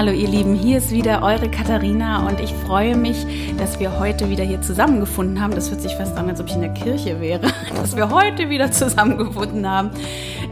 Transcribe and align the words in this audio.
Hallo 0.00 0.12
ihr 0.12 0.28
Lieben, 0.28 0.54
hier 0.54 0.78
ist 0.78 0.92
wieder 0.92 1.22
eure 1.22 1.50
Katharina 1.50 2.26
und 2.26 2.40
ich 2.40 2.54
freue 2.54 2.96
mich, 2.96 3.26
dass 3.58 3.78
wir 3.80 4.00
heute 4.00 4.30
wieder 4.30 4.44
hier 4.44 4.62
zusammengefunden 4.62 5.42
haben. 5.42 5.54
Das 5.54 5.70
hört 5.70 5.82
sich 5.82 5.94
fast 5.94 6.16
an, 6.16 6.26
als 6.30 6.40
ob 6.40 6.46
ich 6.46 6.54
in 6.54 6.62
der 6.62 6.72
Kirche 6.72 7.20
wäre, 7.20 7.52
dass 7.76 7.94
wir 7.94 8.08
heute 8.08 8.48
wieder 8.48 8.72
zusammengefunden 8.72 9.68
haben. 9.68 9.90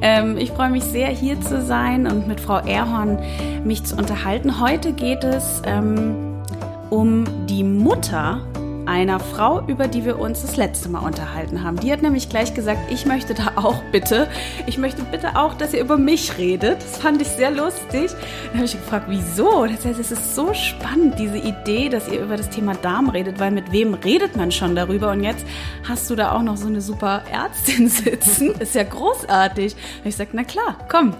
Ähm, 0.02 0.36
ich 0.36 0.50
freue 0.50 0.68
mich 0.68 0.84
sehr, 0.84 1.08
hier 1.08 1.40
zu 1.40 1.62
sein 1.62 2.06
und 2.06 2.28
mit 2.28 2.42
Frau 2.42 2.58
Erhorn 2.58 3.20
mich 3.64 3.84
zu 3.84 3.96
unterhalten. 3.96 4.60
Heute 4.60 4.92
geht 4.92 5.24
es 5.24 5.62
ähm, 5.64 6.42
um 6.90 7.24
die 7.46 7.64
Mutter 7.64 8.42
einer 8.88 9.20
Frau, 9.20 9.62
über 9.66 9.86
die 9.86 10.04
wir 10.06 10.18
uns 10.18 10.40
das 10.40 10.56
letzte 10.56 10.88
Mal 10.88 11.00
unterhalten 11.00 11.62
haben. 11.62 11.78
Die 11.78 11.92
hat 11.92 12.00
nämlich 12.00 12.30
gleich 12.30 12.54
gesagt, 12.54 12.90
ich 12.90 13.04
möchte 13.04 13.34
da 13.34 13.52
auch 13.56 13.82
bitte, 13.92 14.28
ich 14.66 14.78
möchte 14.78 15.02
bitte 15.02 15.36
auch, 15.36 15.54
dass 15.54 15.74
ihr 15.74 15.80
über 15.80 15.98
mich 15.98 16.38
redet. 16.38 16.82
Das 16.82 16.96
fand 16.96 17.20
ich 17.20 17.28
sehr 17.28 17.50
lustig. 17.50 18.10
Dann 18.46 18.54
habe 18.54 18.64
ich 18.64 18.72
gefragt, 18.72 19.04
wieso? 19.08 19.66
Das 19.66 19.84
heißt, 19.84 20.00
es 20.00 20.10
ist 20.10 20.34
so 20.34 20.54
spannend, 20.54 21.18
diese 21.18 21.36
Idee, 21.36 21.90
dass 21.90 22.08
ihr 22.08 22.20
über 22.20 22.38
das 22.38 22.48
Thema 22.48 22.74
Darm 22.74 23.10
redet, 23.10 23.38
weil 23.38 23.50
mit 23.50 23.70
wem 23.72 23.92
redet 23.92 24.36
man 24.36 24.50
schon 24.50 24.74
darüber? 24.74 25.10
Und 25.10 25.22
jetzt 25.22 25.46
hast 25.86 26.08
du 26.08 26.16
da 26.16 26.32
auch 26.32 26.42
noch 26.42 26.56
so 26.56 26.66
eine 26.66 26.80
super 26.80 27.22
Ärztin 27.30 27.88
sitzen. 27.88 28.54
Das 28.58 28.70
ist 28.70 28.74
ja 28.74 28.84
großartig. 28.84 29.74
Und 30.02 30.08
ich 30.08 30.16
sage, 30.16 30.30
na 30.32 30.44
klar, 30.44 30.78
komm. 30.90 31.14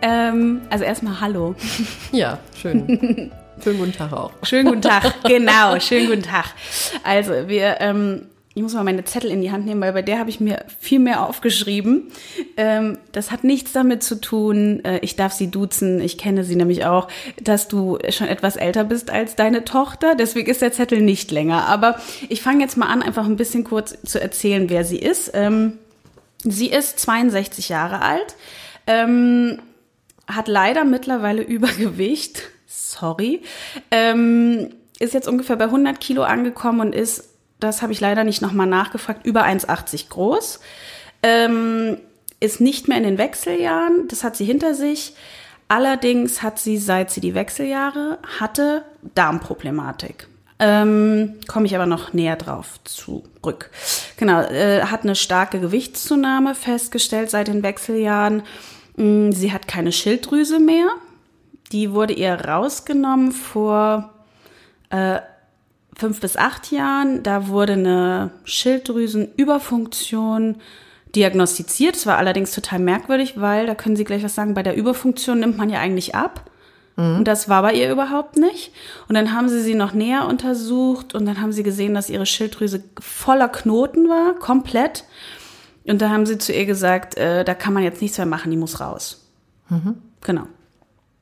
Ähm, 0.00 0.62
also 0.70 0.84
erstmal 0.84 1.20
Hallo. 1.20 1.54
Ja, 2.12 2.38
schön. 2.54 3.30
Schönen 3.62 3.78
guten 3.78 3.92
Tag 3.92 4.12
auch. 4.12 4.32
Schönen 4.42 4.68
guten 4.68 4.82
Tag, 4.82 5.22
genau, 5.24 5.78
schönen 5.80 6.06
guten 6.08 6.22
Tag. 6.22 6.46
Also, 7.02 7.48
wir, 7.48 7.80
ähm, 7.80 8.26
ich 8.54 8.62
muss 8.62 8.74
mal 8.74 8.82
meine 8.82 9.04
Zettel 9.04 9.30
in 9.30 9.40
die 9.40 9.52
Hand 9.52 9.66
nehmen, 9.66 9.80
weil 9.80 9.92
bei 9.92 10.02
der 10.02 10.18
habe 10.18 10.30
ich 10.30 10.40
mir 10.40 10.64
viel 10.80 10.98
mehr 10.98 11.22
aufgeschrieben. 11.22 12.10
Ähm, 12.56 12.98
das 13.12 13.30
hat 13.30 13.44
nichts 13.44 13.72
damit 13.72 14.02
zu 14.02 14.20
tun, 14.20 14.84
äh, 14.84 14.98
ich 14.98 15.14
darf 15.14 15.32
sie 15.32 15.48
duzen, 15.48 16.00
ich 16.00 16.18
kenne 16.18 16.42
sie 16.42 16.56
nämlich 16.56 16.84
auch, 16.84 17.08
dass 17.40 17.68
du 17.68 17.98
schon 18.10 18.26
etwas 18.26 18.56
älter 18.56 18.82
bist 18.82 19.10
als 19.10 19.36
deine 19.36 19.64
Tochter. 19.64 20.16
Deswegen 20.16 20.50
ist 20.50 20.60
der 20.60 20.72
Zettel 20.72 21.00
nicht 21.00 21.30
länger. 21.30 21.66
Aber 21.68 22.00
ich 22.28 22.42
fange 22.42 22.62
jetzt 22.62 22.76
mal 22.76 22.86
an, 22.86 23.02
einfach 23.02 23.26
ein 23.26 23.36
bisschen 23.36 23.62
kurz 23.62 23.96
zu 24.02 24.20
erzählen, 24.20 24.68
wer 24.70 24.84
sie 24.84 24.98
ist. 24.98 25.30
Ähm, 25.34 25.78
sie 26.42 26.68
ist 26.68 26.98
62 26.98 27.68
Jahre 27.68 28.02
alt, 28.02 28.34
ähm, 28.88 29.60
hat 30.26 30.48
leider 30.48 30.84
mittlerweile 30.84 31.42
Übergewicht 31.44 32.42
sorry, 32.78 33.42
ähm, 33.90 34.70
ist 34.98 35.14
jetzt 35.14 35.28
ungefähr 35.28 35.56
bei 35.56 35.64
100 35.64 36.00
Kilo 36.00 36.22
angekommen 36.22 36.80
und 36.80 36.94
ist, 36.94 37.28
das 37.60 37.82
habe 37.82 37.92
ich 37.92 38.00
leider 38.00 38.24
nicht 38.24 38.42
nochmal 38.42 38.66
nachgefragt, 38.66 39.26
über 39.26 39.44
1,80 39.44 40.08
groß. 40.08 40.60
Ähm, 41.22 41.98
ist 42.40 42.60
nicht 42.60 42.88
mehr 42.88 42.98
in 42.98 43.02
den 43.02 43.18
Wechseljahren, 43.18 44.06
das 44.08 44.22
hat 44.22 44.36
sie 44.36 44.44
hinter 44.44 44.74
sich. 44.74 45.14
Allerdings 45.66 46.42
hat 46.42 46.58
sie, 46.58 46.78
seit 46.78 47.10
sie 47.10 47.20
die 47.20 47.34
Wechseljahre 47.34 48.18
hatte, 48.40 48.84
Darmproblematik. 49.14 50.28
Ähm, 50.60 51.34
Komme 51.46 51.66
ich 51.66 51.74
aber 51.74 51.86
noch 51.86 52.12
näher 52.12 52.36
drauf 52.36 52.80
zurück. 52.84 53.70
Genau, 54.16 54.40
äh, 54.40 54.82
hat 54.82 55.02
eine 55.02 55.14
starke 55.14 55.60
Gewichtszunahme 55.60 56.54
festgestellt 56.54 57.30
seit 57.30 57.48
den 57.48 57.62
Wechseljahren. 57.62 58.42
Mm, 58.96 59.30
sie 59.30 59.52
hat 59.52 59.68
keine 59.68 59.92
Schilddrüse 59.92 60.58
mehr. 60.58 60.88
Die 61.72 61.92
wurde 61.92 62.12
ihr 62.14 62.34
rausgenommen 62.34 63.32
vor 63.32 64.10
äh, 64.90 65.20
fünf 65.94 66.20
bis 66.20 66.36
acht 66.36 66.70
Jahren. 66.70 67.22
Da 67.22 67.48
wurde 67.48 67.72
eine 67.74 68.30
Schilddrüsenüberfunktion 68.44 70.56
diagnostiziert. 71.14 71.96
Das 71.96 72.06
war 72.06 72.16
allerdings 72.18 72.52
total 72.52 72.78
merkwürdig, 72.78 73.40
weil, 73.40 73.66
da 73.66 73.74
können 73.74 73.96
Sie 73.96 74.04
gleich 74.04 74.22
was 74.22 74.34
sagen, 74.34 74.52
bei 74.54 74.62
der 74.62 74.76
Überfunktion 74.76 75.40
nimmt 75.40 75.58
man 75.58 75.70
ja 75.70 75.80
eigentlich 75.80 76.14
ab. 76.14 76.50
Mhm. 76.96 77.18
Und 77.18 77.24
das 77.24 77.48
war 77.48 77.62
bei 77.62 77.72
ihr 77.74 77.90
überhaupt 77.90 78.36
nicht. 78.36 78.72
Und 79.08 79.14
dann 79.14 79.32
haben 79.32 79.48
sie 79.48 79.62
sie 79.62 79.74
noch 79.74 79.92
näher 79.92 80.26
untersucht 80.26 81.14
und 81.14 81.26
dann 81.26 81.40
haben 81.40 81.52
sie 81.52 81.62
gesehen, 81.62 81.94
dass 81.94 82.10
ihre 82.10 82.26
Schilddrüse 82.26 82.82
voller 83.00 83.48
Knoten 83.48 84.08
war, 84.08 84.34
komplett. 84.34 85.04
Und 85.84 86.02
da 86.02 86.10
haben 86.10 86.26
sie 86.26 86.38
zu 86.38 86.52
ihr 86.52 86.66
gesagt, 86.66 87.16
äh, 87.16 87.44
da 87.44 87.54
kann 87.54 87.72
man 87.72 87.84
jetzt 87.84 88.02
nichts 88.02 88.18
mehr 88.18 88.26
machen, 88.26 88.50
die 88.50 88.56
muss 88.56 88.80
raus. 88.80 89.24
Mhm. 89.70 89.94
Genau. 90.22 90.48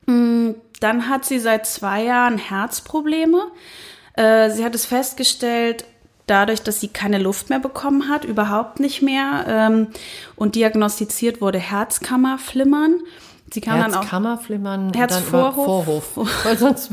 Mm, 0.07 0.51
dann 0.81 1.09
hat 1.09 1.25
sie 1.25 1.39
seit 1.39 1.67
zwei 1.67 2.05
Jahren 2.05 2.39
Herzprobleme. 2.39 3.51
Äh, 4.15 4.51
sie 4.51 4.65
hat 4.65 4.75
es 4.75 4.87
festgestellt, 4.87 5.85
dadurch, 6.27 6.63
dass 6.63 6.81
sie 6.81 6.89
keine 6.89 7.19
Luft 7.19 7.51
mehr 7.51 7.61
bekommen 7.61 8.09
hat, 8.09 8.25
überhaupt 8.25 8.81
nicht 8.81 9.03
mehr 9.03 9.45
ähm, 9.49 9.89
und 10.35 10.55
diagnostiziert 10.55 11.41
wurde 11.41 11.59
Herzkammerflimmern. 11.59 13.01
Sie 13.53 13.61
kann 13.61 13.79
Herzkammerflimmern, 13.79 14.93
Herzvorhof. 14.93 15.55
Vorhof, 16.15 16.45
weil 16.45 16.59
sonst, 16.59 16.91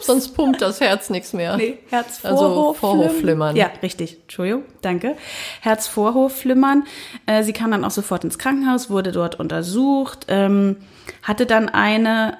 sonst 0.00 0.28
pumpt 0.34 0.60
das 0.60 0.82
Herz 0.82 1.08
nichts 1.08 1.32
mehr. 1.32 1.56
Nee, 1.56 1.78
Herzvorhof. 1.88 2.38
Also 2.38 2.74
Vorhofflimmern. 2.74 3.56
Ja, 3.56 3.70
richtig. 3.82 4.18
Entschuldigung, 4.20 4.64
danke. 4.82 5.16
Herzvorhofflimmern. 5.62 6.84
Äh, 7.24 7.42
sie 7.42 7.54
kam 7.54 7.70
dann 7.70 7.86
auch 7.86 7.90
sofort 7.90 8.22
ins 8.22 8.38
Krankenhaus, 8.38 8.90
wurde 8.90 9.12
dort 9.12 9.40
untersucht, 9.40 10.26
ähm, 10.28 10.76
hatte 11.22 11.46
dann 11.46 11.68
eine 11.68 12.36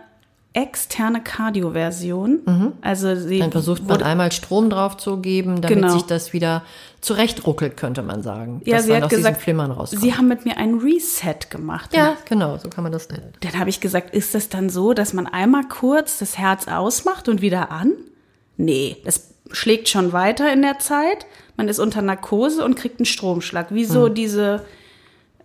externe 0.54 1.22
Kardioversion. 1.22 2.40
Mhm. 2.44 2.72
Also 2.80 3.14
sie 3.14 3.38
dann 3.38 3.52
versucht 3.52 3.86
man 3.86 4.02
einmal 4.02 4.32
Strom 4.32 4.70
drauf 4.70 4.96
zu 4.96 5.18
geben, 5.18 5.60
damit 5.60 5.78
genau. 5.78 5.92
sich 5.92 6.02
das 6.02 6.32
wieder 6.32 6.64
zurechtruckelt, 7.00 7.76
könnte 7.76 8.02
man 8.02 8.22
sagen. 8.22 8.60
Ja, 8.64 8.80
sie 8.80 8.94
hat 8.94 9.08
gesagt, 9.08 9.42
sie 9.42 10.14
haben 10.14 10.26
mit 10.28 10.44
mir 10.44 10.56
ein 10.56 10.78
Reset 10.78 11.50
gemacht. 11.50 11.94
Ja, 11.94 12.16
genau, 12.28 12.56
so 12.56 12.68
kann 12.70 12.82
man 12.82 12.92
das 12.92 13.08
nennen. 13.08 13.32
Dann 13.40 13.58
habe 13.58 13.70
ich 13.70 13.80
gesagt, 13.80 14.14
ist 14.14 14.34
das 14.34 14.48
dann 14.48 14.68
so, 14.68 14.94
dass 14.94 15.12
man 15.12 15.26
einmal 15.26 15.64
kurz 15.68 16.18
das 16.18 16.38
Herz 16.38 16.66
ausmacht 16.66 17.28
und 17.28 17.40
wieder 17.40 17.70
an? 17.70 17.92
Nee, 18.56 18.96
das 19.04 19.34
schlägt 19.52 19.88
schon 19.88 20.12
weiter 20.12 20.52
in 20.52 20.62
der 20.62 20.78
Zeit. 20.78 21.26
Man 21.56 21.68
ist 21.68 21.78
unter 21.78 22.02
Narkose 22.02 22.64
und 22.64 22.74
kriegt 22.74 22.98
einen 22.98 23.06
Stromschlag. 23.06 23.68
Wieso 23.70 24.06
hm. 24.06 24.14
diese 24.14 24.64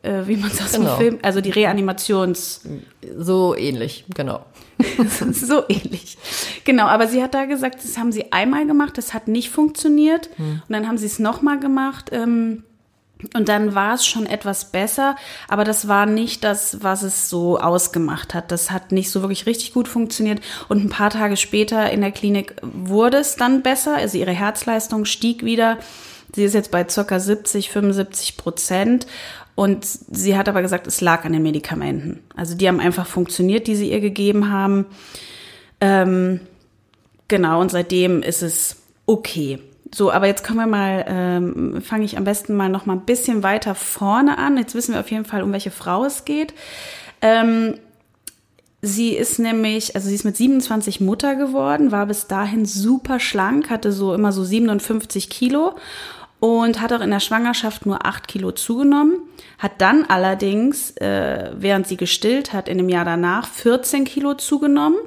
äh, 0.04 0.28
wie 0.28 0.38
man 0.38 0.52
es 0.52 0.62
aus 0.62 0.74
genau. 0.74 0.96
dem 0.96 0.98
Film, 0.98 1.20
also 1.22 1.42
die 1.42 1.50
Reanimations. 1.50 2.62
So 3.18 3.56
ähnlich, 3.56 4.06
genau. 4.14 4.46
so 5.32 5.64
ähnlich. 5.68 6.18
Genau, 6.66 6.86
aber 6.86 7.08
sie 7.08 7.24
hat 7.24 7.34
da 7.34 7.46
gesagt, 7.46 7.84
das 7.84 7.98
haben 7.98 8.12
sie 8.12 8.32
einmal 8.32 8.68
gemacht, 8.68 8.98
das 8.98 9.14
hat 9.14 9.28
nicht 9.28 9.50
funktioniert. 9.50 10.30
Hm. 10.36 10.62
Und 10.68 10.74
dann 10.74 10.88
haben 10.88 10.98
sie 10.98 11.06
es 11.06 11.20
nochmal 11.20 11.60
gemacht. 11.60 12.10
Ähm, 12.12 12.64
und 13.34 13.48
dann 13.48 13.74
war 13.74 13.94
es 13.94 14.06
schon 14.06 14.26
etwas 14.26 14.72
besser, 14.72 15.16
aber 15.48 15.64
das 15.64 15.88
war 15.88 16.06
nicht 16.06 16.44
das, 16.44 16.84
was 16.84 17.04
es 17.04 17.30
so 17.30 17.58
ausgemacht 17.58 18.34
hat. 18.34 18.52
Das 18.52 18.70
hat 18.70 18.92
nicht 18.92 19.10
so 19.10 19.22
wirklich 19.22 19.46
richtig 19.46 19.74
gut 19.74 19.88
funktioniert. 19.88 20.42
Und 20.68 20.84
ein 20.84 20.90
paar 20.90 21.10
Tage 21.10 21.38
später 21.38 21.90
in 21.92 22.02
der 22.02 22.12
Klinik 22.12 22.56
wurde 22.62 23.18
es 23.18 23.38
dann 23.38 23.64
besser. 23.64 23.96
Also 23.96 24.18
ihre 24.18 24.32
Herzleistung 24.32 25.06
stieg 25.06 25.46
wieder. 25.46 25.78
Sie 26.36 26.44
ist 26.44 26.54
jetzt 26.54 26.72
bei 26.72 26.88
circa 26.88 27.20
70, 27.20 27.70
75 27.70 28.38
Prozent. 28.38 29.08
Und 29.56 29.86
sie 29.86 30.36
hat 30.36 30.50
aber 30.50 30.62
gesagt, 30.62 30.88
es 30.88 31.02
lag 31.02 31.26
an 31.26 31.34
den 31.34 31.44
Medikamenten. 31.44 32.24
Also 32.36 32.56
die 32.56 32.68
haben 32.68 32.80
einfach 32.80 33.06
funktioniert, 33.06 33.68
die 33.68 33.76
sie 33.76 33.92
ihr 33.92 34.00
gegeben 34.00 34.50
haben. 34.50 34.86
Ähm, 35.80 36.40
genau, 37.28 37.62
und 37.62 37.70
seitdem 37.70 38.24
ist 38.24 38.42
es 38.42 38.78
okay. 39.06 39.60
So, 39.94 40.12
aber 40.12 40.26
jetzt 40.26 40.44
können 40.44 40.58
wir 40.58 40.66
mal, 40.66 41.06
ähm, 41.08 41.82
fange 41.84 42.06
ich 42.06 42.18
am 42.18 42.24
besten 42.24 42.56
mal 42.56 42.70
noch 42.70 42.88
mal 42.88 42.94
ein 42.94 43.06
bisschen 43.06 43.44
weiter 43.44 43.76
vorne 43.76 44.40
an. 44.40 44.58
Jetzt 44.58 44.74
wissen 44.74 44.94
wir 44.94 45.02
auf 45.02 45.12
jeden 45.12 45.26
Fall, 45.26 45.44
um 45.44 45.52
welche 45.52 45.70
Frau 45.70 46.04
es 46.04 46.26
geht. 46.26 46.56
Ähm, 47.22 47.76
sie 48.82 49.10
ist 49.16 49.38
nämlich, 49.38 49.96
also 49.96 50.10
sie 50.10 50.16
ist 50.16 50.26
mit 50.26 50.36
27 50.36 51.00
Mutter 51.00 51.36
geworden, 51.36 51.92
war 51.92 52.08
bis 52.08 52.26
dahin 52.26 52.66
super 52.66 53.20
schlank, 53.20 53.70
hatte 53.70 53.92
so 53.92 54.16
immer 54.16 54.32
so 54.32 54.44
57 54.44 55.30
Kilo 55.30 55.76
und 56.44 56.82
hat 56.82 56.92
auch 56.92 57.00
in 57.00 57.10
der 57.10 57.22
Schwangerschaft 57.22 57.86
nur 57.86 58.06
acht 58.06 58.28
Kilo 58.28 58.52
zugenommen, 58.52 59.22
hat 59.60 59.80
dann 59.80 60.04
allerdings, 60.04 60.92
äh, 60.98 61.52
während 61.56 61.88
sie 61.88 61.96
gestillt 61.96 62.52
hat, 62.52 62.68
in 62.68 62.80
dem 62.80 62.90
Jahr 62.90 63.06
danach 63.06 63.48
14 63.48 64.04
Kilo 64.04 64.34
zugenommen. 64.34 64.98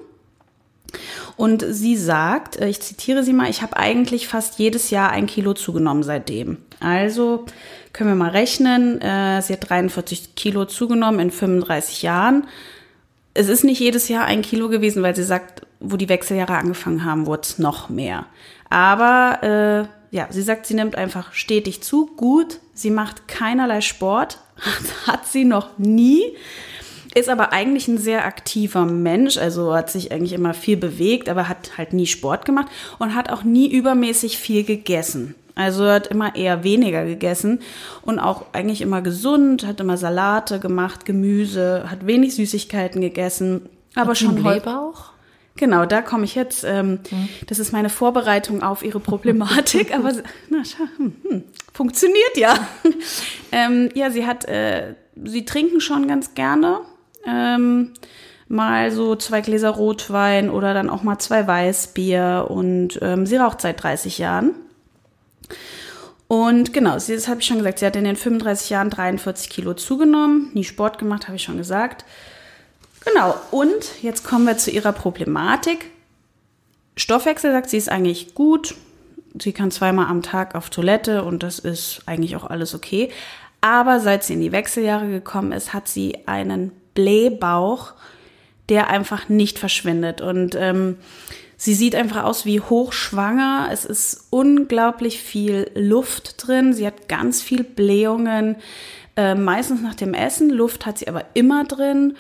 Und 1.36 1.62
sie 1.68 1.98
sagt, 1.98 2.56
äh, 2.56 2.68
ich 2.68 2.80
zitiere 2.80 3.22
sie 3.22 3.34
mal, 3.34 3.50
ich 3.50 3.60
habe 3.60 3.76
eigentlich 3.76 4.28
fast 4.28 4.58
jedes 4.58 4.88
Jahr 4.88 5.10
ein 5.10 5.26
Kilo 5.26 5.52
zugenommen 5.52 6.04
seitdem. 6.04 6.56
Also 6.80 7.44
können 7.92 8.08
wir 8.08 8.16
mal 8.16 8.30
rechnen, 8.30 9.02
äh, 9.02 9.42
sie 9.42 9.52
hat 9.52 9.68
43 9.68 10.36
Kilo 10.36 10.64
zugenommen 10.64 11.20
in 11.20 11.30
35 11.30 12.00
Jahren. 12.00 12.46
Es 13.34 13.50
ist 13.50 13.62
nicht 13.62 13.80
jedes 13.80 14.08
Jahr 14.08 14.24
ein 14.24 14.40
Kilo 14.40 14.70
gewesen, 14.70 15.02
weil 15.02 15.14
sie 15.14 15.22
sagt, 15.22 15.66
wo 15.80 15.98
die 15.98 16.08
Wechseljahre 16.08 16.56
angefangen 16.56 17.04
haben, 17.04 17.26
wurde 17.26 17.42
es 17.42 17.58
noch 17.58 17.90
mehr. 17.90 18.24
Aber 18.70 19.88
äh, 19.88 19.95
ja, 20.16 20.26
sie 20.30 20.40
sagt, 20.40 20.64
sie 20.66 20.74
nimmt 20.74 20.96
einfach 20.96 21.34
stetig 21.34 21.82
zu. 21.82 22.06
Gut, 22.16 22.58
sie 22.72 22.90
macht 22.90 23.28
keinerlei 23.28 23.82
Sport, 23.82 24.38
hat 25.06 25.26
sie 25.26 25.44
noch 25.44 25.78
nie, 25.78 26.22
ist 27.14 27.28
aber 27.28 27.52
eigentlich 27.52 27.86
ein 27.86 27.98
sehr 27.98 28.24
aktiver 28.24 28.86
Mensch, 28.86 29.36
also 29.36 29.74
hat 29.74 29.90
sich 29.90 30.12
eigentlich 30.12 30.32
immer 30.32 30.54
viel 30.54 30.78
bewegt, 30.78 31.28
aber 31.28 31.50
hat 31.50 31.76
halt 31.76 31.92
nie 31.92 32.06
Sport 32.06 32.46
gemacht 32.46 32.68
und 32.98 33.14
hat 33.14 33.30
auch 33.30 33.44
nie 33.44 33.70
übermäßig 33.70 34.38
viel 34.38 34.64
gegessen. 34.64 35.34
Also 35.54 35.86
hat 35.86 36.06
immer 36.06 36.34
eher 36.34 36.64
weniger 36.64 37.04
gegessen 37.04 37.60
und 38.02 38.18
auch 38.18 38.46
eigentlich 38.52 38.80
immer 38.80 39.02
gesund, 39.02 39.66
hat 39.66 39.80
immer 39.80 39.98
Salate 39.98 40.60
gemacht, 40.60 41.04
Gemüse, 41.04 41.90
hat 41.90 42.06
wenig 42.06 42.34
Süßigkeiten 42.34 43.02
gegessen, 43.02 43.68
aber 43.94 44.10
hat 44.10 44.18
schon 44.18 44.34
Blähbauch? 44.36 45.15
Genau, 45.56 45.86
da 45.86 46.02
komme 46.02 46.24
ich 46.24 46.34
jetzt. 46.34 46.64
Ähm, 46.64 47.00
mhm. 47.10 47.28
Das 47.46 47.58
ist 47.58 47.72
meine 47.72 47.88
Vorbereitung 47.88 48.62
auf 48.62 48.82
Ihre 48.82 49.00
Problematik, 49.00 49.94
aber 49.94 50.12
na, 50.48 50.62
hm, 50.96 51.16
hm, 51.22 51.44
funktioniert 51.72 52.36
ja. 52.36 52.54
ähm, 53.52 53.88
ja, 53.94 54.10
sie 54.10 54.26
hat, 54.26 54.44
äh, 54.46 54.94
sie 55.24 55.44
trinken 55.44 55.80
schon 55.80 56.06
ganz 56.06 56.34
gerne. 56.34 56.80
Ähm, 57.26 57.94
mal 58.48 58.92
so 58.92 59.16
zwei 59.16 59.40
Gläser 59.40 59.70
Rotwein 59.70 60.50
oder 60.50 60.74
dann 60.74 60.90
auch 60.90 61.02
mal 61.02 61.18
zwei 61.18 61.46
Weißbier 61.46 62.46
und 62.48 62.98
ähm, 63.02 63.26
sie 63.26 63.36
raucht 63.36 63.60
seit 63.60 63.82
30 63.82 64.18
Jahren. 64.18 64.54
Und 66.28 66.72
genau, 66.72 66.98
sie, 66.98 67.14
das 67.14 67.28
habe 67.28 67.40
ich 67.40 67.46
schon 67.46 67.58
gesagt, 67.58 67.78
sie 67.78 67.86
hat 67.86 67.96
in 67.96 68.04
den 68.04 68.16
35 68.16 68.70
Jahren 68.70 68.90
43 68.90 69.48
Kilo 69.48 69.74
zugenommen, 69.74 70.50
nie 70.54 70.64
Sport 70.64 70.98
gemacht, 70.98 71.28
habe 71.28 71.36
ich 71.36 71.42
schon 71.42 71.56
gesagt. 71.56 72.04
Genau, 73.06 73.36
und 73.52 74.02
jetzt 74.02 74.24
kommen 74.24 74.46
wir 74.46 74.58
zu 74.58 74.70
ihrer 74.70 74.92
Problematik. 74.92 75.90
Stoffwechsel 76.96 77.52
sagt 77.52 77.70
sie 77.70 77.76
ist 77.76 77.88
eigentlich 77.88 78.34
gut. 78.34 78.74
Sie 79.40 79.52
kann 79.52 79.70
zweimal 79.70 80.06
am 80.06 80.22
Tag 80.22 80.54
auf 80.54 80.70
Toilette 80.70 81.22
und 81.22 81.42
das 81.42 81.58
ist 81.58 82.02
eigentlich 82.06 82.36
auch 82.36 82.44
alles 82.44 82.74
okay. 82.74 83.10
Aber 83.60 84.00
seit 84.00 84.24
sie 84.24 84.34
in 84.34 84.40
die 84.40 84.52
Wechseljahre 84.52 85.08
gekommen 85.08 85.52
ist, 85.52 85.72
hat 85.72 85.88
sie 85.88 86.26
einen 86.26 86.72
Blähbauch, 86.94 87.92
der 88.68 88.88
einfach 88.88 89.28
nicht 89.28 89.58
verschwindet. 89.58 90.20
Und 90.20 90.56
ähm, 90.56 90.96
sie 91.56 91.74
sieht 91.74 91.94
einfach 91.94 92.24
aus 92.24 92.44
wie 92.44 92.60
hochschwanger. 92.60 93.68
Es 93.70 93.84
ist 93.84 94.26
unglaublich 94.30 95.20
viel 95.20 95.70
Luft 95.74 96.46
drin. 96.46 96.72
Sie 96.72 96.86
hat 96.86 97.08
ganz 97.08 97.40
viel 97.42 97.62
Blähungen, 97.62 98.56
äh, 99.16 99.34
meistens 99.34 99.80
nach 99.82 99.94
dem 99.94 100.12
Essen. 100.12 100.50
Luft 100.50 100.86
hat 100.86 100.98
sie 100.98 101.08
aber 101.08 101.24
immer 101.34 101.64
drin 101.64 102.16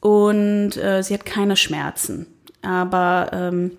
und 0.00 0.76
äh, 0.76 1.02
sie 1.02 1.14
hat 1.14 1.26
keine 1.26 1.56
Schmerzen. 1.56 2.26
Aber 2.62 3.30
ähm, 3.32 3.72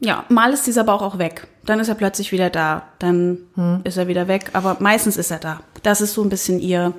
ja, 0.00 0.24
mal 0.28 0.52
ist 0.52 0.66
dieser 0.66 0.84
Bauch 0.84 1.02
auch 1.02 1.18
weg. 1.18 1.46
Dann 1.64 1.78
ist 1.78 1.88
er 1.88 1.94
plötzlich 1.94 2.32
wieder 2.32 2.50
da. 2.50 2.84
Dann 2.98 3.38
hm. 3.54 3.80
ist 3.84 3.96
er 3.96 4.08
wieder 4.08 4.26
weg. 4.26 4.50
Aber 4.52 4.78
meistens 4.80 5.16
ist 5.16 5.30
er 5.30 5.38
da. 5.38 5.60
Das 5.82 6.00
ist 6.00 6.14
so 6.14 6.22
ein 6.22 6.28
bisschen 6.28 6.58
ihr, 6.60 6.92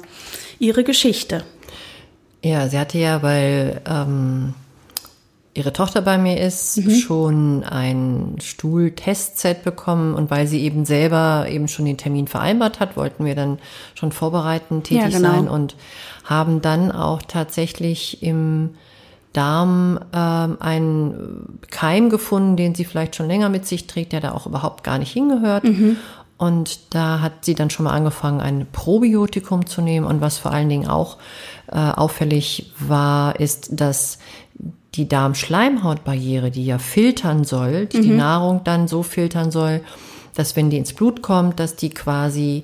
ihre 0.59 0.83
Geschichte. 0.83 1.43
Ja, 2.41 2.67
sie 2.67 2.79
hatte 2.79 2.97
ja, 2.97 3.21
weil 3.21 3.81
ähm, 3.85 4.53
ihre 5.53 5.73
Tochter 5.73 6.01
bei 6.01 6.17
mir 6.17 6.39
ist, 6.39 6.77
mhm. 6.77 6.91
schon 6.91 7.63
ein 7.63 8.37
Stuhltestset 8.41 9.63
bekommen 9.63 10.15
und 10.15 10.31
weil 10.31 10.47
sie 10.47 10.61
eben 10.61 10.85
selber 10.85 11.47
eben 11.49 11.67
schon 11.67 11.85
den 11.85 11.97
Termin 11.97 12.27
vereinbart 12.27 12.79
hat, 12.79 12.97
wollten 12.97 13.23
wir 13.25 13.35
dann 13.35 13.59
schon 13.93 14.11
vorbereiten, 14.11 14.83
tätig 14.83 15.13
ja, 15.13 15.19
genau. 15.19 15.31
sein 15.31 15.47
und 15.47 15.75
haben 16.23 16.61
dann 16.61 16.91
auch 16.91 17.21
tatsächlich 17.21 18.23
im 18.23 18.71
Darm 19.33 19.99
ähm, 20.13 20.57
einen 20.59 21.59
Keim 21.69 22.09
gefunden, 22.09 22.55
den 22.55 22.75
sie 22.75 22.85
vielleicht 22.85 23.15
schon 23.15 23.27
länger 23.27 23.49
mit 23.49 23.65
sich 23.65 23.87
trägt, 23.87 24.13
der 24.13 24.21
da 24.21 24.31
auch 24.31 24.45
überhaupt 24.45 24.83
gar 24.83 24.97
nicht 24.97 25.11
hingehört. 25.11 25.63
Mhm. 25.63 25.97
Und 26.37 26.93
da 26.93 27.21
hat 27.21 27.45
sie 27.45 27.55
dann 27.55 27.69
schon 27.69 27.85
mal 27.85 27.93
angefangen, 27.93 28.41
ein 28.41 28.67
Probiotikum 28.71 29.65
zu 29.65 29.81
nehmen. 29.81 30.05
Und 30.05 30.19
was 30.19 30.37
vor 30.37 30.51
allen 30.51 30.69
Dingen 30.69 30.87
auch 30.87 31.17
äh, 31.71 31.77
auffällig 31.77 32.73
war, 32.79 33.39
ist, 33.39 33.69
dass 33.71 34.19
die 34.95 35.07
Darmschleimhautbarriere, 35.07 36.51
die 36.51 36.65
ja 36.65 36.77
filtern 36.77 37.43
soll, 37.43 37.87
die 37.87 37.97
mhm. 37.97 38.01
die 38.03 38.09
Nahrung 38.09 38.61
dann 38.63 38.87
so 38.87 39.03
filtern 39.03 39.51
soll, 39.51 39.81
dass 40.35 40.55
wenn 40.55 40.69
die 40.69 40.77
ins 40.77 40.93
Blut 40.93 41.21
kommt, 41.21 41.59
dass 41.59 41.75
die 41.75 41.89
quasi 41.89 42.63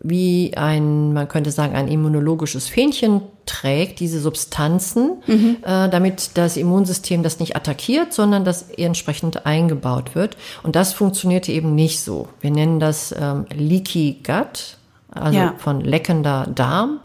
wie 0.00 0.56
ein, 0.56 1.12
man 1.12 1.26
könnte 1.26 1.50
sagen, 1.50 1.74
ein 1.74 1.88
immunologisches 1.88 2.68
Fähnchen 2.68 3.22
trägt, 3.46 3.98
diese 4.00 4.20
Substanzen, 4.20 5.22
mhm. 5.26 5.56
äh, 5.62 5.88
damit 5.88 6.32
das 6.34 6.56
Immunsystem 6.56 7.22
das 7.22 7.40
nicht 7.40 7.56
attackiert, 7.56 8.12
sondern 8.12 8.44
das 8.44 8.62
entsprechend 8.62 9.44
eingebaut 9.46 10.14
wird. 10.14 10.36
Und 10.62 10.76
das 10.76 10.92
funktionierte 10.92 11.50
eben 11.50 11.74
nicht 11.74 12.00
so. 12.00 12.28
Wir 12.40 12.50
nennen 12.50 12.78
das 12.78 13.14
ähm, 13.18 13.46
Leaky 13.52 14.20
Gut, 14.24 14.76
also 15.10 15.38
ja. 15.38 15.54
von 15.58 15.80
leckender 15.80 16.46
Darm, 16.54 17.00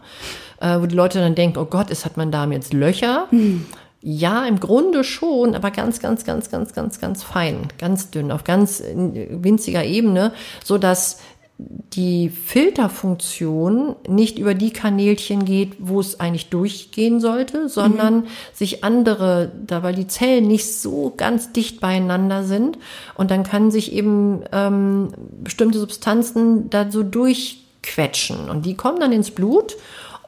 äh, 0.60 0.78
wo 0.80 0.86
die 0.86 0.94
Leute 0.94 1.18
dann 1.18 1.34
denken, 1.34 1.58
oh 1.58 1.64
Gott, 1.64 1.90
es 1.90 2.04
hat 2.04 2.16
mein 2.16 2.30
Darm 2.30 2.52
jetzt 2.52 2.72
Löcher. 2.72 3.26
Mhm. 3.32 3.66
Ja, 4.06 4.44
im 4.44 4.60
Grunde 4.60 5.02
schon, 5.02 5.54
aber 5.54 5.70
ganz, 5.70 5.98
ganz, 5.98 6.26
ganz, 6.26 6.50
ganz, 6.50 6.74
ganz, 6.74 7.00
ganz 7.00 7.22
fein, 7.22 7.68
ganz 7.78 8.10
dünn, 8.10 8.32
auf 8.32 8.44
ganz 8.44 8.82
winziger 8.84 9.82
Ebene, 9.82 10.34
so 10.62 10.76
dass 10.76 11.20
die 11.56 12.28
Filterfunktion 12.28 13.96
nicht 14.06 14.38
über 14.38 14.52
die 14.52 14.74
Kanälchen 14.74 15.46
geht, 15.46 15.76
wo 15.78 16.00
es 16.00 16.20
eigentlich 16.20 16.50
durchgehen 16.50 17.18
sollte, 17.18 17.70
sondern 17.70 18.16
mhm. 18.16 18.26
sich 18.52 18.84
andere, 18.84 19.50
da 19.66 19.82
weil 19.82 19.94
die 19.94 20.06
Zellen 20.06 20.48
nicht 20.48 20.70
so 20.70 21.14
ganz 21.16 21.52
dicht 21.52 21.80
beieinander 21.80 22.44
sind 22.44 22.76
und 23.14 23.30
dann 23.30 23.42
kann 23.42 23.70
sich 23.70 23.94
eben 23.94 24.42
ähm, 24.52 25.14
bestimmte 25.42 25.78
Substanzen 25.78 26.68
da 26.68 26.90
so 26.90 27.02
durchquetschen 27.02 28.50
und 28.50 28.66
die 28.66 28.74
kommen 28.74 29.00
dann 29.00 29.12
ins 29.12 29.30
Blut 29.30 29.76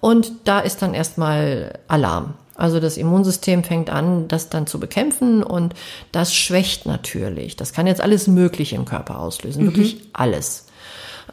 und 0.01 0.33
da 0.45 0.61
ist 0.61 0.81
dann 0.81 0.95
erstmal 0.95 1.79
Alarm. 1.89 2.33
Also 2.57 2.81
das 2.81 2.97
Immunsystem 2.97 3.65
fängt 3.65 3.91
an, 3.91 4.29
das 4.29 4.49
dann 4.49 4.67
zu 4.67 4.81
bekämpfen 4.81 5.43
und 5.43 5.75
das 6.13 6.35
schwächt 6.35 6.87
natürlich. 6.87 7.57
Das 7.57 7.73
kann 7.73 7.87
jetzt 7.87 8.01
alles 8.01 8.27
Mögliche 8.27 8.77
im 8.77 8.85
Körper 8.85 9.21
auslösen, 9.21 9.63
mhm. 9.63 9.67
wirklich 9.69 10.01
alles 10.13 10.67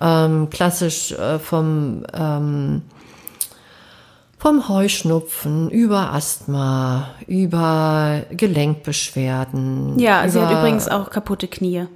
ähm, 0.01 0.49
klassisch 0.49 1.11
äh, 1.13 1.39
vom, 1.39 2.03
ähm, 2.13 2.81
vom 4.37 4.67
Heuschnupfen 4.67 5.69
über 5.69 6.13
Asthma, 6.13 7.09
über 7.27 8.23
Gelenkbeschwerden. 8.31 9.97
Ja, 9.99 10.27
sie 10.27 10.41
hat 10.41 10.51
übrigens 10.51 10.87
auch 10.89 11.09
kaputte 11.09 11.47
Knie. 11.47 11.87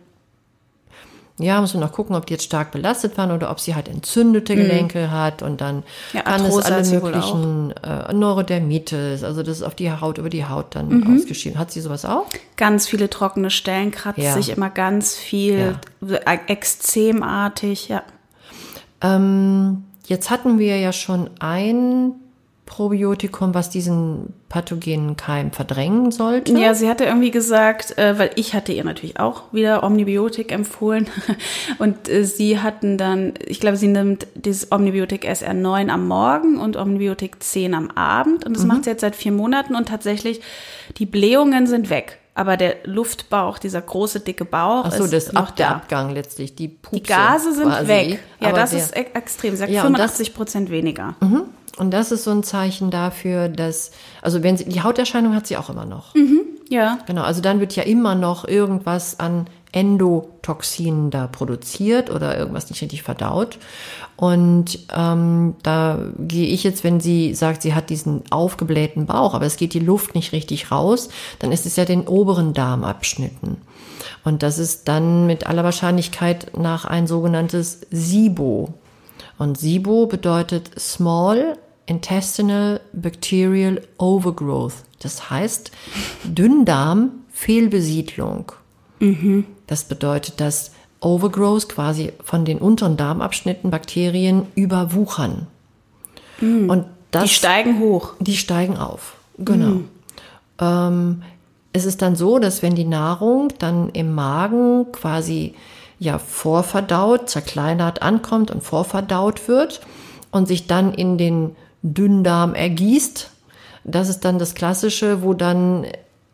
Ja, 1.39 1.61
muss 1.61 1.75
man 1.75 1.81
noch 1.81 1.91
gucken, 1.91 2.15
ob 2.15 2.25
die 2.25 2.33
jetzt 2.33 2.45
stark 2.45 2.71
belastet 2.71 3.15
waren 3.17 3.31
oder 3.31 3.51
ob 3.51 3.59
sie 3.59 3.75
halt 3.75 3.87
entzündete 3.87 4.55
mhm. 4.55 4.59
Gelenke 4.59 5.11
hat 5.11 5.43
und 5.43 5.61
dann 5.61 5.83
ja, 6.11 6.23
kann 6.23 6.43
es 6.43 6.57
alle 6.65 6.83
möglichen 6.83 7.73
äh, 7.83 8.11
Neurodermitis, 8.11 9.23
also 9.23 9.43
das 9.43 9.57
ist 9.57 9.63
auf 9.63 9.75
die 9.75 9.91
Haut, 9.91 10.17
über 10.17 10.31
die 10.31 10.45
Haut 10.45 10.75
dann 10.75 10.89
mhm. 10.89 11.15
ausgeschieden. 11.15 11.59
Hat 11.59 11.71
sie 11.71 11.81
sowas 11.81 12.05
auch? 12.05 12.25
Ganz 12.55 12.87
viele 12.87 13.09
trockene 13.09 13.51
Stellen, 13.51 13.91
kratzt 13.91 14.17
ja. 14.17 14.33
sich 14.33 14.49
immer 14.49 14.71
ganz 14.71 15.15
viel, 15.15 15.77
ja. 16.01 16.15
Äh, 16.25 16.39
extremartig, 16.47 17.87
ja. 17.87 18.01
Ähm, 19.01 19.83
jetzt 20.07 20.31
hatten 20.31 20.57
wir 20.57 20.79
ja 20.79 20.91
schon 20.91 21.29
ein 21.39 22.13
Probiotikum, 22.68 23.56
was 23.56 23.71
diesen 23.71 24.33
pathogenen 24.50 25.16
Keim 25.16 25.52
verdrängen 25.52 26.12
sollte. 26.12 26.52
Ja, 26.52 26.76
sie 26.76 26.88
hatte 26.88 27.06
irgendwie 27.06 27.31
gesagt, 27.31 27.97
äh, 27.97 28.19
weil 28.19 28.30
ich 28.36 28.54
hatte 28.54 28.74
ihr 28.74 28.83
natürlich 28.83 29.19
auch 29.19 29.52
wieder 29.52 29.83
Omnibiotik 29.83 30.52
empfohlen 30.52 31.07
und 31.80 32.07
äh, 32.07 32.24
sie 32.24 32.59
hatten 32.59 32.97
dann, 32.97 33.33
ich 33.45 33.59
glaube, 33.59 33.78
sie 33.78 33.88
nimmt 33.88 34.28
dieses 34.36 34.71
Omnibiotik 34.71 35.26
SR9 35.26 35.90
am 35.90 36.07
Morgen 36.07 36.59
und 36.59 36.76
Omnibiotik 36.76 37.42
10 37.42 37.74
am 37.74 37.90
Abend 37.92 38.45
und 38.45 38.56
das 38.56 38.64
mhm. 38.64 38.68
macht 38.68 38.83
sie 38.83 38.92
jetzt 38.92 39.02
seit 39.02 39.16
vier 39.16 39.31
Monaten 39.31 39.74
und 39.74 39.88
tatsächlich 39.88 40.42
die 40.97 41.06
Blähungen 41.06 41.68
sind 41.68 41.90
weg. 41.90 42.19
Aber 42.37 42.56
der 42.56 42.75
Luftbauch, 42.83 43.57
dieser 43.57 43.81
große, 43.81 44.19
dicke 44.19 44.45
Bauch, 44.45 44.83
Ach 44.85 44.91
so, 44.91 45.06
ist 45.06 45.13
das 45.13 45.23
ist 45.29 45.35
auch 45.35 45.49
der 45.49 45.71
Abgang 45.71 46.11
letztlich, 46.11 46.53
die 46.53 46.67
Pupse 46.67 47.01
Die 47.01 47.01
Gase 47.01 47.51
sind 47.51 47.65
quasi. 47.65 47.87
weg. 47.87 48.19
Ja, 48.39 48.51
das 48.51 48.73
ist 48.73 48.95
e 48.95 49.07
extrem. 49.15 49.53
Sie 49.53 49.57
sagt 49.57 49.71
ja, 49.71 49.81
85 49.81 50.35
Prozent 50.35 50.69
weniger. 50.69 51.15
Mhm. 51.19 51.45
Und 51.77 51.89
das 51.91 52.11
ist 52.11 52.25
so 52.25 52.31
ein 52.31 52.44
Zeichen 52.44 52.91
dafür, 52.91 53.49
dass, 53.49 53.89
also 54.21 54.44
wenn 54.44 54.56
sie, 54.56 54.65
die 54.65 54.83
Hauterscheinung 54.83 55.33
hat 55.33 55.47
sie 55.47 55.57
auch 55.57 55.71
immer 55.71 55.85
noch. 55.85 56.13
Mhm, 56.13 56.41
ja. 56.69 57.00
Genau, 57.06 57.24
also 57.24 57.42
dann 57.42 57.59
wird 57.59 57.76
ja 57.76 57.83
immer 57.83 58.16
noch 58.16 58.47
irgendwas 58.47 59.19
an 59.19 59.47
Endotoxinen 59.71 61.12
da 61.12 61.28
produziert 61.28 62.09
oder 62.09 62.38
irgendwas 62.38 62.69
nicht 62.69 62.81
richtig 62.81 63.04
verdaut. 63.04 63.59
Und 64.16 64.80
ähm, 64.95 65.56
da 65.62 66.00
gehe 66.18 66.47
ich 66.47 66.64
jetzt, 66.64 66.83
wenn 66.83 67.00
sie 67.00 67.33
sagt, 67.36 67.62
sie 67.62 67.76
hat 67.76 67.90
diesen 67.90 68.24
aufgeblähten 68.31 69.06
Bauch, 69.06 69.33
aber 69.33 69.45
es 69.45 69.57
geht 69.57 69.74
die 69.74 69.80
Luft 69.80 70.16
nicht 70.16 70.31
richtig 70.31 70.71
raus, 70.71 71.09
dann 71.40 71.52
ist 71.52 71.66
es 71.66 71.76
ja 71.76 71.86
den 71.86 72.07
oberen 72.07 72.54
Darmabschnitten. 72.54 73.57
Und 74.24 74.42
das 74.42 74.57
ist 74.57 74.88
dann 74.88 75.28
mit 75.28 75.47
aller 75.47 75.64
Wahrscheinlichkeit 75.64 76.57
nach 76.57 76.86
ein 76.86 77.07
sogenanntes 77.07 77.81
SIBO. 77.92 78.74
Und 79.38 79.57
SIBO 79.57 80.07
bedeutet 80.07 80.71
Small 80.80 81.57
Intestinal 81.87 82.81
Bacterial 82.94 83.81
Overgrowth. 83.97 84.75
Das 84.99 85.31
heißt 85.31 85.71
Dünndarm-Fehlbesiedlung. 86.25 88.51
Mhm. 88.99 89.45
Das 89.65 89.85
bedeutet, 89.85 90.39
dass 90.39 90.73
Overgrowth 90.99 91.69
quasi 91.69 92.13
von 92.23 92.45
den 92.45 92.59
unteren 92.59 92.97
Darmabschnitten 92.97 93.71
Bakterien 93.71 94.45
überwuchern. 94.56 95.47
Mhm. 96.39 96.69
Und 96.69 96.85
das, 97.11 97.23
die 97.23 97.29
steigen 97.29 97.79
hoch. 97.79 98.13
Die 98.19 98.37
steigen 98.37 98.77
auf, 98.77 99.15
genau. 99.37 99.67
Mhm. 99.67 99.89
Ähm, 100.59 101.23
es 101.73 101.85
ist 101.85 102.01
dann 102.01 102.15
so, 102.15 102.39
dass 102.39 102.63
wenn 102.63 102.75
die 102.75 102.85
Nahrung 102.85 103.49
dann 103.59 103.89
im 103.89 104.15
Magen 104.15 104.91
quasi 104.91 105.53
ja 105.99 106.17
vorverdaut, 106.17 107.29
zerkleinert 107.29 108.01
ankommt 108.01 108.51
und 108.51 108.63
vorverdaut 108.63 109.47
wird 109.47 109.81
und 110.31 110.47
sich 110.47 110.67
dann 110.67 110.94
in 110.94 111.17
den 111.17 111.56
Dünndarm 111.94 112.53
ergießt. 112.56 113.29
Das 113.83 114.09
ist 114.09 114.25
dann 114.25 114.39
das 114.39 114.56
Klassische, 114.56 115.23
wo 115.23 115.33
dann 115.33 115.85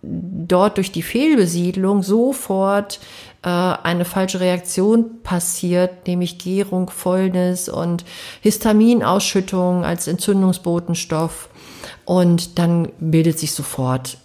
dort 0.01 0.77
durch 0.77 0.91
die 0.91 1.01
Fehlbesiedlung 1.01 2.03
sofort 2.03 3.00
äh, 3.43 3.48
eine 3.50 4.05
falsche 4.05 4.39
Reaktion 4.39 5.22
passiert, 5.24 6.07
nämlich 6.07 6.39
Gärung, 6.39 6.89
Fäulnis 6.89 7.69
und 7.69 8.03
Histaminausschüttung 8.41 9.86
als 9.86 10.07
Entzündungsbotenstoff. 10.07 11.50
Und 12.05 12.60
dann 12.60 12.89
bildet 13.00 13.39
sich 13.39 13.53
sofort 13.53 14.17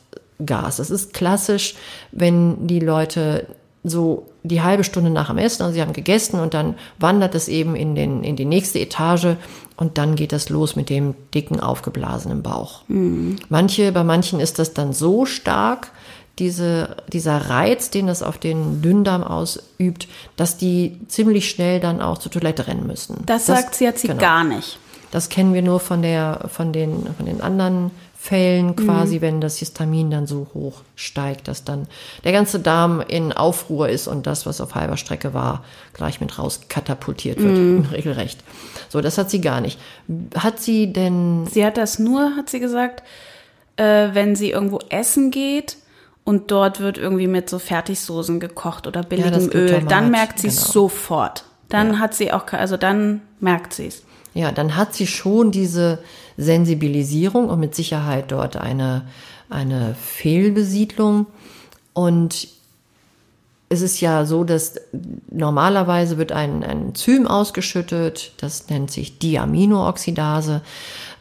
Gas. 0.45 0.77
Das 0.77 0.91
ist 0.91 1.13
klassisch, 1.13 1.75
wenn 2.13 2.67
die 2.67 2.81
Leute 2.81 3.47
so 3.85 4.27
die 4.49 4.63
halbe 4.63 4.85
Stunde 4.85 5.11
nach 5.11 5.29
dem 5.29 5.39
Essen, 5.39 5.63
also 5.63 5.75
sie 5.75 5.83
haben 5.83 5.93
gegessen 5.93 6.41
und 6.41 6.55
dann 6.55 6.75
wandert 6.99 7.35
es 7.35 7.49
eben 7.49 7.77
in, 7.77 7.95
den, 7.95 8.25
in 8.25 8.37
die 8.37 8.45
nächste 8.45 8.79
Etage 8.79 9.37
und 9.77 9.99
dann 9.99 10.17
geht 10.17 10.33
das 10.33 10.49
los 10.49 10.77
mit 10.77 10.91
dem 10.91 11.15
dicken, 11.35 11.61
aufgeblasenen 11.61 12.43
Bauch. 12.43 12.83
Mhm. 12.89 13.37
Manche, 13.49 13.93
bei 13.93 14.05
manchen 14.05 14.41
ist 14.41 14.59
das 14.59 14.75
dann 14.75 14.93
so 14.93 15.25
stark, 15.25 15.93
diese, 16.39 16.97
dieser 17.13 17.51
Reiz, 17.51 17.91
den 17.91 18.07
das 18.07 18.23
auf 18.23 18.39
den 18.39 18.81
Dünndarm 18.83 19.25
ausübt, 19.25 20.09
dass 20.37 20.57
die 20.57 20.99
ziemlich 21.09 21.51
schnell 21.51 21.81
dann 21.81 22.01
auch 22.01 22.19
zur 22.19 22.31
Toilette 22.31 22.67
rennen 22.67 22.87
müssen. 22.87 23.23
Das, 23.27 23.47
das 23.47 23.61
sagt 23.61 23.75
sie, 23.75 23.91
sie 23.95 24.09
genau. 24.09 24.21
gar 24.21 24.45
nicht. 24.45 24.79
Das 25.11 25.29
kennen 25.31 25.55
wir 25.55 25.63
nur 25.63 25.81
von 25.81 26.03
der, 26.03 26.49
von 26.53 26.73
den, 26.73 27.07
von 27.17 27.27
den 27.27 27.41
anderen 27.41 27.91
Fällen 28.21 28.75
quasi, 28.75 29.17
mhm. 29.17 29.21
wenn 29.21 29.41
das 29.41 29.59
Histamin 29.59 30.11
dann 30.11 30.27
so 30.27 30.49
hoch 30.53 30.83
steigt, 30.97 31.47
dass 31.47 31.63
dann 31.63 31.87
der 32.25 32.33
ganze 32.33 32.59
Darm 32.59 33.01
in 33.01 33.33
Aufruhr 33.33 33.89
ist 33.89 34.09
und 34.09 34.27
das, 34.27 34.45
was 34.45 34.61
auf 34.61 34.75
halber 34.75 34.97
Strecke 34.97 35.35
war, 35.35 35.65
gleich 35.93 36.21
mit 36.21 36.37
raus 36.37 36.63
katapultiert 36.69 37.39
wird, 37.39 37.57
mhm. 37.57 37.87
regelrecht. 37.93 38.41
So, 38.89 39.01
das 39.01 39.19
hat 39.19 39.31
sie 39.31 39.41
gar 39.41 39.61
nicht. 39.61 39.79
Hat 40.35 40.59
sie 40.59 40.93
denn. 40.93 41.47
Sie 41.47 41.65
hat 41.65 41.77
das 41.77 42.01
nur, 42.01 42.35
hat 42.35 42.51
sie 42.51 42.59
gesagt, 42.59 43.05
äh, 43.77 44.09
wenn 44.13 44.35
sie 44.35 44.51
irgendwo 44.51 44.81
essen 44.89 45.31
geht 45.31 45.77
und 46.25 46.51
dort 46.51 46.81
wird 46.81 46.99
irgendwie 46.99 47.29
mit 47.29 47.49
so 47.49 47.61
Fertigsoßen 47.61 48.41
gekocht 48.41 48.89
oder 48.89 49.05
billigem 49.05 49.49
ja, 49.49 49.55
Öl, 49.55 49.85
dann 49.89 50.11
merkt 50.11 50.41
sie 50.41 50.49
es 50.49 50.63
genau. 50.63 50.73
sofort. 50.73 51.45
Dann 51.69 51.93
ja. 51.93 51.99
hat 52.01 52.15
sie 52.15 52.33
auch, 52.33 52.53
also 52.53 52.77
dann 52.77 53.23
merkt 53.39 53.75
sie 53.75 53.87
es. 53.87 54.03
Ja, 54.35 54.51
dann 54.51 54.77
hat 54.77 54.93
sie 54.93 55.07
schon 55.07 55.53
diese 55.53 56.01
Sensibilisierung 56.39 57.51
und 57.51 57.61
mit 57.61 57.75
Sicherheit 57.75 58.33
dort 58.33 58.57
eine, 58.57 59.03
eine 59.51 59.95
Fehlbesiedlung. 59.95 61.27
Und 61.93 62.49
es 63.69 63.83
ist 63.83 64.01
ja 64.01 64.25
so, 64.25 64.45
dass 64.45 64.77
normalerweise 65.31 66.17
wird 66.17 66.33
ein, 66.33 66.65
ein 66.65 66.89
Enzym 66.89 67.27
ausgeschüttet, 67.27 68.33
das 68.39 68.71
nennt 68.71 68.91
sich 68.91 69.19
Diaminooxidase, 69.19 70.63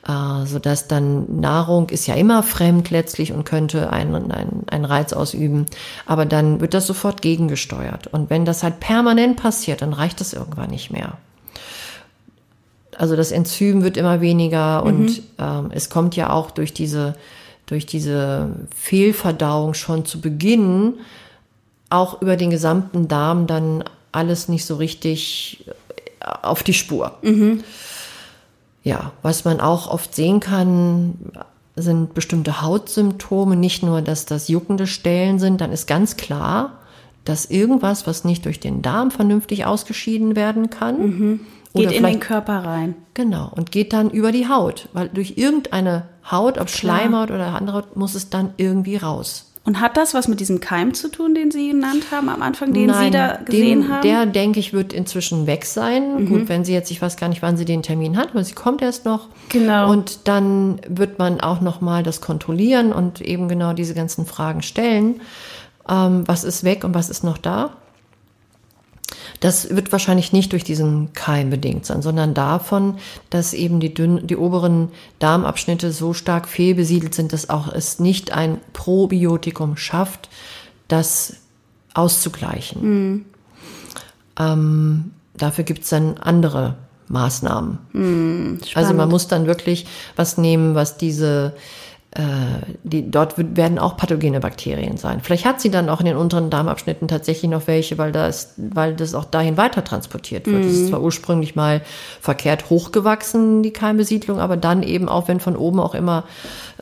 äh, 0.08 0.46
sodass 0.46 0.88
dann 0.88 1.42
Nahrung 1.42 1.90
ist 1.90 2.08
ja 2.08 2.16
immer 2.16 2.44
fremd 2.44 2.90
letztlich 2.90 3.34
und 3.34 3.44
könnte 3.44 3.92
einen, 3.92 4.32
einen, 4.32 4.64
einen 4.70 4.86
Reiz 4.86 5.12
ausüben, 5.12 5.66
aber 6.06 6.26
dann 6.26 6.62
wird 6.62 6.74
das 6.74 6.88
sofort 6.88 7.22
gegengesteuert. 7.22 8.08
Und 8.08 8.30
wenn 8.30 8.46
das 8.46 8.64
halt 8.64 8.80
permanent 8.80 9.36
passiert, 9.38 9.82
dann 9.82 9.94
reicht 9.94 10.22
das 10.22 10.32
irgendwann 10.32 10.70
nicht 10.70 10.92
mehr. 10.92 11.18
Also 12.98 13.16
das 13.16 13.32
Enzym 13.32 13.84
wird 13.84 13.96
immer 13.96 14.22
weniger 14.22 14.82
mhm. 14.82 14.88
und 14.88 15.22
ähm, 15.38 15.72
es 15.72 15.90
kommt 15.90 16.16
ja 16.16 16.32
auch 16.32 16.52
durch 16.52 16.74
diese, 16.74 17.16
durch 17.68 17.86
diese 17.86 18.50
Fehlverdauung 18.76 19.74
schon 19.76 20.06
zu 20.06 20.20
Beginn 20.20 20.96
auch 21.90 22.22
über 22.22 22.36
den 22.36 22.50
gesamten 22.50 23.08
Darm 23.08 23.48
dann 23.48 23.84
alles 24.12 24.50
nicht 24.50 24.66
so 24.66 24.76
richtig 24.76 25.66
äh, 25.68 26.26
auf 26.42 26.64
die 26.64 26.74
Spur. 26.74 27.18
Mhm. 27.22 27.64
Ja, 28.84 29.12
was 29.22 29.46
man 29.46 29.60
auch 29.60 29.88
oft 29.88 30.16
sehen 30.16 30.40
kann, 30.40 31.14
sind 31.76 32.14
bestimmte 32.14 32.62
Hautsymptome, 32.62 33.56
nicht 33.56 33.84
nur, 33.84 34.02
dass 34.02 34.26
das 34.26 34.48
juckende 34.48 34.88
Stellen 34.88 35.40
sind, 35.40 35.62
dann 35.62 35.72
ist 35.72 35.88
ganz 35.88 36.18
klar, 36.18 36.80
dass 37.26 37.46
irgendwas, 37.46 38.08
was 38.08 38.24
nicht 38.24 38.46
durch 38.46 38.60
den 38.60 38.82
Darm 38.82 39.12
vernünftig 39.12 39.66
ausgeschieden 39.66 40.36
werden 40.36 40.70
kann, 40.70 41.00
mhm. 41.00 41.40
Geht 41.78 41.92
in 41.92 42.04
den 42.04 42.20
Körper 42.20 42.66
rein. 42.66 42.96
Genau. 43.14 43.52
Und 43.56 43.72
geht 43.72 43.94
dann 43.94 44.10
über 44.10 44.32
die 44.32 44.48
Haut. 44.48 44.90
Weil 44.94 45.10
durch 45.10 45.34
irgendeine 45.38 46.04
Haut, 46.30 46.58
ob 46.58 46.70
Schleimhaut 46.70 47.32
oder 47.32 47.56
andere 47.56 47.78
Haut, 47.78 47.96
muss 47.96 48.16
es 48.16 48.30
dann 48.30 48.54
irgendwie 48.58 48.98
raus. 48.98 49.48
Und 49.68 49.82
hat 49.82 49.98
das 49.98 50.14
was 50.14 50.30
mit 50.30 50.40
diesem 50.40 50.62
Keim 50.62 50.94
zu 50.94 51.10
tun, 51.10 51.36
den 51.36 51.52
Sie 51.52 51.68
genannt 51.68 52.06
haben 52.10 52.30
am 52.30 52.42
Anfang, 52.42 52.72
den 52.72 52.86
Nein, 52.86 53.12
Sie 53.12 53.12
da 53.12 53.36
gesehen 53.44 53.82
den, 53.82 53.90
haben? 53.90 54.02
Der, 54.02 54.26
denke 54.26 54.62
ich, 54.62 54.72
wird 54.72 54.94
inzwischen 54.94 55.46
weg 55.46 55.66
sein. 55.66 56.24
Mhm. 56.24 56.30
Gut, 56.30 56.48
wenn 56.48 56.64
sie 56.64 56.72
jetzt, 56.72 56.90
ich 56.90 57.02
weiß 57.02 57.18
gar 57.18 57.28
nicht, 57.28 57.42
wann 57.42 57.58
sie 57.58 57.66
den 57.66 57.84
Termin 57.84 58.16
hat, 58.16 58.30
aber 58.30 58.46
sie 58.46 58.54
kommt 58.54 58.82
erst 58.82 59.04
noch. 59.04 59.28
Genau. 59.50 59.92
Und 59.92 60.30
dann 60.30 60.80
wird 60.88 61.20
man 61.20 61.42
auch 61.42 61.60
nochmal 61.60 62.02
das 62.02 62.22
kontrollieren 62.22 62.94
und 62.94 63.20
eben 63.20 63.50
genau 63.50 63.74
diese 63.74 63.94
ganzen 63.94 64.26
Fragen 64.26 64.62
stellen. 64.62 65.20
Ähm, 65.90 66.24
was 66.26 66.46
ist 66.46 66.64
weg 66.64 66.86
und 66.86 66.94
was 66.94 67.10
ist 67.10 67.26
noch 67.26 67.38
da? 67.38 67.72
Das 69.40 69.76
wird 69.76 69.92
wahrscheinlich 69.92 70.34
nicht 70.34 70.52
durch 70.52 70.64
diesen 70.64 71.14
Keim 71.14 71.50
bedingt 71.50 71.86
sein, 71.86 72.02
sondern 72.02 72.34
davon, 72.34 72.98
dass 73.30 73.54
eben 73.54 73.80
die, 73.80 73.94
dünn, 73.94 74.26
die 74.26 74.36
oberen 74.36 74.90
Darmabschnitte 75.20 75.92
so 75.92 76.14
stark 76.14 76.48
fehlbesiedelt 76.48 77.14
sind, 77.14 77.34
dass 77.34 77.50
auch 77.50 77.72
es 77.72 78.00
nicht 78.00 78.32
ein 78.32 78.60
Probiotikum 78.74 79.78
schafft, 79.78 80.30
das 80.88 81.36
auszugleichen. 81.94 82.82
Mhm. 82.82 83.26
Ähm, 84.40 85.12
dafür 85.36 85.64
gibt 85.64 85.84
es 85.84 85.90
dann 85.90 86.18
andere 86.18 86.76
Maßnahmen. 87.10 87.78
Mhm, 87.94 88.60
also 88.74 88.94
man 88.94 89.10
muss 89.10 89.28
dann 89.28 89.48
wirklich 89.48 89.88
was 90.16 90.38
nehmen, 90.38 90.76
was 90.76 90.98
diese 90.98 91.56
die, 92.84 93.12
dort 93.12 93.36
werden 93.38 93.78
auch 93.78 93.96
pathogene 93.98 94.40
Bakterien 94.40 94.98
sein. 94.98 95.20
Vielleicht 95.22 95.46
hat 95.46 95.62
sie 95.62 95.70
dann 95.70 95.90
auch 95.90 96.00
in 96.00 96.08
den 96.08 96.16
unteren 96.16 96.50
Darmabschnitten 96.50 97.08
tatsächlich 97.08 97.52
noch 97.52 97.68
welche, 97.68 97.98
weil 97.98 98.12
das, 98.12 98.54
weil 98.58 98.96
das 98.96 99.14
auch 99.14 99.26
dahin 99.26 99.58
weiter 99.58 99.84
transportiert 99.84 100.48
wird. 100.48 100.66
Es 100.66 100.74
mhm. 100.74 100.84
ist 100.84 100.88
zwar 100.88 101.02
ursprünglich 101.02 101.56
mal 101.56 101.82
verkehrt 102.22 102.70
hochgewachsen, 102.70 103.62
die 103.62 103.72
Keimbesiedlung, 103.72 104.40
aber 104.40 104.58
dann 104.58 104.82
eben 104.84 105.10
auch, 105.10 105.28
wenn 105.28 105.40
von 105.40 105.56
oben 105.56 105.80
auch 105.80 105.94
immer 105.94 106.24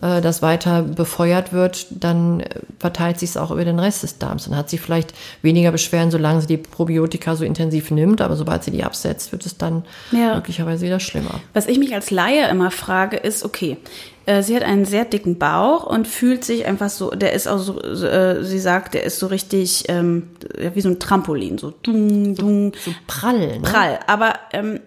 äh, 0.02 0.22
das 0.22 0.42
weiter 0.42 0.84
befeuert 0.84 1.52
wird, 1.52 1.88
dann 1.90 2.44
verteilt 2.80 3.20
sich 3.20 3.32
es 3.32 3.38
auch 3.38 3.52
über 3.52 3.66
den 3.66 3.80
Rest 3.80 4.04
des 4.04 4.20
Darms. 4.20 4.46
Dann 4.46 4.56
hat 4.56 4.70
sie 4.70 4.78
vielleicht 4.78 5.14
weniger 5.42 5.72
Beschwerden, 5.72 6.12
solange 6.12 6.42
sie 6.42 6.48
die 6.48 6.58
Probiotika 6.58 7.36
so 7.36 7.44
intensiv 7.44 7.92
nimmt, 7.92 8.22
aber 8.22 8.36
sobald 8.36 8.64
sie 8.64 8.72
die 8.72 8.84
absetzt, 8.84 9.32
wird 9.32 9.46
es 9.46 9.58
dann 9.58 9.86
ja. 10.12 10.36
möglicherweise 10.36 10.86
wieder 10.86 11.00
schlimmer. 11.00 11.42
Was 11.54 11.68
ich 11.68 11.80
mich 11.80 11.94
als 11.94 12.12
Laie 12.12 12.48
immer 12.48 12.72
frage, 12.72 13.18
ist, 13.18 13.44
okay, 13.44 13.78
äh, 14.26 14.42
sie 14.42 14.56
hat 14.56 14.64
einen 14.64 14.86
sehr 14.86 15.06
dicken 15.06 15.38
Bauch 15.38 15.86
und 15.86 16.08
fühlt 16.08 16.44
sich 16.44 16.66
einfach 16.66 16.90
so, 16.90 17.12
der 17.12 17.34
ist 17.34 17.48
auch 17.48 17.60
so, 17.60 17.80
äh, 17.82 18.44
sie 18.44 18.60
sagt, 18.60 18.94
der 18.94 19.04
ist 19.04 19.20
so 19.20 19.28
richtig 19.28 19.86
ähm, 19.88 20.30
wie 20.74 20.82
so 20.82 20.90
ein 20.90 21.00
Trampolin, 21.00 21.58
so 21.58 21.72
dung, 21.72 22.36
dung. 22.36 22.74
So, 22.74 22.92
so 22.92 22.98
prall. 23.08 23.60
Ne? 23.60 23.62
Prall. 23.62 24.00
Aber 24.08 24.34
ähm, 24.54 24.80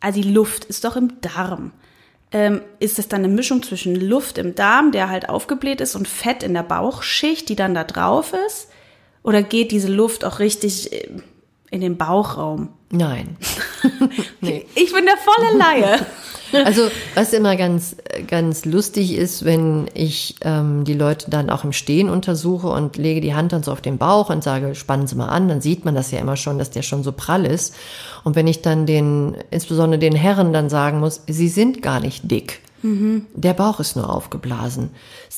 also 0.00 0.20
die 0.20 0.30
Luft 0.30 0.66
ist 0.66 0.84
doch 0.84 0.96
im 0.96 1.20
Darm. 1.22 1.72
Ähm, 2.30 2.60
ist 2.78 2.98
es 2.98 3.08
dann 3.08 3.24
eine 3.24 3.32
Mischung 3.32 3.62
zwischen 3.62 3.94
Luft 3.94 4.38
im 4.38 4.54
Darm, 4.54 4.92
der 4.92 5.08
halt 5.08 5.28
aufgebläht 5.28 5.80
ist, 5.80 5.94
und 5.94 6.08
Fett 6.08 6.42
in 6.42 6.52
der 6.52 6.62
Bauchschicht, 6.62 7.48
die 7.48 7.56
dann 7.56 7.74
da 7.74 7.84
drauf 7.84 8.34
ist? 8.46 8.68
Oder 9.22 9.42
geht 9.42 9.70
diese 9.70 9.90
Luft 9.90 10.24
auch 10.24 10.40
richtig 10.40 10.92
äh, 10.92 11.08
in 11.70 11.80
den 11.80 11.96
Bauchraum? 11.96 12.68
Nein. 12.94 13.36
nee. 14.40 14.66
Ich 14.74 14.92
bin 14.92 15.04
der 15.04 15.16
volle 15.16 15.58
Laie. 15.58 16.06
Also 16.64 16.82
was 17.16 17.32
immer 17.32 17.56
ganz, 17.56 17.96
ganz 18.28 18.64
lustig 18.64 19.16
ist, 19.16 19.44
wenn 19.44 19.90
ich 19.92 20.36
ähm, 20.42 20.84
die 20.84 20.94
Leute 20.94 21.28
dann 21.28 21.50
auch 21.50 21.64
im 21.64 21.72
Stehen 21.72 22.08
untersuche 22.08 22.68
und 22.68 22.96
lege 22.96 23.20
die 23.20 23.34
Hand 23.34 23.52
dann 23.52 23.64
so 23.64 23.72
auf 23.72 23.80
den 23.80 23.98
Bauch 23.98 24.30
und 24.30 24.44
sage, 24.44 24.76
spannen 24.76 25.08
Sie 25.08 25.16
mal 25.16 25.30
an, 25.30 25.48
dann 25.48 25.60
sieht 25.60 25.84
man 25.84 25.96
das 25.96 26.12
ja 26.12 26.20
immer 26.20 26.36
schon, 26.36 26.58
dass 26.58 26.70
der 26.70 26.82
schon 26.82 27.02
so 27.02 27.10
prall 27.10 27.44
ist. 27.44 27.74
Und 28.22 28.36
wenn 28.36 28.46
ich 28.46 28.62
dann 28.62 28.86
den, 28.86 29.36
insbesondere 29.50 29.98
den 29.98 30.14
Herren 30.14 30.52
dann 30.52 30.68
sagen 30.68 31.00
muss, 31.00 31.22
Sie 31.26 31.48
sind 31.48 31.82
gar 31.82 31.98
nicht 31.98 32.30
dick. 32.30 32.60
Mhm. 32.82 33.26
Der 33.34 33.54
Bauch 33.54 33.80
ist 33.80 33.96
nur 33.96 34.14
aufgeblasen. 34.14 34.90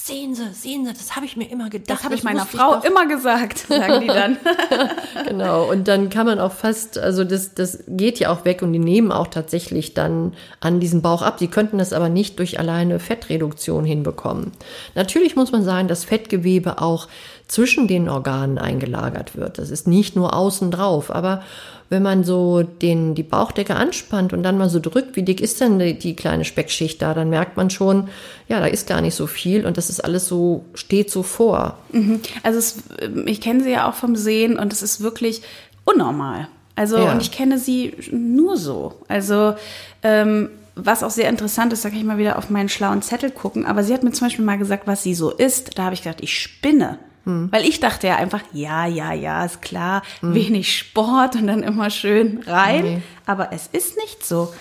Sehen 0.06 0.36
Sie, 0.36 0.52
sehen 0.52 0.86
Sie, 0.86 0.92
das 0.92 1.16
habe 1.16 1.26
ich 1.26 1.36
mir 1.36 1.50
immer 1.50 1.68
gedacht. 1.68 1.90
Das 1.90 2.04
habe 2.04 2.14
ich 2.14 2.22
meiner 2.22 2.46
Frau 2.46 2.78
ich 2.78 2.84
immer 2.84 3.06
gesagt, 3.06 3.58
sagen 3.68 4.02
die 4.02 4.06
dann. 4.06 4.36
genau, 5.26 5.68
und 5.68 5.88
dann 5.88 6.10
kann 6.10 6.26
man 6.26 6.38
auch 6.38 6.52
fast, 6.52 6.96
also 6.96 7.25
das, 7.25 7.54
das 7.54 7.82
geht 7.88 8.20
ja 8.20 8.30
auch 8.30 8.44
weg 8.44 8.62
und 8.62 8.72
die 8.72 8.78
nehmen 8.78 9.10
auch 9.10 9.26
tatsächlich 9.26 9.94
dann 9.94 10.34
an 10.60 10.78
diesem 10.78 11.02
Bauch 11.02 11.22
ab. 11.22 11.40
Sie 11.40 11.48
könnten 11.48 11.78
das 11.78 11.92
aber 11.92 12.08
nicht 12.08 12.38
durch 12.38 12.60
alleine 12.60 13.00
Fettreduktion 13.00 13.84
hinbekommen. 13.84 14.52
Natürlich 14.94 15.34
muss 15.34 15.50
man 15.50 15.64
sagen, 15.64 15.88
dass 15.88 16.04
Fettgewebe 16.04 16.80
auch 16.80 17.08
zwischen 17.48 17.86
den 17.86 18.08
Organen 18.08 18.58
eingelagert 18.58 19.36
wird. 19.36 19.58
Das 19.58 19.70
ist 19.70 19.86
nicht 19.86 20.16
nur 20.16 20.34
außen 20.34 20.70
drauf, 20.70 21.14
aber 21.14 21.42
wenn 21.88 22.02
man 22.02 22.24
so 22.24 22.62
den, 22.62 23.14
die 23.14 23.22
Bauchdecke 23.22 23.76
anspannt 23.76 24.32
und 24.32 24.42
dann 24.42 24.58
mal 24.58 24.68
so 24.68 24.80
drückt, 24.80 25.14
wie 25.14 25.22
dick 25.22 25.40
ist 25.40 25.60
denn 25.60 25.78
die, 25.78 25.96
die, 25.96 26.16
kleine 26.16 26.44
Speckschicht 26.44 27.00
da, 27.00 27.14
dann 27.14 27.30
merkt 27.30 27.56
man 27.56 27.70
schon, 27.70 28.08
ja, 28.48 28.58
da 28.58 28.66
ist 28.66 28.88
gar 28.88 29.00
nicht 29.00 29.14
so 29.14 29.28
viel 29.28 29.64
und 29.64 29.76
das 29.76 29.88
ist 29.88 30.00
alles 30.00 30.26
so, 30.26 30.64
steht 30.74 31.10
so 31.10 31.22
vor. 31.22 31.78
Mhm. 31.92 32.20
Also 32.42 32.58
es, 32.58 32.78
ich 33.26 33.40
kenne 33.40 33.62
sie 33.62 33.70
ja 33.70 33.88
auch 33.88 33.94
vom 33.94 34.16
Sehen 34.16 34.58
und 34.58 34.72
es 34.72 34.82
ist 34.82 35.00
wirklich 35.00 35.42
unnormal. 35.84 36.48
Also, 36.74 36.98
ja. 36.98 37.12
und 37.12 37.22
ich 37.22 37.30
kenne 37.30 37.58
sie 37.58 37.94
nur 38.10 38.56
so. 38.56 39.00
Also, 39.08 39.54
ähm, 40.02 40.50
was 40.74 41.02
auch 41.02 41.10
sehr 41.10 41.30
interessant 41.30 41.72
ist, 41.72 41.84
da 41.84 41.88
kann 41.88 41.98
ich 41.98 42.04
mal 42.04 42.18
wieder 42.18 42.36
auf 42.36 42.50
meinen 42.50 42.68
schlauen 42.68 43.00
Zettel 43.00 43.30
gucken, 43.30 43.64
aber 43.64 43.82
sie 43.82 43.94
hat 43.94 44.02
mir 44.02 44.12
zum 44.12 44.26
Beispiel 44.26 44.44
mal 44.44 44.58
gesagt, 44.58 44.86
was 44.86 45.02
sie 45.02 45.14
so 45.14 45.30
isst. 45.30 45.78
Da 45.78 45.84
habe 45.84 45.94
ich 45.94 46.02
gedacht, 46.02 46.20
ich 46.20 46.38
spinne. 46.38 46.98
Hm. 47.26 47.49
Weil 47.50 47.64
ich 47.64 47.80
dachte 47.80 48.06
ja 48.06 48.16
einfach, 48.16 48.42
ja, 48.52 48.87
ja, 48.87 49.12
ja, 49.12 49.45
ist 49.45 49.61
klar, 49.61 50.02
hm. 50.21 50.35
wenig 50.35 50.78
Sport 50.78 51.35
und 51.35 51.49
dann 51.49 51.62
immer 51.62 51.90
schön 51.90 52.42
rein. 52.47 52.83
Nee. 52.83 53.02
Aber 53.26 53.52
es 53.52 53.66
ist 53.66 53.97
nicht 53.97 54.25
so. 54.25 54.54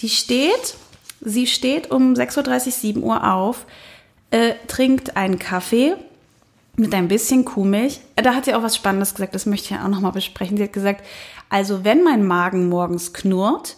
Die 0.00 0.08
steht, 0.08 0.76
sie 1.20 1.46
steht 1.46 1.90
um 1.90 2.14
6.30 2.14 2.66
Uhr, 2.66 2.72
7 2.72 3.02
Uhr 3.02 3.32
auf, 3.32 3.66
äh, 4.30 4.54
trinkt 4.68 5.16
einen 5.16 5.38
Kaffee 5.38 5.94
mit 6.76 6.94
ein 6.94 7.08
bisschen 7.08 7.44
Kuhmilch. 7.44 8.00
Da 8.16 8.34
hat 8.34 8.44
sie 8.46 8.54
auch 8.54 8.62
was 8.62 8.76
Spannendes 8.76 9.14
gesagt, 9.14 9.34
das 9.34 9.46
möchte 9.46 9.66
ich 9.66 9.70
ja 9.70 9.84
auch 9.84 9.88
nochmal 9.88 10.12
besprechen. 10.12 10.56
Sie 10.56 10.62
hat 10.62 10.72
gesagt, 10.72 11.04
also 11.48 11.84
wenn 11.84 12.02
mein 12.04 12.24
Magen 12.24 12.68
morgens 12.68 13.12
knurrt, 13.12 13.76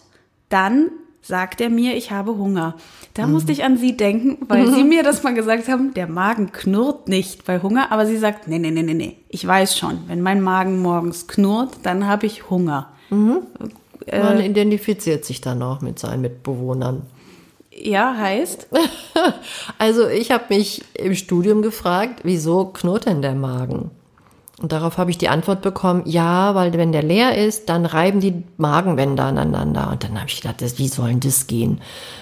dann 0.49 0.91
sagt 1.25 1.62
er 1.62 1.71
mir, 1.71 1.97
ich 1.97 2.11
habe 2.11 2.37
Hunger. 2.37 2.76
Da 3.14 3.26
mhm. 3.26 3.33
musste 3.33 3.52
ich 3.52 3.64
an 3.64 3.78
sie 3.78 3.97
denken, 3.97 4.38
weil 4.47 4.66
mhm. 4.66 4.75
sie 4.75 4.85
mir 4.85 5.02
das 5.02 5.23
mal 5.23 5.35
gesagt 5.35 5.69
haben, 5.69 5.95
der 5.95 6.07
Magen 6.07 6.52
knurrt 6.52 7.09
nicht 7.09 7.45
bei 7.45 7.61
Hunger, 7.61 7.90
aber 7.90 8.07
sie 8.07 8.19
sagt, 8.19 8.47
nee, 8.47 8.59
nee, 8.59 8.71
nee, 8.71 8.83
nee, 8.83 8.95
nee, 8.95 9.16
ich 9.28 9.47
weiß 9.47 9.76
schon, 9.76 10.00
wenn 10.07 10.21
mein 10.21 10.43
Magen 10.43 10.83
morgens 10.83 11.26
knurrt, 11.26 11.78
dann 11.83 12.07
habe 12.07 12.26
ich 12.26 12.50
Hunger. 12.50 12.90
Mhm. 13.11 13.38
Äh, 14.07 14.23
Man 14.23 14.40
identifiziert 14.40 15.25
sich 15.25 15.40
dann 15.40 15.62
auch 15.62 15.81
mit 15.81 15.99
seinen 15.99 16.21
Mitbewohnern. 16.21 17.02
Ja, 17.76 18.14
heißt? 18.16 18.69
also 19.78 20.07
ich 20.07 20.31
habe 20.31 20.45
mich 20.50 20.85
im 20.95 21.14
Studium 21.14 21.62
gefragt, 21.62 22.21
wieso 22.23 22.66
knurrt 22.66 23.07
denn 23.07 23.23
der 23.23 23.35
Magen? 23.35 23.90
Und 24.61 24.71
darauf 24.71 24.99
habe 24.99 25.11
ich 25.11 25.19
die 25.19 25.29
Antwort 25.29 25.63
bekommen, 25.63 26.03
ja, 26.05 26.55
weil 26.55 26.73
wenn 26.75 26.93
der 26.93 27.03
leer 27.03 27.37
ist, 27.37 27.69
dann 27.69 27.87
reiben 27.87 28.21
die 28.21 28.45
Magenwände 28.57 29.23
aneinander. 29.23 29.91
Und 29.91 30.05
dann 30.05 30.17
habe 30.17 30.29
ich 30.29 30.41
gedacht, 30.41 30.63
wie 30.79 30.89
soll 30.89 31.09
denn 31.09 31.21
das 31.21 31.49
gehen? 31.49 31.81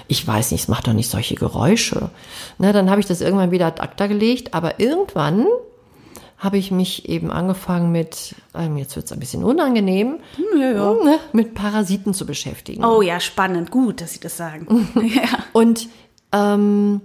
Ich 0.08 0.26
weiß 0.26 0.50
nicht, 0.50 0.62
es 0.62 0.68
macht 0.68 0.86
doch 0.86 0.94
nicht 0.94 1.10
solche 1.10 1.34
Geräusche. 1.34 2.10
Na, 2.56 2.72
dann 2.72 2.88
habe 2.88 3.00
ich 3.00 3.06
das 3.06 3.20
irgendwann 3.20 3.50
wieder 3.50 3.66
ad 3.66 3.82
acta 3.82 4.06
gelegt. 4.06 4.54
Aber 4.54 4.80
irgendwann 4.80 5.46
habe 6.38 6.56
ich 6.56 6.70
mich 6.70 7.08
eben 7.08 7.30
angefangen 7.30 7.92
mit, 7.92 8.34
ähm, 8.54 8.76
jetzt 8.76 8.96
wird 8.96 9.06
es 9.06 9.12
ein 9.12 9.20
bisschen 9.20 9.44
unangenehm, 9.44 10.18
hm, 10.34 10.60
ja, 10.60 10.72
ja. 10.72 10.92
Ne, 11.04 11.18
mit 11.32 11.54
Parasiten 11.54 12.14
zu 12.14 12.26
beschäftigen. 12.26 12.84
Oh 12.84 13.00
ja, 13.00 13.20
spannend, 13.20 13.70
gut, 13.70 14.00
dass 14.00 14.14
Sie 14.14 14.20
das 14.20 14.36
sagen. 14.36 14.88
ja. 15.14 15.28
Und 15.52 15.88
ähm, 16.32 17.02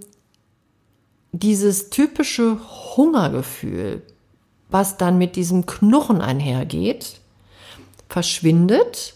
dieses 1.34 1.92
typische 1.92 2.58
Hungergefühl, 2.96 4.02
was 4.70 4.98
dann 4.98 5.18
mit 5.18 5.36
diesem 5.36 5.66
Knurren 5.66 6.22
einhergeht, 6.22 7.20
verschwindet 8.10 9.14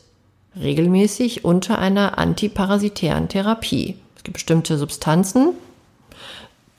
regelmäßig 0.56 1.46
unter 1.46 1.80
einer 1.80 2.18
antiparasitären 2.18 3.30
Therapie. 3.30 3.96
Es 4.18 4.24
gibt 4.24 4.34
bestimmte 4.36 4.78
Substanzen, 4.78 5.54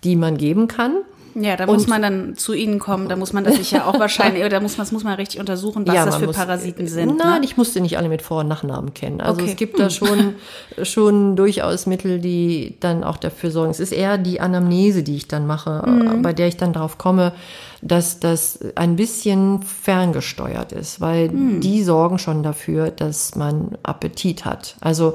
die 0.04 0.16
man 0.16 0.36
geben 0.36 0.68
kann, 0.68 0.96
ja, 1.34 1.56
da 1.56 1.66
muss 1.66 1.86
man 1.86 2.02
dann 2.02 2.36
zu 2.36 2.52
Ihnen 2.52 2.78
kommen, 2.78 3.08
da 3.08 3.16
muss 3.16 3.32
man 3.32 3.44
das 3.44 3.56
sicher 3.56 3.86
auch 3.86 3.98
wahrscheinlich, 3.98 4.46
da 4.48 4.60
muss 4.60 4.76
man, 4.76 4.84
das 4.84 4.92
muss 4.92 5.04
man 5.04 5.14
richtig 5.14 5.40
untersuchen, 5.40 5.86
was 5.86 5.94
ja, 5.94 6.04
das 6.04 6.16
für 6.16 6.26
muss, 6.26 6.36
Parasiten 6.36 6.86
sind. 6.86 7.16
Nein, 7.16 7.40
ne? 7.40 7.44
ich 7.44 7.56
musste 7.56 7.80
nicht 7.80 7.96
alle 7.96 8.08
mit 8.08 8.22
Vor- 8.22 8.40
und 8.40 8.48
Nachnamen 8.48 8.92
kennen. 8.94 9.20
Also 9.20 9.40
okay. 9.40 9.50
es 9.50 9.56
gibt 9.56 9.78
da 9.78 9.90
schon, 9.90 10.34
schon 10.82 11.36
durchaus 11.36 11.86
Mittel, 11.86 12.18
die 12.18 12.76
dann 12.80 13.04
auch 13.04 13.16
dafür 13.16 13.50
sorgen. 13.50 13.70
Es 13.70 13.80
ist 13.80 13.92
eher 13.92 14.18
die 14.18 14.40
Anamnese, 14.40 15.02
die 15.02 15.16
ich 15.16 15.28
dann 15.28 15.46
mache, 15.46 15.82
mhm. 15.86 16.22
bei 16.22 16.32
der 16.32 16.48
ich 16.48 16.56
dann 16.56 16.72
drauf 16.72 16.98
komme, 16.98 17.32
dass 17.80 18.20
das 18.20 18.60
ein 18.76 18.96
bisschen 18.96 19.62
ferngesteuert 19.62 20.72
ist, 20.72 21.00
weil 21.00 21.30
mhm. 21.30 21.60
die 21.60 21.82
sorgen 21.82 22.18
schon 22.18 22.42
dafür, 22.42 22.90
dass 22.90 23.34
man 23.34 23.76
Appetit 23.82 24.44
hat. 24.44 24.76
Also 24.80 25.14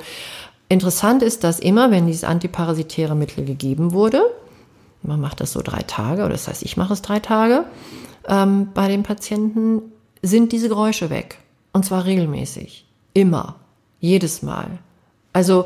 interessant 0.70 1.24
ist, 1.24 1.44
dass 1.44 1.60
immer, 1.60 1.92
wenn 1.92 2.08
dieses 2.08 2.24
antiparasitäre 2.24 3.16
Mittel 3.16 3.46
gegeben 3.46 3.94
wurde, 3.94 4.22
man 5.04 5.22
macht 5.22 5.42
das 5.42 5.52
so 5.52 5.62
drei 5.62 5.82
Tage, 5.84 6.24
oder 6.24 6.32
das 6.32 6.48
heißt, 6.48 6.64
ich 6.64 6.78
mache 6.78 6.94
es 6.94 7.02
drei 7.02 7.20
Tage 7.20 7.66
ähm, 8.28 8.70
bei 8.74 8.88
den 8.88 9.04
Patienten, 9.04 9.82
sind 10.22 10.52
diese 10.52 10.70
Geräusche 10.70 11.10
weg. 11.10 11.40
Und 11.74 11.86
zwar 11.86 12.06
regelmäßig. 12.06 12.86
Immer. 13.14 13.56
Jedes 14.00 14.42
Mal. 14.42 14.80
Also 15.34 15.66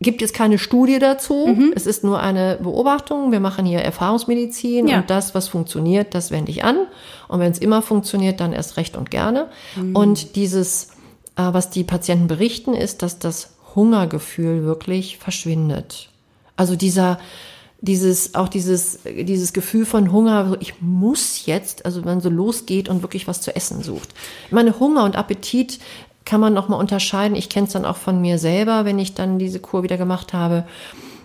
gibt 0.00 0.22
es 0.22 0.32
keine 0.32 0.58
Studie 0.58 0.98
dazu. 0.98 1.46
Mhm. 1.46 1.72
Es 1.76 1.86
ist 1.86 2.02
nur 2.04 2.20
eine 2.20 2.58
Beobachtung. 2.62 3.32
Wir 3.32 3.40
machen 3.40 3.66
hier 3.66 3.80
Erfahrungsmedizin 3.80 4.88
ja. 4.88 4.98
und 4.98 5.10
das, 5.10 5.34
was 5.34 5.48
funktioniert, 5.48 6.14
das 6.14 6.30
wende 6.30 6.50
ich 6.50 6.64
an. 6.64 6.86
Und 7.28 7.40
wenn 7.40 7.52
es 7.52 7.58
immer 7.58 7.82
funktioniert, 7.82 8.40
dann 8.40 8.52
erst 8.52 8.76
recht 8.76 8.96
und 8.96 9.10
gerne. 9.10 9.48
Mhm. 9.76 9.94
Und 9.94 10.36
dieses, 10.36 10.88
äh, 11.36 11.42
was 11.52 11.70
die 11.70 11.84
Patienten 11.84 12.26
berichten, 12.26 12.74
ist, 12.74 13.02
dass 13.02 13.18
das 13.18 13.54
Hungergefühl 13.74 14.64
wirklich 14.64 15.18
verschwindet. 15.18 16.08
Also 16.56 16.76
dieser, 16.76 17.18
dieses, 17.82 18.34
auch 18.34 18.48
dieses, 18.48 19.00
dieses 19.04 19.52
Gefühl 19.52 19.86
von 19.86 20.12
Hunger, 20.12 20.56
ich 20.60 20.80
muss 20.80 21.46
jetzt, 21.46 21.86
also 21.86 22.04
wenn 22.04 22.20
so 22.20 22.28
losgeht 22.28 22.88
und 22.88 23.02
wirklich 23.02 23.26
was 23.26 23.40
zu 23.40 23.54
essen 23.56 23.82
sucht. 23.82 24.10
Ich 24.46 24.52
meine, 24.52 24.78
Hunger 24.78 25.04
und 25.04 25.16
Appetit 25.16 25.78
kann 26.24 26.40
man 26.40 26.52
nochmal 26.52 26.78
unterscheiden. 26.78 27.36
Ich 27.36 27.48
kenne 27.48 27.66
es 27.66 27.72
dann 27.72 27.86
auch 27.86 27.96
von 27.96 28.20
mir 28.20 28.38
selber, 28.38 28.84
wenn 28.84 28.98
ich 28.98 29.14
dann 29.14 29.38
diese 29.38 29.60
Kur 29.60 29.82
wieder 29.82 29.96
gemacht 29.96 30.32
habe. 30.34 30.64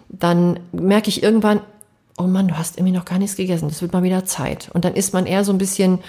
Dann 0.07 0.59
merke 0.71 1.09
ich 1.09 1.21
irgendwann, 1.21 1.59
oh 2.17 2.23
Mann, 2.23 2.47
du 2.47 2.57
hast 2.57 2.77
irgendwie 2.77 2.95
noch 2.95 3.05
gar 3.05 3.19
nichts 3.19 3.35
gegessen, 3.35 3.67
das 3.67 3.81
wird 3.81 3.91
mal 3.91 4.03
wieder 4.03 4.25
Zeit. 4.25 4.69
Und 4.73 4.85
dann 4.85 4.93
ist 4.95 5.13
man 5.13 5.25
eher 5.25 5.43
so 5.43 5.51
ein 5.51 5.57
bisschen 5.57 5.99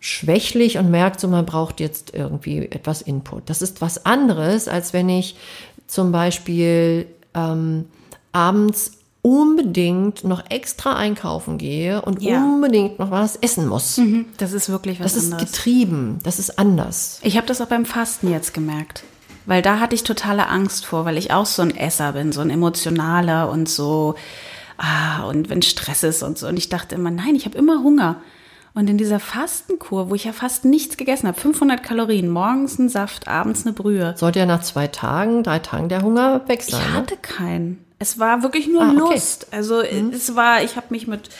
schwächlich 0.00 0.78
und 0.78 0.90
merkt 0.90 1.20
so, 1.20 1.28
man 1.28 1.46
braucht 1.46 1.80
jetzt 1.80 2.12
irgendwie 2.12 2.58
etwas 2.58 3.00
Input. 3.02 3.48
Das 3.48 3.62
ist 3.62 3.80
was 3.80 4.04
anderes, 4.04 4.68
als 4.68 4.92
wenn 4.92 5.08
ich 5.08 5.36
zum 5.86 6.12
Beispiel 6.12 7.06
ähm, 7.34 7.86
abends 8.32 8.98
unbedingt 9.22 10.24
noch 10.24 10.50
extra 10.50 10.96
einkaufen 10.96 11.56
gehe 11.56 12.02
und 12.02 12.20
ja. 12.20 12.42
unbedingt 12.42 12.98
noch 12.98 13.12
was 13.12 13.36
essen 13.36 13.68
muss. 13.68 13.96
Mhm, 13.96 14.26
das 14.36 14.52
ist 14.52 14.68
wirklich 14.68 14.98
was 14.98 15.14
Das 15.14 15.24
anderes. 15.24 15.42
ist 15.44 15.52
getrieben, 15.52 16.18
das 16.24 16.40
ist 16.40 16.58
anders. 16.58 17.20
Ich 17.22 17.36
habe 17.36 17.46
das 17.46 17.60
auch 17.60 17.68
beim 17.68 17.86
Fasten 17.86 18.30
jetzt 18.30 18.52
gemerkt. 18.52 19.04
Weil 19.46 19.62
da 19.62 19.80
hatte 19.80 19.94
ich 19.94 20.04
totale 20.04 20.48
Angst 20.48 20.86
vor, 20.86 21.04
weil 21.04 21.18
ich 21.18 21.32
auch 21.32 21.46
so 21.46 21.62
ein 21.62 21.76
Esser 21.76 22.12
bin, 22.12 22.32
so 22.32 22.40
ein 22.40 22.50
emotionaler 22.50 23.50
und 23.50 23.68
so, 23.68 24.14
ah, 24.76 25.24
und 25.24 25.50
wenn 25.50 25.62
Stress 25.62 26.02
ist 26.02 26.22
und 26.22 26.38
so. 26.38 26.48
Und 26.48 26.56
ich 26.56 26.68
dachte 26.68 26.94
immer, 26.94 27.10
nein, 27.10 27.34
ich 27.34 27.44
habe 27.44 27.58
immer 27.58 27.82
Hunger. 27.82 28.16
Und 28.74 28.88
in 28.88 28.96
dieser 28.96 29.20
Fastenkur, 29.20 30.10
wo 30.10 30.14
ich 30.14 30.24
ja 30.24 30.32
fast 30.32 30.64
nichts 30.64 30.96
gegessen 30.96 31.28
habe, 31.28 31.38
500 31.38 31.82
Kalorien, 31.82 32.30
morgens 32.30 32.78
ein 32.78 32.88
Saft, 32.88 33.28
abends 33.28 33.66
eine 33.66 33.74
Brühe. 33.74 34.14
Sollte 34.16 34.38
ja 34.38 34.46
nach 34.46 34.62
zwei 34.62 34.86
Tagen, 34.86 35.42
drei 35.42 35.58
Tagen 35.58 35.88
der 35.88 36.02
Hunger 36.02 36.48
weg 36.48 36.62
sein. 36.62 36.80
Ich 36.80 36.88
ne? 36.88 36.94
hatte 36.94 37.14
ne? 37.14 37.20
keinen. 37.20 37.84
Es 38.02 38.18
war 38.18 38.42
wirklich 38.42 38.66
nur 38.66 38.82
ah, 38.82 38.90
okay. 38.90 38.98
Lust. 38.98 39.46
Also 39.52 39.76
mhm. 39.76 40.10
es 40.12 40.34
war, 40.34 40.64
ich 40.64 40.74
habe 40.74 40.88
mich 40.90 41.06
mit 41.06 41.30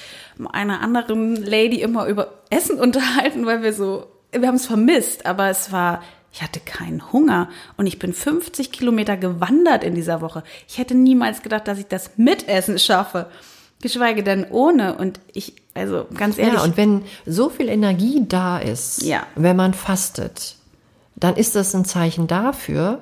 einer 0.52 0.80
anderen 0.80 1.34
Lady 1.34 1.82
immer 1.82 2.06
über 2.06 2.34
Essen 2.50 2.78
unterhalten, 2.80 3.46
weil 3.46 3.62
wir 3.62 3.72
so, 3.72 4.06
wir 4.30 4.46
haben 4.46 4.54
es 4.54 4.66
vermisst, 4.66 5.26
aber 5.26 5.48
es 5.48 5.72
war, 5.72 6.02
ich 6.32 6.40
hatte 6.40 6.60
keinen 6.60 7.12
Hunger 7.12 7.48
und 7.76 7.86
ich 7.86 7.98
bin 7.98 8.12
50 8.12 8.70
Kilometer 8.70 9.16
gewandert 9.16 9.82
in 9.82 9.96
dieser 9.96 10.20
Woche. 10.20 10.44
Ich 10.68 10.78
hätte 10.78 10.94
niemals 10.94 11.42
gedacht, 11.42 11.66
dass 11.66 11.78
ich 11.78 11.88
das 11.88 12.12
mit 12.16 12.48
Essen 12.48 12.78
schaffe. 12.78 13.26
Geschweige 13.80 14.22
denn 14.22 14.46
ohne. 14.48 14.94
Und 14.94 15.18
ich, 15.32 15.56
also 15.74 16.06
ganz 16.14 16.38
ehrlich. 16.38 16.54
Ja, 16.54 16.62
und 16.62 16.76
wenn 16.76 17.02
so 17.26 17.48
viel 17.50 17.68
Energie 17.68 18.24
da 18.28 18.58
ist, 18.58 19.02
ja. 19.02 19.26
wenn 19.34 19.56
man 19.56 19.74
fastet, 19.74 20.54
dann 21.16 21.34
ist 21.34 21.56
das 21.56 21.74
ein 21.74 21.84
Zeichen 21.84 22.28
dafür, 22.28 23.00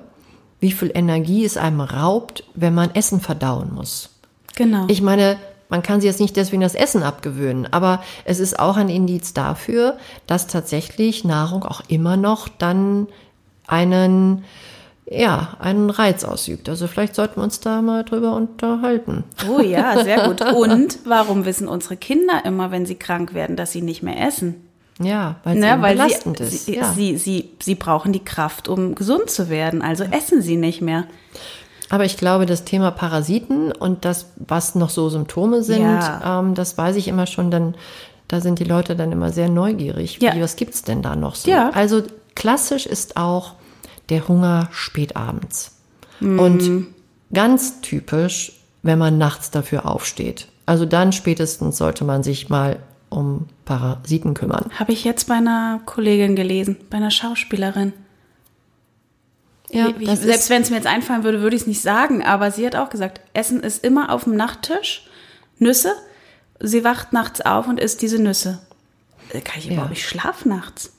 wie 0.61 0.71
viel 0.71 0.91
Energie 0.93 1.43
es 1.43 1.57
einem 1.57 1.81
raubt, 1.81 2.45
wenn 2.53 2.73
man 2.73 2.95
Essen 2.95 3.19
verdauen 3.19 3.73
muss. 3.73 4.11
Genau. 4.55 4.85
Ich 4.87 5.01
meine, 5.01 5.37
man 5.69 5.81
kann 5.81 5.99
sich 5.99 6.09
jetzt 6.09 6.19
nicht 6.19 6.35
deswegen 6.35 6.61
das 6.61 6.75
Essen 6.75 7.01
abgewöhnen, 7.01 7.67
aber 7.71 8.01
es 8.25 8.39
ist 8.39 8.59
auch 8.59 8.77
ein 8.77 8.89
Indiz 8.89 9.33
dafür, 9.33 9.97
dass 10.27 10.47
tatsächlich 10.47 11.25
Nahrung 11.25 11.63
auch 11.63 11.81
immer 11.87 12.15
noch 12.15 12.47
dann 12.47 13.07
einen, 13.67 14.43
ja, 15.09 15.55
einen 15.59 15.89
Reiz 15.89 16.23
ausübt. 16.23 16.69
Also 16.69 16.87
vielleicht 16.87 17.15
sollten 17.15 17.37
wir 17.37 17.43
uns 17.43 17.59
da 17.59 17.81
mal 17.81 18.03
drüber 18.03 18.35
unterhalten. 18.35 19.23
Oh 19.49 19.61
ja, 19.61 20.03
sehr 20.03 20.27
gut. 20.27 20.41
Und 20.53 20.99
warum 21.05 21.45
wissen 21.45 21.67
unsere 21.67 21.97
Kinder 21.97 22.43
immer, 22.45 22.69
wenn 22.69 22.85
sie 22.85 22.95
krank 22.95 23.33
werden, 23.33 23.55
dass 23.55 23.71
sie 23.71 23.81
nicht 23.81 24.03
mehr 24.03 24.27
essen? 24.27 24.67
Ja, 25.03 25.35
weil 25.43 25.57
es 25.57 25.63
ne, 25.63 25.81
weil 25.81 25.95
belastend 25.95 26.37
sie, 26.37 26.43
ist. 26.43 26.65
Sie, 26.65 26.75
ja. 26.75 26.91
sie, 26.93 27.17
sie, 27.17 27.49
sie 27.61 27.75
brauchen 27.75 28.13
die 28.13 28.23
Kraft, 28.23 28.67
um 28.67 28.95
gesund 28.95 29.29
zu 29.29 29.49
werden. 29.49 29.81
Also 29.81 30.03
essen 30.03 30.41
sie 30.41 30.57
nicht 30.57 30.81
mehr. 30.81 31.05
Aber 31.89 32.05
ich 32.05 32.15
glaube, 32.15 32.45
das 32.45 32.63
Thema 32.63 32.91
Parasiten 32.91 33.71
und 33.71 34.05
das, 34.05 34.27
was 34.37 34.75
noch 34.75 34.89
so 34.89 35.09
Symptome 35.09 35.61
sind, 35.61 35.83
ja. 35.83 36.39
ähm, 36.39 36.55
das 36.55 36.77
weiß 36.77 36.95
ich 36.95 37.09
immer 37.09 37.27
schon, 37.27 37.51
dann, 37.51 37.75
da 38.29 38.39
sind 38.39 38.59
die 38.59 38.63
Leute 38.63 38.95
dann 38.95 39.11
immer 39.11 39.31
sehr 39.31 39.49
neugierig. 39.49 40.19
Ja. 40.21 40.33
Wie, 40.33 40.41
was 40.41 40.55
gibt's 40.55 40.83
denn 40.83 41.01
da 41.01 41.17
noch 41.17 41.35
so? 41.35 41.51
Ja. 41.51 41.69
Also 41.71 42.01
klassisch 42.33 42.85
ist 42.85 43.17
auch 43.17 43.55
der 44.09 44.27
Hunger 44.27 44.69
spätabends. 44.71 45.75
Mhm. 46.21 46.39
Und 46.39 46.87
ganz 47.33 47.81
typisch, 47.81 48.53
wenn 48.83 48.97
man 48.97 49.17
nachts 49.17 49.51
dafür 49.51 49.85
aufsteht. 49.85 50.47
Also 50.65 50.85
dann 50.85 51.11
spätestens 51.11 51.77
sollte 51.77 52.05
man 52.05 52.23
sich 52.23 52.47
mal 52.47 52.79
um 53.09 53.47
Parasiten 53.71 54.33
kümmern. 54.33 54.69
Habe 54.77 54.91
ich 54.91 55.03
jetzt 55.03 55.27
bei 55.27 55.35
einer 55.35 55.79
Kollegin 55.85 56.35
gelesen, 56.35 56.77
bei 56.89 56.97
einer 56.97 57.11
Schauspielerin. 57.11 57.93
Ja, 59.69 59.87
ich, 59.97 60.05
das 60.05 60.21
selbst 60.21 60.49
wenn 60.49 60.61
es 60.61 60.69
mir 60.69 60.75
jetzt 60.75 60.87
einfallen 60.87 61.23
würde, 61.23 61.41
würde 61.41 61.55
ich 61.55 61.61
es 61.61 61.67
nicht 61.67 61.81
sagen. 61.81 62.21
Aber 62.23 62.51
sie 62.51 62.65
hat 62.65 62.75
auch 62.75 62.89
gesagt, 62.89 63.21
Essen 63.33 63.63
ist 63.63 63.85
immer 63.85 64.11
auf 64.11 64.25
dem 64.25 64.35
Nachttisch. 64.35 65.07
Nüsse. 65.57 65.93
Sie 66.59 66.83
wacht 66.83 67.13
nachts 67.13 67.39
auf 67.39 67.67
und 67.67 67.79
isst 67.79 68.01
diese 68.01 68.21
Nüsse. 68.21 68.59
Äh, 69.31 69.39
Kann 69.39 69.59
ich 69.59 69.69
überhaupt 69.69 69.91
nicht 69.91 70.05
schlafen 70.05 70.49
nachts? 70.49 70.91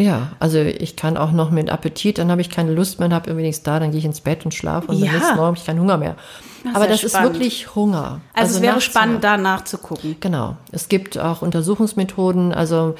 Ja, 0.00 0.28
also 0.38 0.58
ich 0.60 0.94
kann 0.94 1.16
auch 1.16 1.32
noch 1.32 1.50
mit 1.50 1.70
Appetit, 1.70 2.18
dann 2.18 2.30
habe 2.30 2.40
ich 2.40 2.50
keine 2.50 2.72
Lust 2.72 3.00
mehr, 3.00 3.10
habe 3.10 3.28
irgendwie 3.30 3.46
nichts 3.46 3.64
da, 3.64 3.80
dann 3.80 3.90
gehe 3.90 3.98
ich 3.98 4.04
ins 4.04 4.20
Bett 4.20 4.44
und 4.44 4.54
schlafe 4.54 4.86
und 4.92 4.98
Ja. 4.98 5.06
dann 5.06 5.14
nächsten 5.16 5.34
Morgen 5.34 5.46
habe 5.48 5.56
ich 5.56 5.66
keinen 5.66 5.80
Hunger 5.80 5.96
mehr. 5.96 6.14
Das 6.62 6.70
ist 6.70 6.76
Aber 6.76 6.86
das 6.86 7.02
ist 7.04 7.10
spannend. 7.12 7.32
wirklich 7.34 7.74
Hunger. 7.74 8.20
Also, 8.32 8.56
es 8.56 8.62
wäre 8.62 8.80
spannend, 8.80 9.24
da 9.24 9.36
nachzugucken. 9.36 10.14
Genau. 10.20 10.56
Es 10.70 10.88
gibt 10.88 11.18
auch 11.18 11.42
Untersuchungsmethoden. 11.42 12.52
Also 12.52 12.94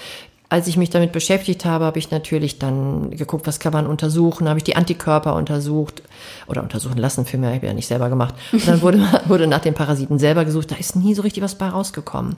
als 0.50 0.66
ich 0.66 0.78
mich 0.78 0.88
damit 0.88 1.12
beschäftigt 1.12 1.66
habe, 1.66 1.84
habe 1.84 1.98
ich 1.98 2.10
natürlich 2.10 2.58
dann 2.58 3.10
geguckt, 3.10 3.46
was 3.46 3.60
kann 3.60 3.74
man 3.74 3.86
untersuchen. 3.86 4.48
Habe 4.48 4.58
ich 4.58 4.64
die 4.64 4.76
Antikörper 4.76 5.34
untersucht 5.34 6.02
oder 6.46 6.62
untersuchen 6.62 6.96
lassen 6.96 7.26
vielmehr. 7.26 7.50
Ich 7.50 7.56
habe 7.56 7.66
ja 7.66 7.74
nicht 7.74 7.86
selber 7.86 8.08
gemacht. 8.08 8.34
Und 8.52 8.66
dann 8.66 8.80
wurde, 8.80 8.98
wurde 9.26 9.46
nach 9.46 9.60
den 9.60 9.74
Parasiten 9.74 10.18
selber 10.18 10.46
gesucht. 10.46 10.70
Da 10.70 10.76
ist 10.76 10.96
nie 10.96 11.14
so 11.14 11.20
richtig 11.20 11.42
was 11.42 11.56
bei 11.56 11.68
rausgekommen. 11.68 12.36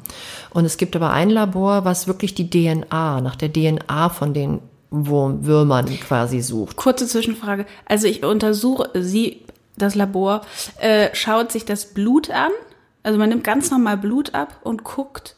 Und 0.51 0.65
es 0.65 0.77
gibt 0.77 0.97
aber 0.97 1.11
ein 1.11 1.31
Labor, 1.31 1.85
was 1.85 2.09
wirklich 2.09 2.35
die 2.35 2.51
DNA, 2.51 3.21
nach 3.21 3.37
der 3.37 3.53
DNA 3.53 4.09
von 4.09 4.35
den 4.35 4.59
Wurm, 4.91 5.47
Würmern 5.47 5.87
quasi 6.01 6.41
sucht. 6.41 6.77
Kurze 6.77 7.07
Zwischenfrage. 7.07 7.65
Also 7.87 8.09
ich 8.09 8.25
untersuche, 8.25 8.91
sie, 8.95 9.43
das 9.77 9.95
Labor, 9.95 10.41
äh, 10.81 11.11
schaut 11.13 11.53
sich 11.53 11.65
das 11.65 11.87
Blut 11.87 12.29
an. 12.31 12.51
Also 13.05 13.21
man 13.21 13.29
nimmt 13.29 13.45
ganz 13.45 13.71
normal 13.71 13.99
Blut 13.99 14.35
ab 14.35 14.59
und 14.65 14.83
guckt, 14.83 15.37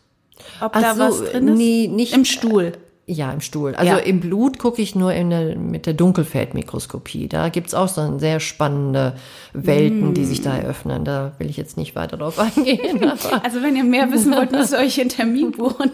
ob 0.60 0.72
Ach 0.74 0.80
da 0.80 0.94
so, 0.94 1.00
was 1.22 1.30
drin 1.30 1.48
ist. 1.48 1.56
nee, 1.58 1.88
nicht- 1.88 2.14
Im 2.14 2.24
Stuhl. 2.24 2.72
Ja, 3.04 3.32
im 3.32 3.40
Stuhl. 3.40 3.74
Also 3.74 3.92
Ja. 3.94 3.98
im 3.98 4.20
Blut 4.20 4.58
gucke 4.60 4.80
ich 4.80 4.94
nur 4.94 5.12
der, 5.12 5.56
mit 5.56 5.86
der 5.86 5.92
Dunkelfeldmikroskopie. 5.94 7.26
Da 7.28 7.48
gibt's 7.48 7.74
auch 7.74 7.88
so 7.88 8.18
sehr 8.20 8.38
spannende 8.38 9.14
Welten, 9.52 10.14
die 10.14 10.24
sich 10.24 10.40
da 10.40 10.54
eröffnen. 10.56 11.04
Da 11.04 11.32
will 11.38 11.50
ich 11.50 11.56
jetzt 11.56 11.76
nicht 11.76 11.96
weiter 11.96 12.16
drauf 12.16 12.38
eingehen. 12.56 13.00
Also 13.42 13.60
wenn 13.62 13.74
ihr 13.74 13.84
mehr 13.84 14.10
wissen 14.12 14.32
wollt, 14.34 14.52
müsst 14.52 14.72
ihr 14.72 14.78
euch 14.78 15.00
einen 15.00 15.08
Termin 15.10 15.50
buchen. 15.58 15.90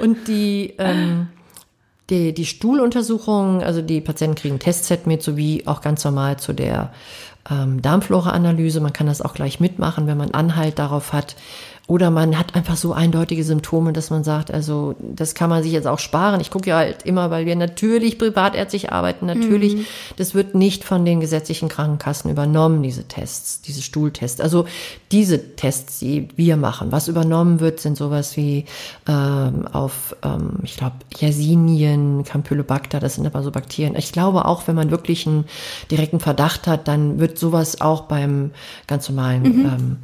Und 0.00 0.28
die, 0.28 0.74
ähm, 0.78 1.26
die, 2.08 2.32
die 2.32 2.46
Stuhluntersuchung, 2.46 3.62
also 3.64 3.82
die 3.82 4.00
Patienten 4.00 4.36
kriegen 4.36 4.54
ein 4.56 4.60
Testset 4.60 5.06
mit, 5.08 5.22
sowie 5.24 5.64
auch 5.66 5.80
ganz 5.80 6.04
normal 6.04 6.38
zu 6.38 6.52
der 6.52 6.92
ähm, 7.50 7.82
Darmflora-Analyse. 7.82 8.80
Man 8.80 8.92
kann 8.92 9.08
das 9.08 9.22
auch 9.22 9.34
gleich 9.34 9.58
mitmachen, 9.60 10.06
wenn 10.06 10.16
man 10.18 10.30
Anhalt 10.32 10.78
darauf 10.78 11.12
hat. 11.12 11.34
Oder 11.88 12.10
man 12.10 12.36
hat 12.36 12.56
einfach 12.56 12.76
so 12.76 12.92
eindeutige 12.92 13.44
Symptome, 13.44 13.92
dass 13.92 14.10
man 14.10 14.24
sagt, 14.24 14.50
also 14.50 14.96
das 14.98 15.36
kann 15.36 15.48
man 15.48 15.62
sich 15.62 15.70
jetzt 15.70 15.86
auch 15.86 16.00
sparen. 16.00 16.40
Ich 16.40 16.50
gucke 16.50 16.70
ja 16.70 16.78
halt 16.78 17.04
immer, 17.04 17.30
weil 17.30 17.46
wir 17.46 17.54
natürlich 17.54 18.18
privatärztlich 18.18 18.90
arbeiten, 18.90 19.26
natürlich, 19.26 19.86
das 20.16 20.34
wird 20.34 20.56
nicht 20.56 20.82
von 20.82 21.04
den 21.04 21.20
gesetzlichen 21.20 21.68
Krankenkassen 21.68 22.28
übernommen, 22.28 22.82
diese 22.82 23.04
Tests, 23.04 23.60
diese 23.60 23.82
Stuhltests. 23.82 24.40
Also 24.40 24.66
diese 25.12 25.54
Tests, 25.54 26.00
die 26.00 26.28
wir 26.34 26.56
machen. 26.56 26.90
Was 26.90 27.06
übernommen 27.06 27.60
wird, 27.60 27.78
sind 27.78 27.96
sowas 27.96 28.36
wie 28.36 28.64
ähm, 29.06 29.68
auf, 29.68 30.16
ähm, 30.24 30.58
ich 30.64 30.76
glaube, 30.76 30.96
Yersinien, 31.16 32.24
Campylobacter, 32.24 32.98
das 32.98 33.14
sind 33.14 33.26
aber 33.26 33.44
so 33.44 33.52
Bakterien. 33.52 33.94
Ich 33.94 34.10
glaube 34.10 34.46
auch, 34.46 34.66
wenn 34.66 34.74
man 34.74 34.90
wirklich 34.90 35.24
einen 35.28 35.44
direkten 35.88 36.18
Verdacht 36.18 36.66
hat, 36.66 36.88
dann 36.88 37.20
wird 37.20 37.38
sowas 37.38 37.80
auch 37.80 38.02
beim 38.02 38.50
ganz 38.88 39.08
normalen 39.08 39.44
ähm, 39.44 39.96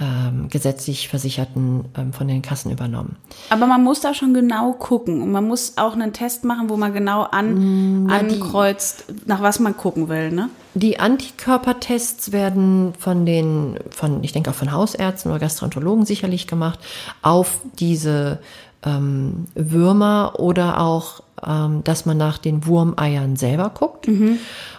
ähm, 0.00 0.48
gesetzlich 0.48 1.08
Versicherten 1.08 1.86
ähm, 1.96 2.12
von 2.12 2.28
den 2.28 2.40
Kassen 2.40 2.70
übernommen. 2.70 3.16
Aber 3.50 3.66
man 3.66 3.82
muss 3.82 4.00
da 4.00 4.14
schon 4.14 4.32
genau 4.32 4.72
gucken. 4.72 5.22
Und 5.22 5.32
man 5.32 5.46
muss 5.46 5.72
auch 5.76 5.94
einen 5.94 6.12
Test 6.12 6.44
machen, 6.44 6.68
wo 6.68 6.76
man 6.76 6.92
genau 6.92 7.22
an, 7.22 8.08
ankreuzt, 8.08 9.06
nach 9.26 9.42
was 9.42 9.58
man 9.58 9.76
gucken 9.76 10.08
will, 10.08 10.30
ne? 10.30 10.50
Die 10.74 11.00
Antikörpertests 11.00 12.30
werden 12.30 12.92
von 12.96 13.26
den, 13.26 13.78
von, 13.90 14.22
ich 14.22 14.32
denke 14.32 14.50
auch 14.50 14.54
von 14.54 14.70
Hausärzten 14.70 15.32
oder 15.32 15.40
Gastroenterologen 15.40 16.06
sicherlich 16.06 16.46
gemacht, 16.46 16.78
auf 17.22 17.60
diese 17.80 18.38
ähm, 18.84 19.46
Würmer 19.54 20.34
oder 20.38 20.80
auch, 20.80 21.22
ähm, 21.46 21.82
dass 21.84 22.06
man 22.06 22.16
nach 22.16 22.38
den 22.38 22.66
Wurmeiern 22.66 23.36
selber 23.36 23.70
guckt. 23.70 24.08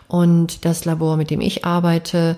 Und 0.07 0.65
das 0.65 0.85
Labor, 0.85 1.17
mit 1.17 1.29
dem 1.29 1.39
ich 1.41 1.65
arbeite, 1.65 2.35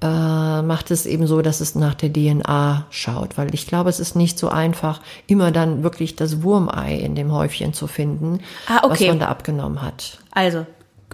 äh, 0.00 0.62
macht 0.62 0.90
es 0.90 1.06
eben 1.06 1.26
so, 1.28 1.40
dass 1.42 1.60
es 1.60 1.74
nach 1.76 1.94
der 1.94 2.12
DNA 2.12 2.86
schaut, 2.90 3.38
weil 3.38 3.54
ich 3.54 3.66
glaube, 3.68 3.90
es 3.90 4.00
ist 4.00 4.16
nicht 4.16 4.38
so 4.38 4.48
einfach, 4.48 5.00
immer 5.28 5.52
dann 5.52 5.84
wirklich 5.84 6.16
das 6.16 6.42
Wurmei 6.42 6.96
in 6.96 7.14
dem 7.14 7.30
Häufchen 7.32 7.72
zu 7.74 7.86
finden, 7.86 8.40
Ah, 8.66 8.78
okay. 8.82 8.90
was 8.90 9.00
man 9.08 9.18
da 9.20 9.28
abgenommen 9.28 9.82
hat. 9.82 10.18
Also, 10.32 10.66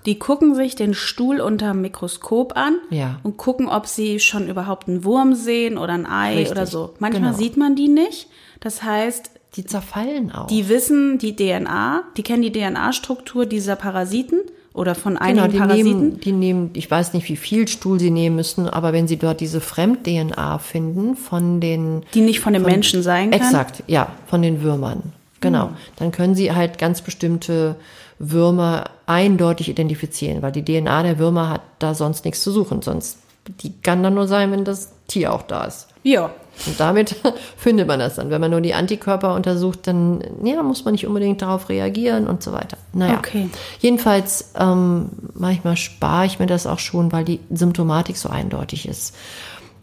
die 0.06 0.18
gucken 0.18 0.54
sich 0.54 0.76
den 0.76 0.94
Stuhl 0.94 1.40
unter 1.40 1.72
dem 1.72 1.82
Mikroskop 1.82 2.56
an 2.56 2.78
Ja. 2.88 3.18
und 3.24 3.36
gucken, 3.36 3.68
ob 3.68 3.86
sie 3.86 4.20
schon 4.20 4.48
überhaupt 4.48 4.88
einen 4.88 5.04
Wurm 5.04 5.34
sehen 5.34 5.76
oder 5.76 5.92
ein 5.92 6.06
Ei 6.06 6.36
Richtig, 6.36 6.52
oder 6.52 6.66
so. 6.66 6.94
Manchmal 7.00 7.32
genau. 7.32 7.36
sieht 7.36 7.56
man 7.58 7.76
die 7.76 7.88
nicht. 7.88 8.28
Das 8.60 8.82
heißt, 8.82 9.32
Die 9.56 9.64
zerfallen 9.64 10.30
auch. 10.32 10.46
die 10.46 10.68
wissen 10.68 11.18
die 11.18 11.34
DNA, 11.34 12.02
die 12.16 12.22
kennen 12.22 12.42
die 12.42 12.52
DNA-Struktur 12.52 13.46
dieser 13.46 13.76
Parasiten 13.76 14.40
oder 14.74 14.94
von 14.94 15.16
einigen 15.16 15.38
Genau, 15.46 15.52
die 15.52 15.58
Parasiten. 15.58 16.00
nehmen, 16.00 16.20
die 16.20 16.32
nehmen, 16.32 16.70
ich 16.74 16.90
weiß 16.90 17.14
nicht, 17.14 17.28
wie 17.28 17.36
viel 17.36 17.66
Stuhl 17.66 17.98
sie 17.98 18.10
nehmen 18.10 18.36
müssen, 18.36 18.68
aber 18.68 18.92
wenn 18.92 19.08
sie 19.08 19.16
dort 19.16 19.40
diese 19.40 19.60
Fremd-DNA 19.60 20.58
finden 20.58 21.16
von 21.16 21.60
den 21.60 22.04
Die 22.14 22.20
nicht 22.20 22.40
von 22.40 22.52
den 22.52 22.62
Menschen 22.62 23.02
sein 23.02 23.30
kann? 23.30 23.40
Exakt, 23.40 23.82
ja, 23.86 24.12
von 24.26 24.42
den 24.42 24.62
Würmern. 24.62 25.12
Genau. 25.40 25.70
Dann 25.96 26.12
können 26.12 26.34
sie 26.34 26.52
halt 26.52 26.78
ganz 26.78 27.00
bestimmte 27.02 27.76
Würmer 28.18 28.84
eindeutig 29.06 29.68
identifizieren, 29.68 30.42
weil 30.42 30.52
die 30.52 30.64
DNA 30.64 31.02
der 31.04 31.18
Würmer 31.18 31.48
hat 31.48 31.62
da 31.78 31.94
sonst 31.94 32.24
nichts 32.24 32.42
zu 32.42 32.50
suchen. 32.50 32.82
Sonst, 32.82 33.18
die 33.62 33.72
kann 33.82 34.02
dann 34.02 34.14
nur 34.14 34.26
sein, 34.28 34.50
wenn 34.52 34.64
das 34.64 34.92
Tier 35.06 35.32
auch 35.32 35.42
da 35.42 35.64
ist. 35.64 35.88
Ja. 36.08 36.30
Und 36.66 36.80
damit 36.80 37.14
findet 37.56 37.86
man 37.86 38.00
das 38.00 38.16
dann. 38.16 38.30
Wenn 38.30 38.40
man 38.40 38.50
nur 38.50 38.60
die 38.62 38.74
Antikörper 38.74 39.34
untersucht, 39.34 39.86
dann 39.86 40.24
ja, 40.42 40.62
muss 40.62 40.84
man 40.84 40.92
nicht 40.92 41.06
unbedingt 41.06 41.42
darauf 41.42 41.68
reagieren 41.68 42.26
und 42.26 42.42
so 42.42 42.52
weiter. 42.52 42.78
Naja, 42.94 43.18
Okay. 43.18 43.48
jedenfalls 43.80 44.52
ähm, 44.58 45.10
manchmal 45.34 45.76
spare 45.76 46.24
ich 46.26 46.38
mir 46.38 46.46
das 46.46 46.66
auch 46.66 46.78
schon, 46.78 47.12
weil 47.12 47.24
die 47.24 47.40
Symptomatik 47.50 48.16
so 48.16 48.28
eindeutig 48.30 48.88
ist. 48.88 49.14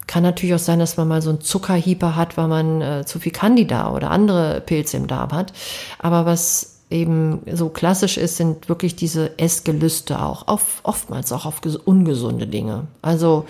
Kann 0.08 0.24
natürlich 0.24 0.56
auch 0.56 0.60
sein, 0.60 0.80
dass 0.80 0.98
man 0.98 1.08
mal 1.08 1.22
so 1.22 1.30
einen 1.30 1.42
Zuckerhieper 1.42 2.16
hat, 2.16 2.38
weil 2.38 2.48
man 2.48 2.82
äh, 2.82 3.06
zu 3.06 3.20
viel 3.20 3.32
Candida 3.32 3.92
oder 3.92 4.12
andere 4.12 4.62
Pilze 4.62 4.98
im 4.98 5.08
Darm 5.08 5.32
hat. 5.32 5.54
Aber 6.00 6.26
was 6.26 6.75
eben 6.89 7.39
so 7.52 7.69
klassisch 7.69 8.17
ist, 8.17 8.38
sind 8.38 8.69
wirklich 8.69 8.95
diese 8.95 9.38
Essgelüste 9.39 10.21
auch, 10.21 10.48
auf, 10.48 10.82
oftmals 10.84 11.32
auch 11.32 11.45
auf 11.45 11.62
ges- 11.62 11.80
ungesunde 11.84 12.45
Dinge. 12.48 12.84
Also 13.02 13.45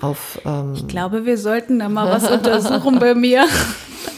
auf 0.00 0.40
ähm, 0.44 0.74
Ich 0.76 0.86
glaube, 0.86 1.24
wir 1.24 1.38
sollten 1.38 1.78
da 1.78 1.88
mal 1.88 2.10
was 2.10 2.30
untersuchen 2.30 2.98
bei 2.98 3.14
mir. 3.14 3.44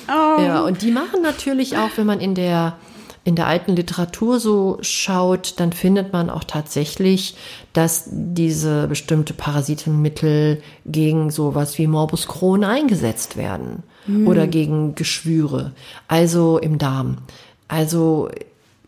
Oh. 0.09 0.41
Ja, 0.41 0.63
und 0.63 0.83
die 0.83 0.93
machen 0.93 1.21
natürlich 1.23 1.77
auch, 1.79 1.91
wenn 1.97 2.07
man 2.07 2.21
in 2.21 2.35
der 2.37 2.77
in 3.25 3.35
der 3.35 3.49
alten 3.49 3.75
Literatur 3.75 4.39
so 4.39 4.79
schaut, 4.83 5.55
dann 5.59 5.73
findet 5.73 6.13
man 6.13 6.31
auch 6.31 6.45
tatsächlich, 6.45 7.35
dass 7.73 8.05
diese 8.09 8.87
bestimmte 8.87 9.35
Parasitenmittel 9.35 10.63
gegen 10.85 11.31
sowas 11.31 11.77
wie 11.79 11.89
Morbus 11.89 12.29
Crohn 12.29 12.63
eingesetzt 12.63 13.37
werden 13.37 13.83
oder 14.27 14.47
gegen 14.47 14.95
Geschwüre, 14.95 15.73
also 16.07 16.59
im 16.59 16.79
Darm. 16.79 17.19
Also 17.67 18.29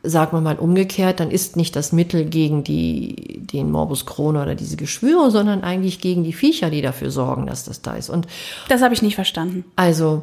sagen 0.02 0.36
wir 0.36 0.40
mal 0.40 0.56
umgekehrt, 0.58 1.20
dann 1.20 1.30
ist 1.30 1.56
nicht 1.56 1.74
das 1.74 1.92
Mittel 1.92 2.24
gegen 2.24 2.64
die, 2.64 3.40
den 3.40 3.70
Morbus 3.70 4.06
Crohn 4.06 4.36
oder 4.36 4.54
diese 4.54 4.76
Geschwüre, 4.76 5.30
sondern 5.30 5.64
eigentlich 5.64 6.00
gegen 6.00 6.24
die 6.24 6.32
Viecher, 6.32 6.70
die 6.70 6.82
dafür 6.82 7.10
sorgen, 7.10 7.46
dass 7.46 7.64
das 7.64 7.82
da 7.82 7.94
ist. 7.94 8.08
Und 8.08 8.26
Das 8.68 8.82
habe 8.82 8.94
ich 8.94 9.02
nicht 9.02 9.16
verstanden. 9.16 9.64
also, 9.76 10.22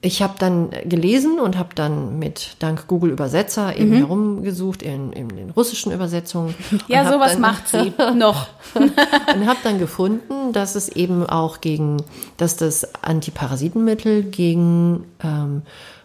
ich 0.00 0.22
habe 0.22 0.34
dann 0.38 0.70
gelesen 0.84 1.40
und 1.40 1.58
habe 1.58 1.70
dann 1.74 2.20
mit 2.20 2.54
dank 2.60 2.86
Google 2.86 3.10
Übersetzer 3.10 3.76
eben 3.76 3.92
herumgesucht 3.92 4.80
in, 4.80 5.12
in 5.12 5.28
den 5.28 5.50
russischen 5.50 5.90
Übersetzungen. 5.92 6.54
Ja, 6.86 7.10
sowas 7.10 7.32
dann, 7.32 7.40
macht 7.40 7.66
sie 7.68 7.92
noch. 8.16 8.46
Und 8.74 9.46
habe 9.46 9.58
dann 9.64 9.78
gefunden, 9.80 10.52
dass 10.52 10.76
es 10.76 10.88
eben 10.88 11.26
auch 11.26 11.60
gegen, 11.60 11.96
dass 12.36 12.56
das 12.56 12.94
Antiparasitenmittel 13.02 14.22
gegen 14.22 15.04
ähm, 15.22 15.62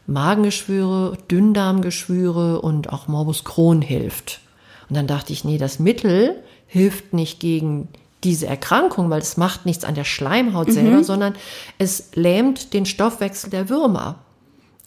Magengeschwüre, 0.08 1.18
Dünndarmgeschwüre 1.30 2.62
und 2.62 2.92
auch 2.92 3.08
Morbus 3.08 3.44
Crohn 3.44 3.82
hilft. 3.82 4.40
Und 4.90 4.96
dann 4.96 5.08
dachte 5.08 5.34
ich, 5.34 5.44
nee, 5.44 5.58
das 5.58 5.80
Mittel 5.80 6.42
hilft 6.66 7.14
nicht 7.14 7.40
gegen 7.40 7.90
diese 8.24 8.48
Erkrankung, 8.48 9.10
weil 9.10 9.22
es 9.22 9.38
macht 9.38 9.66
nichts 9.66 9.84
an 9.84 9.96
der 9.96 10.04
Schleimhaut 10.04 10.72
selber, 10.72 11.04
sondern 11.04 11.36
es 11.78 12.10
lähmt 12.16 12.74
den 12.74 12.86
Stoffwechsel 12.86 13.50
der 13.50 13.70
Würmer. 13.70 14.16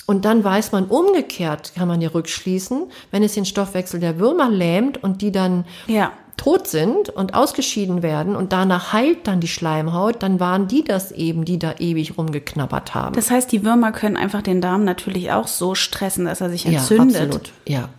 Und 0.07 0.25
dann 0.25 0.43
weiß 0.43 0.73
man 0.73 0.87
umgekehrt, 0.87 1.73
kann 1.77 1.87
man 1.87 2.01
ja 2.01 2.09
rückschließen, 2.09 2.91
wenn 3.13 3.23
es 3.23 3.35
den 3.35 3.45
Stoffwechsel 3.45 4.01
der 4.01 4.19
Würmer 4.19 4.51
lähmt 4.51 5.03
und 5.03 5.23
die 5.23 5.31
dann 5.31 5.65
Ja. 5.87 6.13
Tot 6.41 6.69
sind 6.69 7.11
und 7.11 7.35
ausgeschieden 7.35 8.03
werden 8.03 8.35
und 8.35 8.55
danach 8.55 8.95
heilt 8.95 9.27
dann 9.27 9.41
die 9.41 9.47
Schleimhaut, 9.49 10.23
dann 10.23 10.41
waren 10.41 10.69
die 10.69 10.83
das 10.83 11.13
eben, 11.13 11.45
die 11.45 11.59
da 11.59 11.75
ewig 11.79 12.17
rumgeknabbert 12.17 12.95
haben. 12.95 13.15
Das 13.15 13.31
heißt, 13.31 13.53
die 13.53 13.63
Würmer 13.63 13.93
können 13.93 14.17
einfach 14.17 14.41
den 14.41 14.63
Darm 14.63 14.85
natürlich 14.85 15.33
auch 15.33 15.47
so 15.47 15.75
stressen, 15.75 16.25
dass 16.25 16.41
er 16.41 16.49
sich 16.49 16.65
ja, 16.65 16.79
entzündet. 16.79 17.21
absolut. 17.21 17.53
Ja. 17.69 17.91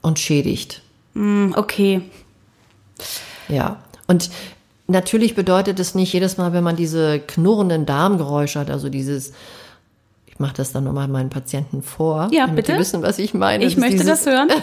Und 0.00 0.20
schädigt. 0.20 0.82
Hm, 1.14 1.54
Okay. 1.56 2.02
Ja, 3.48 3.78
und 4.06 4.30
natürlich 4.86 5.34
bedeutet 5.34 5.80
es 5.80 5.96
nicht 5.96 6.12
jedes 6.12 6.36
Mal, 6.36 6.52
wenn 6.52 6.62
man 6.62 6.76
diese 6.76 7.18
knurrenden 7.18 7.84
Darmgeräusche 7.84 8.60
hat, 8.60 8.70
also 8.70 8.88
dieses, 8.90 9.32
ich 10.26 10.38
mache 10.38 10.54
das 10.54 10.70
dann 10.70 10.84
nochmal 10.84 11.08
meinen 11.08 11.30
Patienten 11.30 11.82
vor, 11.82 12.28
Ja, 12.30 12.42
damit 12.46 12.66
bitte. 12.66 12.74
die 12.74 12.78
wissen, 12.78 13.02
was 13.02 13.18
ich 13.18 13.34
meine. 13.34 13.64
Ich 13.64 13.72
ist 13.72 13.80
möchte 13.80 13.96
dieses, 13.98 14.22
das 14.22 14.26
hören. 14.26 14.50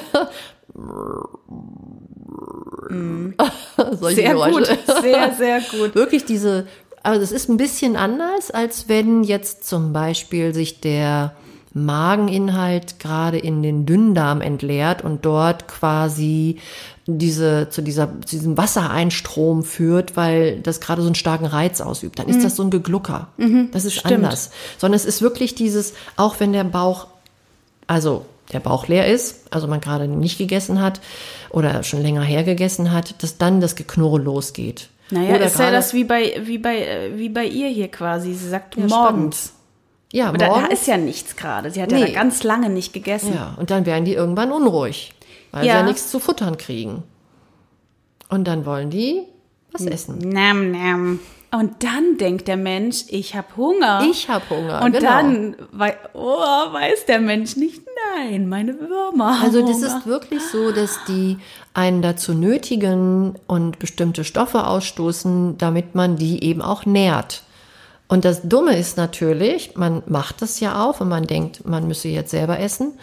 solche 4.00 4.16
Sehr 4.22 4.34
Geräusche. 4.34 4.76
gut, 4.76 4.78
sehr, 5.02 5.34
sehr 5.34 5.62
gut. 5.62 5.96
Wirklich 5.96 6.26
diese, 6.26 6.68
also 7.02 7.22
es 7.22 7.32
ist 7.32 7.50
ein 7.50 7.58
bisschen 7.58 7.96
anders, 7.96 8.52
als 8.52 8.88
wenn 8.90 9.24
jetzt 9.24 9.68
zum 9.68 9.94
Beispiel 9.94 10.54
sich 10.54 10.80
der 10.82 11.34
Mageninhalt 11.74 13.00
gerade 13.00 13.38
in 13.40 13.64
den 13.64 13.86
Dünndarm 13.86 14.42
entleert 14.42 15.04
und 15.04 15.26
dort 15.26 15.68
quasi 15.68 16.60
diese, 17.08 17.68
zu 17.70 17.82
dieser, 17.82 18.10
zu 18.26 18.36
diesem 18.38 18.58
Wassereinstrom 18.58 19.64
führt, 19.64 20.16
weil 20.16 20.60
das 20.62 20.80
gerade 20.82 21.02
so 21.02 21.08
einen 21.08 21.16
starken 21.16 21.46
Reiz 21.46 21.82
ausübt. 21.82 22.20
Dann 22.20 22.30
ist 22.30 22.44
das 22.44 22.56
so 22.56 22.64
ein 22.64 22.70
Geglucker. 22.70 23.28
das 23.72 23.86
ist 23.86 23.96
Mhm. 23.96 24.00
stimmt. 24.00 24.24
anders. 24.26 24.52
Sondern 24.78 24.96
es 24.96 25.06
ist 25.06 25.22
wirklich 25.22 25.56
dieses, 25.56 25.94
auch 26.16 26.40
wenn 26.40 26.54
der 26.54 26.64
Bauch, 26.64 27.08
also 27.88 28.26
der 28.54 28.60
Bauch 28.60 28.88
leer 28.88 29.08
ist, 29.08 29.46
also 29.52 29.68
man 29.68 29.82
gerade 29.82 30.08
nicht 30.08 30.38
gegessen 30.38 30.82
hat 30.82 31.02
oder 31.50 31.84
schon 31.84 32.02
länger 32.02 32.22
her 32.24 32.44
gegessen 32.44 32.92
hat, 32.92 33.22
dass 33.24 33.38
dann 33.38 33.60
das 33.62 33.76
Geknurre 33.76 34.20
losgeht. 34.20 34.90
Naja, 35.10 35.36
Oder 35.36 35.46
ist 35.46 35.60
ja 35.60 35.70
das 35.70 35.94
wie 35.94 36.06
bei, 36.06 36.42
wie 36.46 36.58
bei, 36.58 36.78
äh, 36.86 37.18
wie 37.18 37.30
bei 37.30 37.46
ihr 37.46 37.68
hier 37.68 37.90
quasi. 37.90 38.34
Sie 38.34 38.48
sagt 38.50 38.78
Ja, 38.78 38.88
morgens. 38.88 39.54
Ja, 40.12 40.30
Aber 40.30 40.38
da 40.38 40.48
morgens. 40.48 40.70
ist 40.82 40.88
ja 40.88 40.98
nichts 40.98 41.36
gerade. 41.36 41.70
Sie 41.72 41.82
hat 41.82 41.92
ja 41.92 41.98
Nee. 42.00 42.06
da 42.08 42.14
ganz 42.14 42.44
lange 42.44 42.70
nicht 42.70 42.94
gegessen. 42.94 43.34
Ja, 43.36 43.56
und 43.60 43.70
dann 43.70 43.86
werden 43.86 44.06
die 44.06 44.14
irgendwann 44.14 44.52
unruhig, 44.52 45.14
weil 45.52 45.66
Ja. 45.66 45.74
sie 45.74 45.80
ja 45.80 45.86
nichts 45.86 46.10
zu 46.10 46.20
futtern 46.20 46.58
kriegen. 46.58 47.04
Und 48.30 48.46
dann 48.48 48.66
wollen 48.66 48.90
die 48.90 49.24
was 49.72 49.86
essen. 49.86 50.18
Nam, 50.20 50.72
nam. 50.72 51.20
Und 51.54 51.84
dann 51.84 52.18
denkt 52.18 52.48
der 52.48 52.58
Mensch, 52.58 53.06
ich 53.10 53.36
habe 53.36 53.56
Hunger. 53.56 54.04
Ich 54.10 54.28
habe 54.28 54.44
Hunger. 54.50 54.82
Und 54.82 54.94
genau. 54.94 55.08
dann 55.08 55.56
wei 55.72 55.96
oh, 56.14 56.20
weiß 56.40 57.06
der 57.06 57.20
Mensch 57.20 57.58
nicht, 57.58 57.84
nein, 58.18 58.50
meine 58.50 58.80
Würmer. 58.80 59.40
Also 59.40 59.62
das 59.62 59.78
Hunger. 59.78 59.88
ist 59.88 60.08
wirklich 60.08 60.42
so, 60.42 60.72
dass 60.72 60.98
die 61.08 61.38
einen 61.76 62.02
dazu 62.02 62.34
nötigen 62.34 63.36
und 63.46 63.78
bestimmte 63.78 64.24
Stoffe 64.24 64.66
ausstoßen, 64.66 65.60
damit 65.60 65.94
man 65.94 66.16
die 66.16 66.44
eben 66.44 66.64
auch 66.64 66.88
nährt. 66.88 67.44
Und 68.08 68.26
das 68.26 68.42
Dumme 68.42 68.76
ist 68.76 68.98
natürlich, 68.98 69.76
man 69.76 70.02
macht 70.08 70.42
das 70.42 70.60
ja 70.60 70.84
auf 70.84 71.02
und 71.02 71.10
man 71.10 71.28
denkt, 71.28 71.68
man 71.68 71.88
müsse 71.88 72.08
jetzt 72.08 72.32
selber 72.32 72.60
essen. 72.60 72.94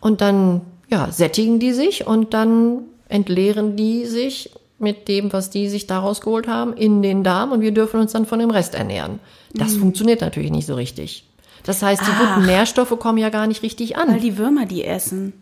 Und 0.00 0.20
dann 0.20 0.60
ja, 0.90 1.10
sättigen 1.10 1.58
die 1.58 1.72
sich 1.72 2.06
und 2.06 2.34
dann 2.34 2.82
entleeren 3.08 3.76
die 3.76 4.04
sich 4.04 4.50
mit 4.78 5.08
dem, 5.08 5.32
was 5.32 5.50
die 5.50 5.68
sich 5.68 5.86
daraus 5.86 6.20
geholt 6.20 6.48
haben, 6.48 6.74
in 6.74 7.02
den 7.02 7.22
Darm 7.22 7.52
und 7.52 7.60
wir 7.60 7.72
dürfen 7.72 8.00
uns 8.00 8.12
dann 8.12 8.26
von 8.26 8.38
dem 8.38 8.50
Rest 8.50 8.74
ernähren. 8.74 9.20
Das 9.52 9.76
funktioniert 9.76 10.20
natürlich 10.20 10.50
nicht 10.50 10.66
so 10.66 10.74
richtig. 10.74 11.24
Das 11.62 11.82
heißt, 11.82 12.02
die 12.02 12.10
Ach. 12.10 12.34
guten 12.34 12.46
Nährstoffe 12.46 12.98
kommen 12.98 13.18
ja 13.18 13.30
gar 13.30 13.46
nicht 13.46 13.62
richtig 13.62 13.96
an. 13.96 14.08
Weil 14.08 14.20
die 14.20 14.36
Würmer 14.36 14.66
die 14.66 14.84
essen. 14.84 15.32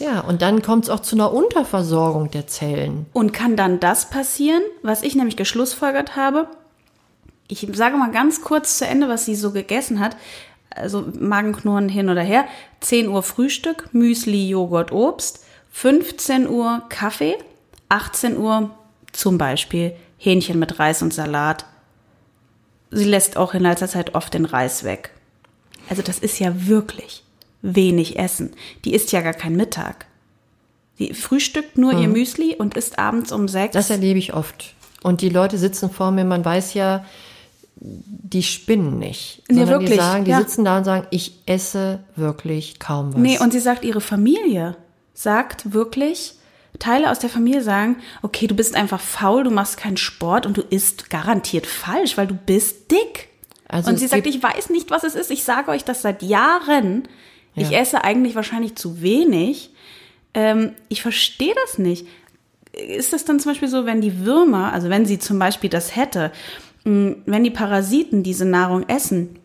Ja, 0.00 0.20
und 0.20 0.42
dann 0.42 0.62
kommt 0.62 0.84
es 0.84 0.90
auch 0.90 1.00
zu 1.00 1.16
einer 1.16 1.32
Unterversorgung 1.32 2.30
der 2.30 2.46
Zellen. 2.46 3.06
Und 3.12 3.32
kann 3.32 3.56
dann 3.56 3.80
das 3.80 4.10
passieren, 4.10 4.62
was 4.82 5.02
ich 5.02 5.14
nämlich 5.16 5.36
geschlussfolgert 5.36 6.16
habe? 6.16 6.48
Ich 7.48 7.66
sage 7.72 7.96
mal 7.96 8.10
ganz 8.10 8.42
kurz 8.42 8.78
zu 8.78 8.86
Ende, 8.86 9.08
was 9.08 9.24
sie 9.24 9.34
so 9.34 9.52
gegessen 9.52 10.00
hat. 10.00 10.16
Also 10.70 11.04
Magenknurren 11.18 11.88
hin 11.88 12.10
oder 12.10 12.22
her. 12.22 12.44
10 12.80 13.08
Uhr 13.08 13.22
Frühstück, 13.22 13.88
Müsli, 13.92 14.48
Joghurt, 14.48 14.92
Obst. 14.92 15.44
15 15.70 16.48
Uhr 16.48 16.82
Kaffee. 16.88 17.36
18 17.88 18.36
Uhr 18.36 18.70
zum 19.12 19.38
Beispiel 19.38 19.92
Hähnchen 20.18 20.58
mit 20.58 20.78
Reis 20.78 21.02
und 21.02 21.14
Salat. 21.14 21.66
Sie 22.90 23.04
lässt 23.04 23.36
auch 23.36 23.54
in 23.54 23.62
letzter 23.62 23.88
Zeit 23.88 24.14
oft 24.14 24.34
den 24.34 24.44
Reis 24.44 24.84
weg. 24.84 25.10
Also 25.88 26.02
das 26.02 26.18
ist 26.18 26.38
ja 26.38 26.66
wirklich 26.66 27.22
wenig 27.62 28.18
Essen. 28.18 28.54
Die 28.84 28.94
isst 28.94 29.12
ja 29.12 29.20
gar 29.20 29.34
keinen 29.34 29.56
Mittag. 29.56 30.06
Die 30.98 31.12
frühstückt 31.12 31.76
nur 31.76 31.92
ihr 31.92 32.08
Müsli 32.08 32.54
und 32.56 32.76
isst 32.76 32.98
abends 32.98 33.30
um 33.30 33.48
sechs. 33.48 33.74
Das 33.74 33.90
erlebe 33.90 34.18
ich 34.18 34.32
oft. 34.32 34.74
Und 35.02 35.20
die 35.20 35.28
Leute 35.28 35.58
sitzen 35.58 35.90
vor 35.90 36.10
mir, 36.10 36.24
man 36.24 36.44
weiß 36.44 36.74
ja, 36.74 37.04
die 37.76 38.42
spinnen 38.42 38.98
nicht. 38.98 39.42
Nee, 39.48 39.58
sondern 39.58 39.68
wirklich, 39.68 39.90
die 39.90 39.96
sagen, 39.96 40.24
die 40.24 40.30
ja. 40.30 40.38
sitzen 40.38 40.64
da 40.64 40.78
und 40.78 40.84
sagen, 40.84 41.06
ich 41.10 41.34
esse 41.44 42.00
wirklich 42.16 42.78
kaum 42.78 43.12
was. 43.12 43.20
Nee, 43.20 43.38
und 43.38 43.52
sie 43.52 43.60
sagt, 43.60 43.84
ihre 43.84 44.00
Familie 44.00 44.76
sagt 45.12 45.74
wirklich, 45.74 46.35
Teile 46.78 47.10
aus 47.10 47.18
der 47.18 47.30
Familie 47.30 47.62
sagen, 47.62 47.96
okay, 48.22 48.46
du 48.46 48.54
bist 48.54 48.74
einfach 48.74 49.00
faul, 49.00 49.44
du 49.44 49.50
machst 49.50 49.76
keinen 49.76 49.96
Sport 49.96 50.46
und 50.46 50.56
du 50.56 50.62
isst 50.62 51.10
garantiert 51.10 51.66
falsch, 51.66 52.16
weil 52.16 52.26
du 52.26 52.34
bist 52.34 52.90
dick. 52.90 53.28
Also 53.68 53.90
und 53.90 53.98
sie 53.98 54.06
sagt, 54.06 54.26
ich 54.26 54.42
weiß 54.42 54.70
nicht, 54.70 54.90
was 54.90 55.04
es 55.04 55.14
ist. 55.14 55.30
Ich 55.30 55.44
sage 55.44 55.70
euch 55.70 55.84
das 55.84 56.02
seit 56.02 56.22
Jahren. 56.22 57.08
Ich 57.54 57.74
esse 57.74 58.04
eigentlich 58.04 58.34
wahrscheinlich 58.34 58.76
zu 58.76 59.00
wenig. 59.00 59.70
Ähm, 60.34 60.74
ich 60.88 61.02
verstehe 61.02 61.54
das 61.64 61.78
nicht. 61.78 62.06
Ist 62.72 63.14
das 63.14 63.24
dann 63.24 63.40
zum 63.40 63.52
Beispiel 63.52 63.68
so, 63.68 63.86
wenn 63.86 64.02
die 64.02 64.26
Würmer, 64.26 64.72
also 64.72 64.90
wenn 64.90 65.06
sie 65.06 65.18
zum 65.18 65.38
Beispiel 65.38 65.70
das 65.70 65.96
hätte, 65.96 66.30
wenn 66.84 67.42
die 67.42 67.50
Parasiten 67.50 68.22
diese 68.22 68.44
Nahrung 68.44 68.88
essen 68.88 69.38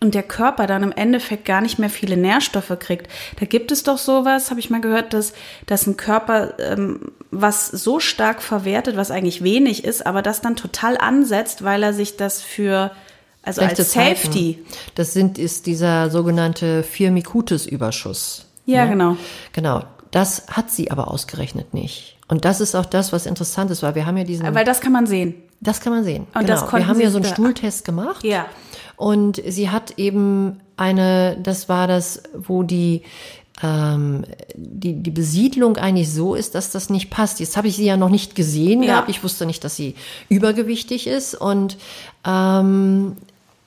und 0.00 0.14
der 0.14 0.22
Körper 0.22 0.66
dann 0.66 0.82
im 0.82 0.92
Endeffekt 0.92 1.44
gar 1.44 1.60
nicht 1.60 1.78
mehr 1.78 1.88
viele 1.88 2.16
Nährstoffe 2.16 2.76
kriegt, 2.78 3.10
da 3.40 3.46
gibt 3.46 3.72
es 3.72 3.82
doch 3.82 3.98
sowas, 3.98 4.50
habe 4.50 4.60
ich 4.60 4.70
mal 4.70 4.80
gehört, 4.80 5.14
dass, 5.14 5.32
dass 5.66 5.86
ein 5.86 5.96
Körper 5.96 6.58
ähm, 6.58 7.12
was 7.30 7.68
so 7.68 7.98
stark 7.98 8.42
verwertet, 8.42 8.96
was 8.96 9.10
eigentlich 9.10 9.42
wenig 9.42 9.84
ist, 9.84 10.06
aber 10.06 10.22
das 10.22 10.40
dann 10.40 10.56
total 10.56 10.98
ansetzt, 10.98 11.64
weil 11.64 11.82
er 11.82 11.92
sich 11.92 12.16
das 12.16 12.42
für, 12.42 12.90
also 13.42 13.62
Schlechte 13.62 13.82
als 13.82 13.92
Safety. 13.92 14.58
Zeiten. 14.62 14.78
Das 14.94 15.12
sind, 15.12 15.38
ist 15.38 15.66
dieser 15.66 16.10
sogenannte 16.10 16.82
Firmicutes-Überschuss. 16.82 18.46
Ja, 18.66 18.84
genau. 18.86 19.16
Genau. 19.52 19.84
Das 20.10 20.46
hat 20.50 20.70
sie 20.70 20.90
aber 20.90 21.08
ausgerechnet 21.08 21.74
nicht. 21.74 22.16
Und 22.28 22.44
das 22.44 22.60
ist 22.60 22.74
auch 22.74 22.86
das, 22.86 23.12
was 23.12 23.26
interessant 23.26 23.70
ist, 23.70 23.82
weil 23.82 23.94
wir 23.94 24.06
haben 24.06 24.16
ja 24.16 24.24
diesen. 24.24 24.52
Weil 24.54 24.64
das 24.64 24.80
kann 24.80 24.92
man 24.92 25.06
sehen. 25.06 25.34
Das 25.60 25.80
kann 25.80 25.92
man 25.92 26.04
sehen. 26.04 26.26
Und 26.34 26.46
genau. 26.46 26.72
wir 26.72 26.86
haben 26.86 27.00
ja 27.00 27.10
so 27.10 27.18
einen 27.18 27.26
Stuhltest 27.26 27.84
gemacht. 27.84 28.24
Ja. 28.24 28.46
Und 28.96 29.42
sie 29.46 29.70
hat 29.70 29.98
eben 29.98 30.60
eine, 30.76 31.36
das 31.42 31.68
war 31.68 31.86
das, 31.86 32.22
wo 32.34 32.62
die, 32.62 33.02
ähm, 33.62 34.24
die, 34.54 34.94
die 34.94 35.10
Besiedlung 35.10 35.76
eigentlich 35.76 36.12
so 36.12 36.34
ist, 36.34 36.54
dass 36.54 36.70
das 36.70 36.90
nicht 36.90 37.10
passt. 37.10 37.40
Jetzt 37.40 37.56
habe 37.56 37.68
ich 37.68 37.76
sie 37.76 37.84
ja 37.86 37.96
noch 37.96 38.08
nicht 38.10 38.34
gesehen 38.34 38.82
Ja. 38.82 38.92
gehabt. 38.94 39.08
Ich 39.10 39.22
wusste 39.22 39.46
nicht, 39.46 39.64
dass 39.64 39.76
sie 39.76 39.94
übergewichtig 40.28 41.06
ist. 41.06 41.34
Und 41.34 41.76
ähm, 42.26 43.16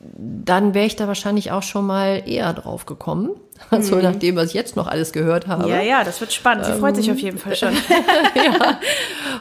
dann 0.02 0.74
wäre 0.74 0.86
ich 0.86 0.96
da 0.96 1.08
wahrscheinlich 1.08 1.52
auch 1.52 1.64
schon 1.64 1.86
mal 1.86 2.24
eher 2.26 2.54
drauf 2.54 2.86
gekommen. 2.86 3.32
Also 3.72 3.98
nach 3.98 4.16
dem, 4.16 4.38
was 4.38 4.48
ich 4.48 4.54
jetzt 4.54 4.78
noch 4.78 4.88
alles 4.88 5.12
gehört 5.12 5.48
habe. 5.48 5.64
Mhm. 5.66 5.70
Ja, 5.70 5.82
ja, 5.82 6.04
das 6.06 6.22
wird 6.22 6.32
spannend. 6.32 6.66
Sie 6.66 6.72
freut 6.72 6.96
sich 6.96 7.12
auf 7.12 7.20
jeden 7.20 7.38
Fall 7.38 7.56
schon. 7.58 7.74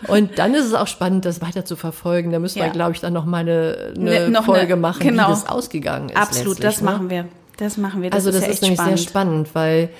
Und 0.08 0.38
dann 0.38 0.54
ist 0.54 0.64
es 0.66 0.74
auch 0.74 0.86
spannend, 0.86 1.24
das 1.24 1.40
weiter 1.40 1.64
zu 1.64 1.76
verfolgen. 1.76 2.32
Da 2.32 2.38
müssen 2.38 2.58
Ja. 2.58 2.64
wir, 2.66 2.72
glaube 2.72 2.92
ich, 2.92 3.00
dann 3.00 3.12
noch 3.12 3.24
mal 3.24 3.38
eine, 3.38 3.92
eine 3.96 4.10
Ne- 4.26 4.28
noch 4.30 4.44
Folge 4.44 4.72
eine- 4.72 4.76
machen, 4.76 5.00
genau. 5.02 5.26
wie 5.28 5.30
das 5.30 5.48
ausgegangen 5.48 6.08
ist. 6.10 6.16
Absolut, 6.16 6.62
das 6.62 6.80
ne? 6.80 6.84
machen 6.90 7.10
wir. 7.10 7.26
Das 7.58 7.76
machen 7.76 8.02
wir. 8.02 8.10
Das 8.10 8.26
Also 8.26 8.30
das 8.30 8.48
ist, 8.48 8.54
ist, 8.54 8.62
ja 8.62 8.68
echt 8.70 8.78
nämlich 8.78 8.78
spannend. 8.80 8.98
sehr 8.98 9.08
spannend, 9.08 9.54
weil 9.54 9.90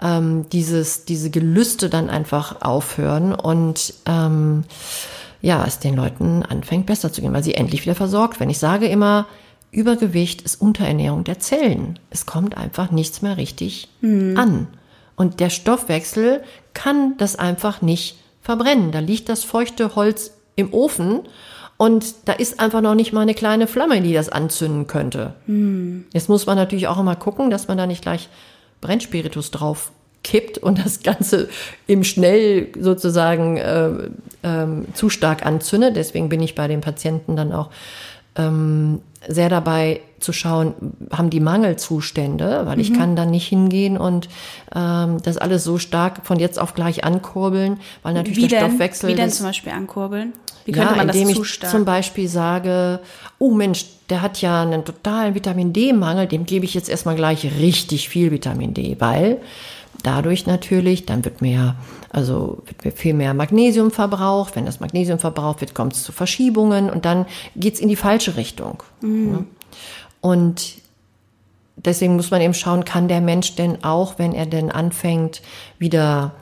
ähm, 0.00 0.46
dieses, 0.50 1.04
diese 1.04 1.30
Gelüste 1.30 1.88
dann 1.88 2.08
einfach 2.10 2.62
aufhören 2.62 3.34
und 3.34 3.94
ähm, 4.06 4.64
ja, 5.40 5.64
es 5.66 5.78
den 5.78 5.94
Leuten 5.96 6.42
anfängt 6.42 6.86
besser 6.86 7.12
zu 7.12 7.20
gehen, 7.20 7.32
weil 7.32 7.42
sie 7.44 7.54
endlich 7.54 7.82
wieder 7.82 7.94
versorgt 7.94 8.38
werden. 8.40 8.50
Ich 8.50 8.58
sage 8.58 8.86
immer, 8.88 9.26
Übergewicht 9.70 10.42
ist 10.42 10.60
Unterernährung 10.60 11.24
der 11.24 11.38
Zellen. 11.38 11.98
Es 12.10 12.26
kommt 12.26 12.56
einfach 12.56 12.90
nichts 12.90 13.22
mehr 13.22 13.36
richtig 13.36 13.88
an. 14.36 14.68
Und 15.16 15.40
der 15.40 15.50
Stoffwechsel 15.50 16.42
kann 16.74 17.16
das 17.18 17.36
einfach 17.36 17.82
nicht 17.82 18.18
verbrennen. 18.40 18.92
Da 18.92 19.00
liegt 19.00 19.28
das 19.28 19.44
feuchte 19.44 19.94
Holz 19.94 20.32
im 20.56 20.72
Ofen 20.72 21.20
und 21.76 22.14
da 22.24 22.32
ist 22.32 22.60
einfach 22.60 22.80
noch 22.80 22.94
nicht 22.94 23.12
mal 23.12 23.20
eine 23.20 23.34
kleine 23.34 23.66
Flamme, 23.66 24.00
die 24.00 24.12
das 24.12 24.28
anzünden 24.28 24.86
könnte. 24.86 25.34
Jetzt 26.12 26.28
muss 26.28 26.46
man 26.46 26.56
natürlich 26.56 26.88
auch 26.88 26.98
immer 26.98 27.16
gucken, 27.16 27.50
dass 27.50 27.68
man 27.68 27.78
da 27.78 27.86
nicht 27.86 28.02
gleich 28.02 28.28
Brennspiritus 28.80 29.50
drauf 29.50 29.92
kippt 30.24 30.58
und 30.58 30.84
das 30.84 31.02
Ganze 31.02 31.48
im 31.86 32.04
Schnell 32.04 32.68
sozusagen 32.78 33.56
äh, 33.56 33.90
ähm, 34.42 34.86
zu 34.94 35.08
stark 35.08 35.46
anzündet. 35.46 35.96
Deswegen 35.96 36.28
bin 36.28 36.42
ich 36.42 36.54
bei 36.54 36.66
den 36.68 36.80
Patienten 36.80 37.36
dann 37.36 37.52
auch 37.52 37.70
ähm, 38.36 39.00
sehr 39.28 39.48
dabei 39.48 40.00
zu 40.20 40.32
schauen, 40.32 40.74
haben 41.12 41.30
die 41.30 41.38
Mangelzustände, 41.40 42.62
weil 42.64 42.76
Mhm. 42.76 42.82
ich 42.82 42.94
kann 42.94 43.14
dann 43.14 43.30
nicht 43.30 43.46
hingehen 43.46 43.96
und 43.96 44.28
ähm, 44.74 45.18
das 45.22 45.36
alles 45.38 45.64
so 45.64 45.78
stark 45.78 46.26
von 46.26 46.38
jetzt 46.38 46.58
auf 46.58 46.74
gleich 46.74 47.04
ankurbeln, 47.04 47.78
weil 48.02 48.14
natürlich 48.14 48.38
Wie 48.38 48.48
der 48.48 48.60
denn, 48.60 48.68
Stoffwechsel 48.70 49.10
wie 49.10 49.14
denn 49.14 49.30
zum 49.30 49.46
Beispiel 49.46 49.72
ankurbeln? 49.72 50.32
Wie 50.64 50.72
könnte 50.72 50.90
ja, 50.90 50.96
man 50.96 51.06
das 51.06 51.16
indem 51.16 51.34
zu 51.34 51.42
ich 51.42 51.48
stark? 51.48 51.70
zum 51.70 51.84
Beispiel 51.84 52.28
sage, 52.28 53.00
oh 53.38 53.52
Mensch, 53.52 53.86
der 54.10 54.22
hat 54.22 54.40
ja 54.40 54.62
einen 54.62 54.84
totalen 54.84 55.34
Vitamin 55.34 55.72
D-Mangel, 55.72 56.26
dem 56.26 56.46
gebe 56.46 56.64
ich 56.64 56.74
jetzt 56.74 56.88
erstmal 56.88 57.14
gleich 57.14 57.44
richtig 57.60 58.08
viel 58.08 58.30
Vitamin 58.30 58.74
D, 58.74 58.96
weil 58.98 59.38
dadurch 60.02 60.46
natürlich, 60.46 61.06
dann 61.06 61.24
wird 61.24 61.40
mehr, 61.40 61.76
also 62.10 62.62
wird 62.82 62.98
viel 62.98 63.14
mehr 63.14 63.34
Magnesium 63.34 63.90
verbraucht. 63.90 64.56
Wenn 64.56 64.66
das 64.66 64.80
Magnesium 64.80 65.18
verbraucht 65.18 65.60
wird, 65.60 65.74
kommt 65.74 65.94
es 65.94 66.02
zu 66.02 66.12
Verschiebungen 66.12 66.90
und 66.90 67.04
dann 67.04 67.26
geht 67.56 67.74
es 67.74 67.80
in 67.80 67.88
die 67.88 67.96
falsche 67.96 68.36
Richtung. 68.36 68.82
Mhm. 69.00 69.46
Und 70.20 70.74
deswegen 71.76 72.16
muss 72.16 72.30
man 72.30 72.40
eben 72.40 72.54
schauen, 72.54 72.84
kann 72.84 73.08
der 73.08 73.20
Mensch 73.20 73.54
denn 73.54 73.84
auch, 73.84 74.18
wenn 74.18 74.32
er 74.32 74.46
denn 74.46 74.70
anfängt, 74.70 75.42
wieder 75.78 76.32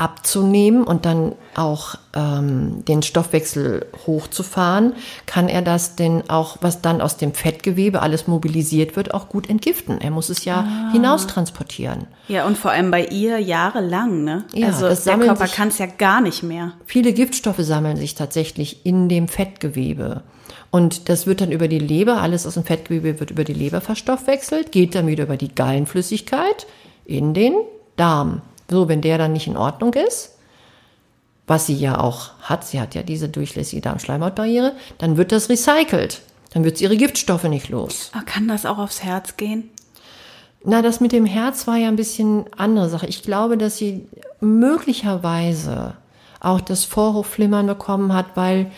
abzunehmen 0.00 0.82
und 0.82 1.04
dann 1.04 1.34
auch 1.54 1.94
ähm, 2.14 2.82
den 2.86 3.02
Stoffwechsel 3.02 3.86
hochzufahren, 4.06 4.94
kann 5.26 5.46
er 5.48 5.60
das 5.60 5.94
denn 5.94 6.28
auch, 6.30 6.56
was 6.62 6.80
dann 6.80 7.02
aus 7.02 7.18
dem 7.18 7.34
Fettgewebe 7.34 8.00
alles 8.00 8.26
mobilisiert 8.26 8.96
wird, 8.96 9.12
auch 9.12 9.28
gut 9.28 9.50
entgiften. 9.50 10.00
Er 10.00 10.10
muss 10.10 10.30
es 10.30 10.46
ja 10.46 10.66
ah. 10.66 10.92
hinaus 10.92 11.26
transportieren. 11.26 12.06
Ja, 12.28 12.46
und 12.46 12.56
vor 12.56 12.70
allem 12.70 12.90
bei 12.90 13.04
ihr 13.04 13.38
jahrelang, 13.38 14.24
ne? 14.24 14.44
Ja, 14.54 14.68
also 14.68 14.88
das 14.88 15.04
der 15.04 15.18
Körper 15.18 15.48
kann 15.48 15.68
es 15.68 15.76
ja 15.76 15.86
gar 15.86 16.22
nicht 16.22 16.42
mehr. 16.42 16.72
Viele 16.86 17.12
Giftstoffe 17.12 17.60
sammeln 17.60 17.98
sich 17.98 18.14
tatsächlich 18.14 18.86
in 18.86 19.10
dem 19.10 19.28
Fettgewebe. 19.28 20.22
Und 20.70 21.10
das 21.10 21.26
wird 21.26 21.42
dann 21.42 21.52
über 21.52 21.68
die 21.68 21.78
Leber, 21.78 22.22
alles 22.22 22.46
aus 22.46 22.54
dem 22.54 22.64
Fettgewebe 22.64 23.20
wird 23.20 23.30
über 23.30 23.44
die 23.44 23.52
Leber 23.52 23.82
verstoffwechselt, 23.82 24.72
geht 24.72 24.94
dann 24.94 25.08
wieder 25.08 25.24
über 25.24 25.36
die 25.36 25.54
Gallenflüssigkeit 25.54 26.66
in 27.04 27.34
den 27.34 27.54
Darm. 27.96 28.40
So, 28.70 28.88
wenn 28.88 29.00
der 29.00 29.18
dann 29.18 29.32
nicht 29.32 29.46
in 29.46 29.56
Ordnung 29.56 29.94
ist, 29.94 30.36
was 31.46 31.66
sie 31.66 31.74
ja 31.74 31.98
auch 31.98 32.30
hat, 32.42 32.64
sie 32.64 32.80
hat 32.80 32.94
ja 32.94 33.02
diese 33.02 33.28
durchlässige 33.28 33.82
Darmschleimhautbarriere, 33.82 34.72
dann 34.98 35.16
wird 35.16 35.32
das 35.32 35.48
recycelt. 35.48 36.22
Dann 36.52 36.64
wird 36.64 36.78
sie 36.78 36.84
ihre 36.84 36.96
Giftstoffe 36.96 37.44
nicht 37.44 37.68
los. 37.68 38.10
Aber 38.12 38.24
kann 38.24 38.48
das 38.48 38.66
auch 38.66 38.78
aufs 38.78 39.02
Herz 39.02 39.36
gehen? 39.36 39.70
Na, 40.64 40.82
das 40.82 41.00
mit 41.00 41.12
dem 41.12 41.26
Herz 41.26 41.66
war 41.66 41.76
ja 41.76 41.88
ein 41.88 41.96
bisschen 41.96 42.44
andere 42.56 42.88
Sache. 42.88 43.06
Ich 43.06 43.22
glaube, 43.22 43.56
dass 43.56 43.78
sie 43.78 44.06
möglicherweise 44.40 45.94
auch 46.38 46.60
das 46.60 46.84
Vorhofflimmern 46.84 47.66
bekommen 47.66 48.12
hat, 48.12 48.26
weil 48.36 48.70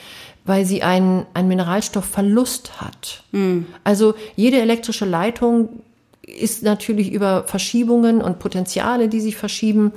weil 0.45 0.65
sie 0.65 0.83
einen, 0.83 1.27
einen 1.35 1.49
Mineralstoffverlust 1.49 2.81
hat. 2.81 3.23
Mm. 3.33 3.61
Also 3.85 4.15
jede 4.35 4.61
elektrische 4.61 5.05
Leitung 5.05 5.69
ist 6.33 6.62
natürlich 6.62 7.12
über 7.12 7.45
Verschiebungen 7.45 8.23
und 8.23 8.38
Potenziale, 8.38 9.09
die 9.09 9.21
sich 9.21 9.37
verschieben, 9.37 9.92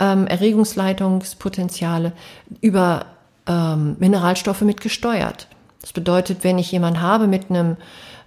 ähm, 0.00 0.26
Erregungsleitungspotenziale, 0.26 2.12
über 2.60 3.06
ähm, 3.46 3.96
Mineralstoffe 3.98 4.62
mit 4.62 4.80
gesteuert. 4.80 5.48
Das 5.80 5.92
bedeutet, 5.92 6.42
wenn 6.42 6.58
ich 6.58 6.72
jemanden 6.72 7.00
habe 7.00 7.26
mit 7.26 7.50
einem 7.50 7.76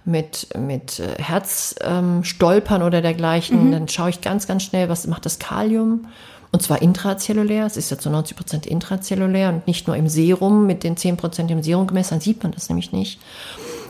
mit, 0.04 0.48
mit 0.58 0.98
äh, 0.98 1.22
Herzstolpern 1.22 2.80
ähm, 2.80 2.86
oder 2.86 3.02
dergleichen, 3.02 3.66
mhm. 3.66 3.72
dann 3.72 3.88
schaue 3.88 4.10
ich 4.10 4.20
ganz, 4.20 4.46
ganz 4.46 4.62
schnell, 4.62 4.88
was 4.88 5.06
macht 5.06 5.26
das 5.26 5.38
Kalium? 5.38 6.06
Und 6.52 6.62
zwar 6.62 6.82
intrazellulär. 6.82 7.66
Es 7.66 7.76
ist 7.76 7.90
ja 7.90 7.98
zu 7.98 8.10
90 8.10 8.36
Prozent 8.36 8.66
intrazellulär 8.66 9.50
und 9.50 9.66
nicht 9.66 9.86
nur 9.86 9.96
im 9.96 10.08
Serum 10.08 10.66
mit 10.66 10.82
den 10.82 10.96
10 10.96 11.16
Prozent 11.16 11.50
im 11.50 11.62
Serum 11.62 11.86
gemessen, 11.86 12.14
dann 12.14 12.20
sieht 12.20 12.42
man 12.42 12.52
das 12.52 12.68
nämlich 12.68 12.92
nicht. 12.92 13.20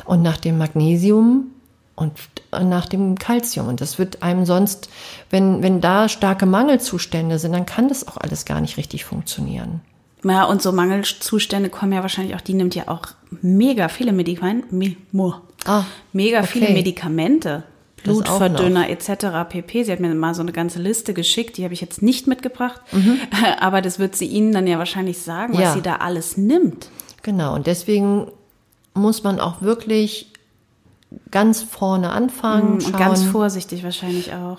Und 0.05 0.21
nach 0.23 0.37
dem 0.37 0.59
Magnesium 0.59 1.47
und 2.01 2.13
nach 2.53 2.87
dem 2.87 3.17
Kalzium. 3.19 3.69
Und 3.69 3.81
das 3.81 3.99
wird 3.99 4.23
einem 4.23 4.47
sonst, 4.47 4.89
wenn, 5.29 5.63
wenn 5.63 5.81
da 5.81 6.09
starke 6.09 6.47
Mangelzustände 6.47 7.39
sind, 7.39 7.53
dann 7.53 7.67
kann 7.67 7.89
das 7.89 8.09
auch 8.09 8.17
alles 8.17 8.45
gar 8.45 8.61
nicht 8.61 8.77
richtig 8.77 9.05
funktionieren. 9.05 9.81
Ja, 10.25 10.45
und 10.45 10.61
so 10.61 10.73
Mangelzustände 10.73 11.71
kommen 11.71 11.93
ja 11.93 12.03
wahrscheinlich 12.03 12.35
auch, 12.35 12.41
die 12.41 12.55
nimmt 12.55 12.75
ja 12.75 12.89
auch 12.89 13.03
mega 13.43 13.89
viele 13.89 14.13
Medikamente, 14.13 14.75
me, 14.75 14.97
ah, 15.65 15.85
mega 16.13 16.39
okay. 16.39 16.49
viele 16.49 16.71
Medikamente. 16.71 17.63
Blutverdünner 18.03 18.89
etc. 18.89 19.51
pp. 19.51 19.85
Sie 19.85 19.93
hat 19.93 20.01
mir 20.01 20.15
mal 20.15 20.35
so 20.35 20.41
eine 20.41 20.53
ganze 20.53 20.81
Liste 20.81 21.13
geschickt, 21.13 21.59
die 21.59 21.65
habe 21.65 21.75
ich 21.75 21.83
jetzt 21.83 22.01
nicht 22.01 22.27
mitgebracht, 22.27 22.81
mhm. 22.93 23.19
aber 23.61 23.83
das 23.83 23.99
wird 23.99 24.17
sie 24.17 24.25
Ihnen 24.25 24.53
dann 24.53 24.67
ja 24.67 24.79
wahrscheinlich 24.79 25.19
sagen, 25.19 25.53
was 25.53 25.61
ja. 25.61 25.73
sie 25.75 25.83
da 25.83 25.97
alles 25.97 26.39
nimmt. 26.39 26.89
Genau, 27.23 27.55
und 27.55 27.67
deswegen 27.67 28.29
muss 28.95 29.23
man 29.23 29.39
auch 29.39 29.61
wirklich 29.61 30.31
ganz 31.31 31.63
vorne 31.63 32.11
anfangen. 32.11 32.79
Mm, 32.79 32.85
und 32.85 32.99
ganz 32.99 33.23
vorsichtig 33.25 33.83
wahrscheinlich 33.85 34.33
auch. 34.33 34.59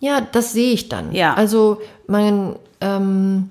Ja, 0.00 0.20
das 0.20 0.52
sehe 0.52 0.72
ich 0.72 0.88
dann. 0.88 1.12
Ja. 1.12 1.34
Also 1.34 1.80
mein 2.06 2.56
ähm, 2.80 3.50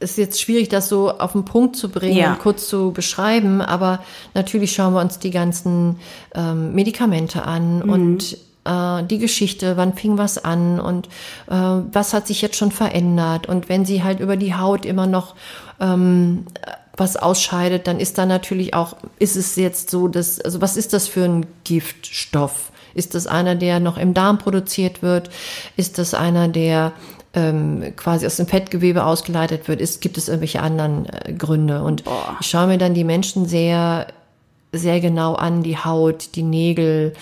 ist 0.00 0.18
jetzt 0.18 0.40
schwierig, 0.40 0.68
das 0.68 0.88
so 0.88 1.10
auf 1.10 1.32
den 1.32 1.44
Punkt 1.44 1.76
zu 1.76 1.88
bringen 1.88 2.18
ja. 2.18 2.32
und 2.32 2.40
kurz 2.40 2.68
zu 2.68 2.92
beschreiben, 2.92 3.62
aber 3.62 4.00
natürlich 4.34 4.72
schauen 4.72 4.92
wir 4.94 5.00
uns 5.00 5.18
die 5.18 5.30
ganzen 5.30 5.98
ähm, 6.34 6.74
Medikamente 6.74 7.44
an 7.44 7.78
mhm. 7.78 7.90
und 7.90 8.36
äh, 8.64 9.02
die 9.04 9.18
Geschichte, 9.18 9.76
wann 9.76 9.94
fing 9.94 10.18
was 10.18 10.44
an 10.44 10.80
und 10.80 11.06
äh, 11.48 11.54
was 11.54 12.12
hat 12.12 12.26
sich 12.26 12.42
jetzt 12.42 12.56
schon 12.56 12.72
verändert. 12.72 13.48
Und 13.48 13.68
wenn 13.68 13.86
sie 13.86 14.02
halt 14.02 14.20
über 14.20 14.36
die 14.36 14.54
Haut 14.54 14.84
immer 14.84 15.06
noch 15.06 15.34
ähm, 15.80 16.46
was 16.96 17.16
ausscheidet, 17.16 17.86
dann 17.86 18.00
ist 18.00 18.18
da 18.18 18.26
natürlich 18.26 18.74
auch, 18.74 18.96
ist 19.18 19.36
es 19.36 19.56
jetzt 19.56 19.90
so, 19.90 20.08
dass, 20.08 20.40
also 20.40 20.60
was 20.60 20.76
ist 20.76 20.92
das 20.92 21.08
für 21.08 21.24
ein 21.24 21.46
Giftstoff? 21.64 22.70
Ist 22.94 23.14
das 23.14 23.26
einer, 23.26 23.54
der 23.54 23.80
noch 23.80 23.96
im 23.96 24.12
Darm 24.14 24.38
produziert 24.38 25.02
wird? 25.02 25.30
Ist 25.76 25.98
das 25.98 26.12
einer, 26.12 26.48
der 26.48 26.92
ähm, 27.34 27.94
quasi 27.96 28.26
aus 28.26 28.36
dem 28.36 28.46
Fettgewebe 28.46 29.04
ausgeleitet 29.04 29.68
wird? 29.68 29.80
Ist, 29.80 30.00
gibt 30.00 30.18
es 30.18 30.28
irgendwelche 30.28 30.60
anderen 30.60 31.06
äh, 31.06 31.32
Gründe? 31.32 31.82
Und 31.82 32.04
Boah. 32.04 32.36
ich 32.40 32.46
schaue 32.46 32.66
mir 32.66 32.78
dann 32.78 32.92
die 32.92 33.04
Menschen 33.04 33.46
sehr, 33.46 34.08
sehr 34.72 35.00
genau 35.00 35.34
an, 35.34 35.62
die 35.62 35.78
Haut, 35.78 36.34
die 36.34 36.42
Nägel. 36.42 37.14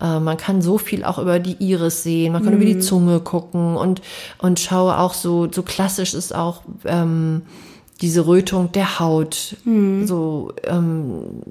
Äh, 0.00 0.20
man 0.20 0.36
kann 0.36 0.60
so 0.60 0.76
viel 0.76 1.04
auch 1.04 1.18
über 1.18 1.38
die 1.38 1.56
Iris 1.58 2.02
sehen, 2.02 2.32
man 2.32 2.42
kann 2.42 2.54
mhm. 2.54 2.60
über 2.60 2.70
die 2.70 2.80
Zunge 2.80 3.20
gucken 3.20 3.76
und, 3.76 4.02
und 4.38 4.60
schaue 4.60 4.98
auch 4.98 5.14
so, 5.14 5.50
so 5.50 5.62
klassisch 5.62 6.12
ist 6.12 6.34
auch, 6.34 6.60
ähm, 6.84 7.42
diese 8.04 8.26
Rötung 8.26 8.70
der 8.70 9.00
Haut, 9.00 9.56
mhm. 9.64 10.06
so 10.06 10.52
ähm, 10.64 11.42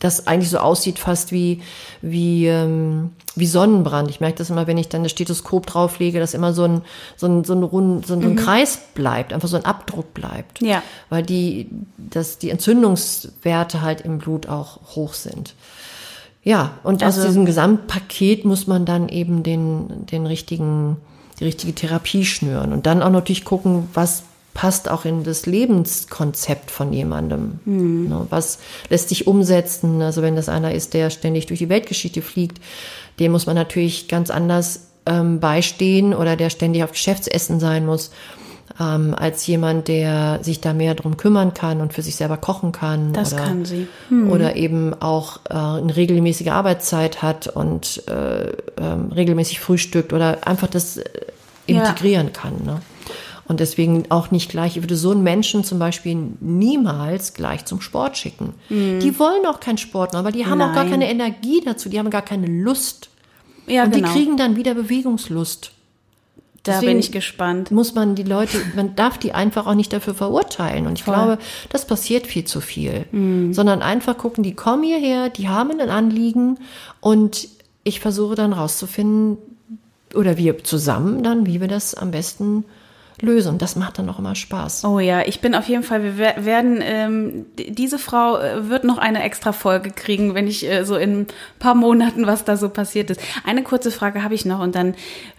das 0.00 0.26
eigentlich 0.26 0.48
so 0.48 0.58
aussieht 0.58 0.98
fast 0.98 1.32
wie 1.32 1.60
wie 2.00 2.46
ähm, 2.46 3.10
wie 3.34 3.46
Sonnenbrand. 3.46 4.08
Ich 4.08 4.18
merke 4.20 4.38
das 4.38 4.48
immer, 4.48 4.66
wenn 4.66 4.78
ich 4.78 4.88
dann 4.88 5.02
das 5.02 5.12
Stethoskop 5.12 5.66
drauflege, 5.66 6.18
dass 6.18 6.32
immer 6.32 6.54
so 6.54 6.64
ein 6.64 6.82
so 7.16 7.26
ein 7.26 7.44
so 7.44 7.52
ein, 7.52 7.62
Rund, 7.62 8.06
so 8.06 8.14
ein, 8.14 8.22
so 8.22 8.28
ein 8.28 8.32
mhm. 8.32 8.38
Kreis 8.38 8.78
bleibt, 8.94 9.34
einfach 9.34 9.48
so 9.48 9.56
ein 9.56 9.66
Abdruck 9.66 10.14
bleibt, 10.14 10.62
ja. 10.62 10.82
weil 11.10 11.22
die 11.22 11.68
dass 11.98 12.38
die 12.38 12.48
Entzündungswerte 12.48 13.82
halt 13.82 14.00
im 14.00 14.18
Blut 14.18 14.48
auch 14.48 14.96
hoch 14.96 15.12
sind. 15.12 15.54
Ja, 16.42 16.72
und 16.84 17.02
also, 17.02 17.20
aus 17.20 17.26
diesem 17.26 17.44
Gesamtpaket 17.44 18.46
muss 18.46 18.66
man 18.66 18.86
dann 18.86 19.10
eben 19.10 19.42
den 19.42 20.06
den 20.06 20.24
richtigen 20.24 20.96
die 21.38 21.44
richtige 21.44 21.74
Therapie 21.74 22.24
schnüren 22.24 22.72
und 22.72 22.86
dann 22.86 23.02
auch 23.02 23.10
natürlich 23.10 23.44
gucken, 23.44 23.88
was 23.92 24.22
passt 24.56 24.88
auch 24.88 25.04
in 25.04 25.22
das 25.22 25.44
Lebenskonzept 25.44 26.70
von 26.70 26.90
jemandem. 26.90 27.60
Mhm. 27.66 28.10
Was 28.30 28.58
lässt 28.88 29.10
sich 29.10 29.26
umsetzen? 29.26 30.00
Also 30.00 30.22
wenn 30.22 30.34
das 30.34 30.48
einer 30.48 30.72
ist, 30.72 30.94
der 30.94 31.10
ständig 31.10 31.44
durch 31.44 31.58
die 31.58 31.68
Weltgeschichte 31.68 32.22
fliegt, 32.22 32.58
dem 33.20 33.32
muss 33.32 33.44
man 33.44 33.54
natürlich 33.54 34.08
ganz 34.08 34.30
anders 34.30 34.86
ähm, 35.04 35.40
beistehen 35.40 36.14
oder 36.14 36.36
der 36.36 36.48
ständig 36.48 36.82
auf 36.84 36.92
Geschäftsessen 36.92 37.60
sein 37.60 37.84
muss, 37.84 38.12
ähm, 38.80 39.14
als 39.14 39.46
jemand, 39.46 39.88
der 39.88 40.38
sich 40.42 40.62
da 40.62 40.72
mehr 40.72 40.94
drum 40.94 41.18
kümmern 41.18 41.52
kann 41.52 41.82
und 41.82 41.92
für 41.92 42.00
sich 42.00 42.16
selber 42.16 42.38
kochen 42.38 42.72
kann. 42.72 43.12
Das 43.12 43.34
oder, 43.34 43.44
kann 43.44 43.66
sie. 43.66 43.88
Mhm. 44.08 44.30
Oder 44.30 44.56
eben 44.56 44.94
auch 44.94 45.40
äh, 45.50 45.52
eine 45.52 45.94
regelmäßige 45.94 46.48
Arbeitszeit 46.48 47.20
hat 47.20 47.46
und 47.46 48.08
äh, 48.08 48.52
ähm, 48.80 49.12
regelmäßig 49.14 49.60
frühstückt 49.60 50.14
oder 50.14 50.46
einfach 50.46 50.68
das 50.68 50.96
äh, 50.96 51.04
integrieren 51.66 52.28
ja. 52.28 52.32
kann. 52.32 52.54
Ne? 52.64 52.80
Und 53.48 53.60
deswegen 53.60 54.10
auch 54.10 54.30
nicht 54.30 54.50
gleich, 54.50 54.76
ich 54.76 54.82
würde 54.82 54.96
so 54.96 55.12
einen 55.12 55.22
Menschen 55.22 55.62
zum 55.62 55.78
Beispiel 55.78 56.16
niemals 56.40 57.34
gleich 57.34 57.64
zum 57.64 57.80
Sport 57.80 58.16
schicken. 58.16 58.54
Mhm. 58.68 59.00
Die 59.00 59.18
wollen 59.18 59.46
auch 59.46 59.60
keinen 59.60 59.78
Sport 59.78 60.12
machen, 60.12 60.24
weil 60.24 60.32
die 60.32 60.46
haben 60.46 60.58
Nein. 60.58 60.70
auch 60.70 60.74
gar 60.74 60.86
keine 60.86 61.08
Energie 61.08 61.62
dazu, 61.64 61.88
die 61.88 61.98
haben 61.98 62.10
gar 62.10 62.22
keine 62.22 62.46
Lust. 62.46 63.10
Ja, 63.66 63.84
und 63.84 63.92
genau. 63.92 64.08
die 64.08 64.12
kriegen 64.14 64.36
dann 64.36 64.56
wieder 64.56 64.74
Bewegungslust. 64.74 65.72
Da 66.62 66.72
Deswegen 66.72 66.92
bin 66.92 66.98
ich 66.98 67.12
gespannt. 67.12 67.70
Muss 67.70 67.94
man 67.94 68.16
die 68.16 68.24
Leute, 68.24 68.58
man 68.74 68.96
darf 68.96 69.18
die 69.18 69.32
einfach 69.32 69.68
auch 69.68 69.74
nicht 69.74 69.92
dafür 69.92 70.14
verurteilen. 70.14 70.88
Und 70.88 70.98
ich 70.98 71.04
Voll. 71.04 71.14
glaube, 71.14 71.38
das 71.68 71.86
passiert 71.86 72.26
viel 72.26 72.44
zu 72.44 72.60
viel. 72.60 73.06
Mhm. 73.12 73.52
Sondern 73.52 73.82
einfach 73.82 74.18
gucken, 74.18 74.42
die 74.42 74.54
kommen 74.54 74.82
hierher, 74.82 75.28
die 75.30 75.48
haben 75.48 75.80
ein 75.80 75.90
Anliegen 75.90 76.58
und 77.00 77.48
ich 77.84 78.00
versuche 78.00 78.34
dann 78.34 78.52
rauszufinden, 78.52 79.38
oder 80.14 80.36
wir 80.36 80.64
zusammen 80.64 81.22
dann, 81.22 81.46
wie 81.46 81.60
wir 81.60 81.68
das 81.68 81.94
am 81.94 82.10
besten 82.10 82.64
lösen. 83.20 83.58
Das 83.58 83.76
macht 83.76 83.98
dann 83.98 84.08
auch 84.08 84.18
immer 84.18 84.34
Spaß. 84.34 84.84
Oh 84.84 84.98
ja, 84.98 85.22
ich 85.22 85.40
bin 85.40 85.54
auf 85.54 85.68
jeden 85.68 85.82
Fall, 85.82 86.02
wir 86.02 86.18
werden, 86.18 86.80
ähm, 86.82 87.46
diese 87.56 87.98
Frau 87.98 88.38
äh, 88.38 88.68
wird 88.68 88.84
noch 88.84 88.98
eine 88.98 89.22
extra 89.22 89.52
Folge 89.52 89.90
kriegen, 89.90 90.34
wenn 90.34 90.46
ich 90.46 90.68
äh, 90.68 90.84
so 90.84 90.96
in 90.96 91.20
ein 91.20 91.26
paar 91.58 91.74
Monaten, 91.74 92.26
was 92.26 92.44
da 92.44 92.56
so 92.56 92.68
passiert 92.68 93.10
ist. 93.10 93.20
Eine 93.44 93.62
kurze 93.62 93.90
Frage 93.90 94.22
habe 94.22 94.34
ich 94.34 94.44
noch 94.44 94.60
und 94.60 94.74
dann 94.74 94.94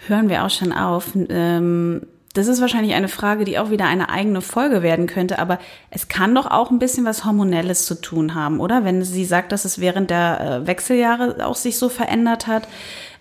hören 0.07 0.29
wir 0.29 0.43
auch 0.43 0.49
schon 0.49 0.73
auf. 0.73 1.09
Ähm, 1.29 2.01
das 2.37 2.47
ist 2.47 2.61
wahrscheinlich 2.61 2.93
eine 2.93 3.07
Frage, 3.07 3.45
die 3.45 3.57
auch 3.57 3.71
wieder 3.71 3.85
eine 3.85 4.09
eigene 4.09 4.41
Folge 4.41 4.83
werden 4.83 5.07
könnte, 5.07 5.39
aber 5.39 5.59
es 5.89 6.07
kann 6.07 6.35
doch 6.35 6.45
auch 6.45 6.69
ein 6.69 6.79
bisschen 6.79 7.05
was 7.05 7.25
Hormonelles 7.25 7.85
zu 7.85 7.95
tun 7.95 8.35
haben, 8.35 8.59
oder? 8.59 8.85
Wenn 8.85 9.03
sie 9.03 9.25
sagt, 9.25 9.51
dass 9.51 9.65
es 9.65 9.79
während 9.79 10.09
der 10.09 10.61
äh, 10.63 10.67
Wechseljahre 10.67 11.45
auch 11.45 11.55
sich 11.55 11.77
so 11.77 11.89
verändert 11.89 12.47
hat. 12.47 12.67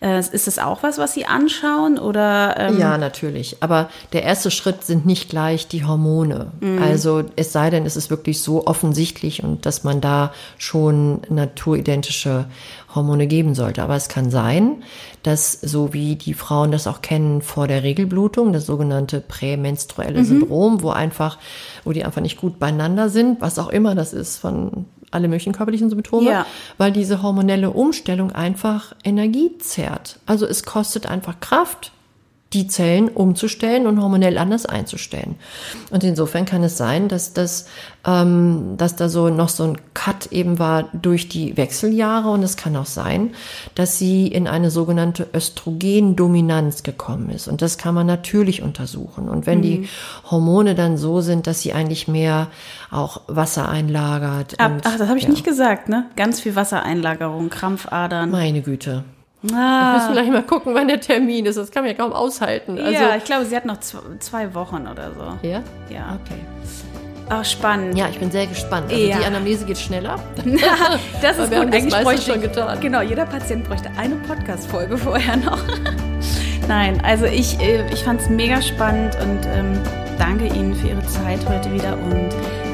Äh, 0.03 0.19
ist 0.19 0.47
es 0.47 0.59
auch 0.59 0.83
was, 0.83 0.99
was 0.99 1.14
Sie 1.14 1.25
anschauen 1.25 1.99
oder? 1.99 2.55
Ähm 2.59 2.79
ja, 2.79 2.99
natürlich. 2.99 3.57
Aber 3.61 3.89
der 4.12 4.25
erste 4.25 4.51
Schritt 4.51 4.85
sind 4.85 5.07
nicht 5.07 5.31
gleich 5.31 5.69
die 5.69 5.85
Hormone. 5.85 6.53
Mhm. 6.61 6.83
Also 6.83 7.25
es 7.37 7.53
sei 7.53 7.71
denn, 7.71 7.87
es 7.87 7.97
ist 7.97 8.11
wirklich 8.11 8.43
so 8.43 8.67
offensichtlich 8.67 9.43
und 9.43 9.64
dass 9.64 9.85
man 9.85 10.03
da 10.03 10.35
schon 10.59 11.23
naturidentische 11.31 12.45
Hormone 12.95 13.27
geben 13.27 13.55
sollte. 13.55 13.83
Aber 13.83 13.97
es 13.97 14.09
kann 14.09 14.31
sein, 14.31 14.83
dass 15.27 15.53
so 15.53 15.93
wie 15.93 16.14
die 16.14 16.35
Frauen 16.35 16.70
das 16.70 16.87
auch 16.87 17.03
kennen 17.03 17.43
vor 17.43 17.66
der 17.66 17.83
Regelblutung, 17.83 18.53
das 18.53 18.66
sogenannte 18.66 19.20
prämenstruelle 19.20 20.20
mhm. 20.20 20.24
Syndrom, 20.24 20.83
wo 20.83 20.91
einfach, 20.91 21.39
wo 21.83 21.93
die 21.93 22.05
einfach 22.05 22.20
nicht 22.20 22.41
gut 22.41 22.61
beieinander 22.61 23.09
sind, 23.09 23.41
was 23.41 23.59
auch 23.59 23.68
immer 23.68 23.97
das 23.97 24.12
ist 24.12 24.39
von 24.39 24.87
alle 25.11 25.27
möglichen 25.27 25.53
körperlichen 25.53 25.91
Symptome, 25.91 26.31
ja. 26.31 26.47
weil 26.79 26.93
diese 26.93 27.22
hormonelle 27.22 27.70
Umstellung 27.70 28.31
einfach 28.31 28.95
Energie 29.03 29.59
zehrt. 29.59 30.20
Also 30.27 30.47
es 30.47 30.62
kostet 30.62 31.07
einfach 31.07 31.41
Kraft, 31.41 31.91
die 32.57 32.67
Zellen 32.67 33.09
umzustellen 33.09 33.87
und 33.87 34.01
hormonell 34.01 34.39
anders 34.39 34.65
einzustellen. 34.65 35.37
Und 35.91 36.03
insofern 36.05 36.47
kann 36.47 36.65
es 36.65 36.79
sein, 36.79 37.09
dass 37.09 37.35
das, 37.35 37.67
ähm, 38.07 38.75
dass 38.79 38.97
da 38.97 39.09
so 39.09 39.29
noch 39.29 39.51
so 39.51 39.65
ein 39.65 39.79
Cut 39.93 40.33
eben 40.33 40.59
war 40.59 40.85
durch 40.95 41.29
die 41.29 41.57
Wechseljahre 41.57 42.31
und 42.31 42.43
es 42.43 42.57
kann 42.57 42.75
auch 42.77 42.87
sein, 42.87 43.35
dass 43.75 43.99
sie 43.99 44.27
in 44.27 44.49
eine 44.49 44.71
sogenannte 44.71 45.27
Östrogendominanz 45.35 46.83
gekommen 46.83 47.29
ist. 47.31 47.47
Und 47.47 47.61
das 47.61 47.77
kann 47.77 47.95
man 47.95 48.07
natürlich 48.07 48.63
untersuchen. 48.63 49.29
Und 49.29 49.47
wenn 49.47 49.59
mhm. 49.59 49.63
die 49.63 49.89
Hormone 50.31 50.75
dann 50.75 50.97
so 50.97 51.21
sind, 51.21 51.47
dass 51.47 51.61
sie 51.61 51.75
eigentlich 51.75 52.09
mehr 52.09 52.49
auch 52.91 53.21
Wasser 53.27 53.69
einlagert. 53.69 54.55
Ach, 54.59 54.71
und, 54.71 54.87
ach 54.87 54.97
das 54.97 55.09
habe 55.09 55.19
ich 55.19 55.25
ja. 55.25 55.31
nicht 55.31 55.45
gesagt, 55.45 55.89
ne? 55.89 56.07
Ganz 56.17 56.41
viel 56.41 56.57
Wassereinlagerung, 56.57 57.51
Krampfadern. 57.51 58.31
Meine 58.31 58.63
Güte. 58.63 59.05
Ah. 59.53 59.93
Wir 59.93 59.99
müssen 59.99 60.12
gleich 60.12 60.30
mal 60.30 60.43
gucken, 60.43 60.74
wann 60.74 60.89
der 60.89 61.01
Termin 61.01 61.47
ist. 61.47 61.57
Das 61.57 61.70
kann 61.70 61.84
man 61.84 61.93
ja 61.93 61.97
kaum 61.97 62.12
aushalten. 62.12 62.78
Also, 62.78 62.93
ja, 62.93 63.16
ich 63.16 63.24
glaube, 63.24 63.45
sie 63.45 63.57
hat 63.57 63.66
noch 63.66 63.78
zwei 63.80 64.55
Wochen 64.55 64.87
oder 64.87 65.12
so. 65.12 65.47
Ja? 65.47 65.62
Ja. 65.91 66.18
Okay. 66.24 66.41
Ach, 67.28 67.45
spannend. 67.45 67.99
Ja, 67.99 68.09
ich 68.09 68.18
bin 68.18 68.30
sehr 68.30 68.47
gespannt. 68.47 68.91
Also 68.91 69.05
ja. 69.05 69.18
die 69.18 69.24
Anamnese 69.24 69.64
geht 69.64 69.78
schneller. 69.78 70.18
das 71.22 71.39
ist 71.39 71.51
wir 71.51 71.64
gut. 71.64 71.74
Eigentlich 71.74 72.03
bräuchte 72.03 72.32
schon 72.32 72.41
getan. 72.41 72.78
Genau, 72.80 73.01
jeder 73.03 73.26
Patient 73.26 73.64
bräuchte 73.64 73.91
eine 73.97 74.14
Podcast-Folge 74.16 74.97
vorher 74.99 75.37
noch. 75.37 75.59
Nein, 76.68 77.01
also 77.05 77.26
ich, 77.26 77.59
äh, 77.61 77.93
ich 77.93 78.05
fand 78.05 78.20
es 78.20 78.28
mega 78.28 78.62
spannend 78.62 79.16
und 79.16 79.47
ähm, 79.47 79.78
danke 80.18 80.47
Ihnen 80.47 80.74
für 80.74 80.89
Ihre 80.89 81.07
Zeit 81.07 81.41
heute 81.49 81.72
wieder 81.72 81.95
und 81.95 82.30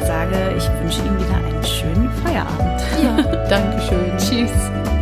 sage, 0.07 0.55
ich 0.57 0.69
wünsche 0.81 1.01
Ihnen 1.01 1.19
wieder 1.19 1.37
einen 1.37 1.65
schönen 1.65 2.11
Feierabend. 2.23 2.83
Ja, 3.03 3.47
danke 3.49 3.81
schön. 3.83 4.19
Tschüss. 4.19 5.02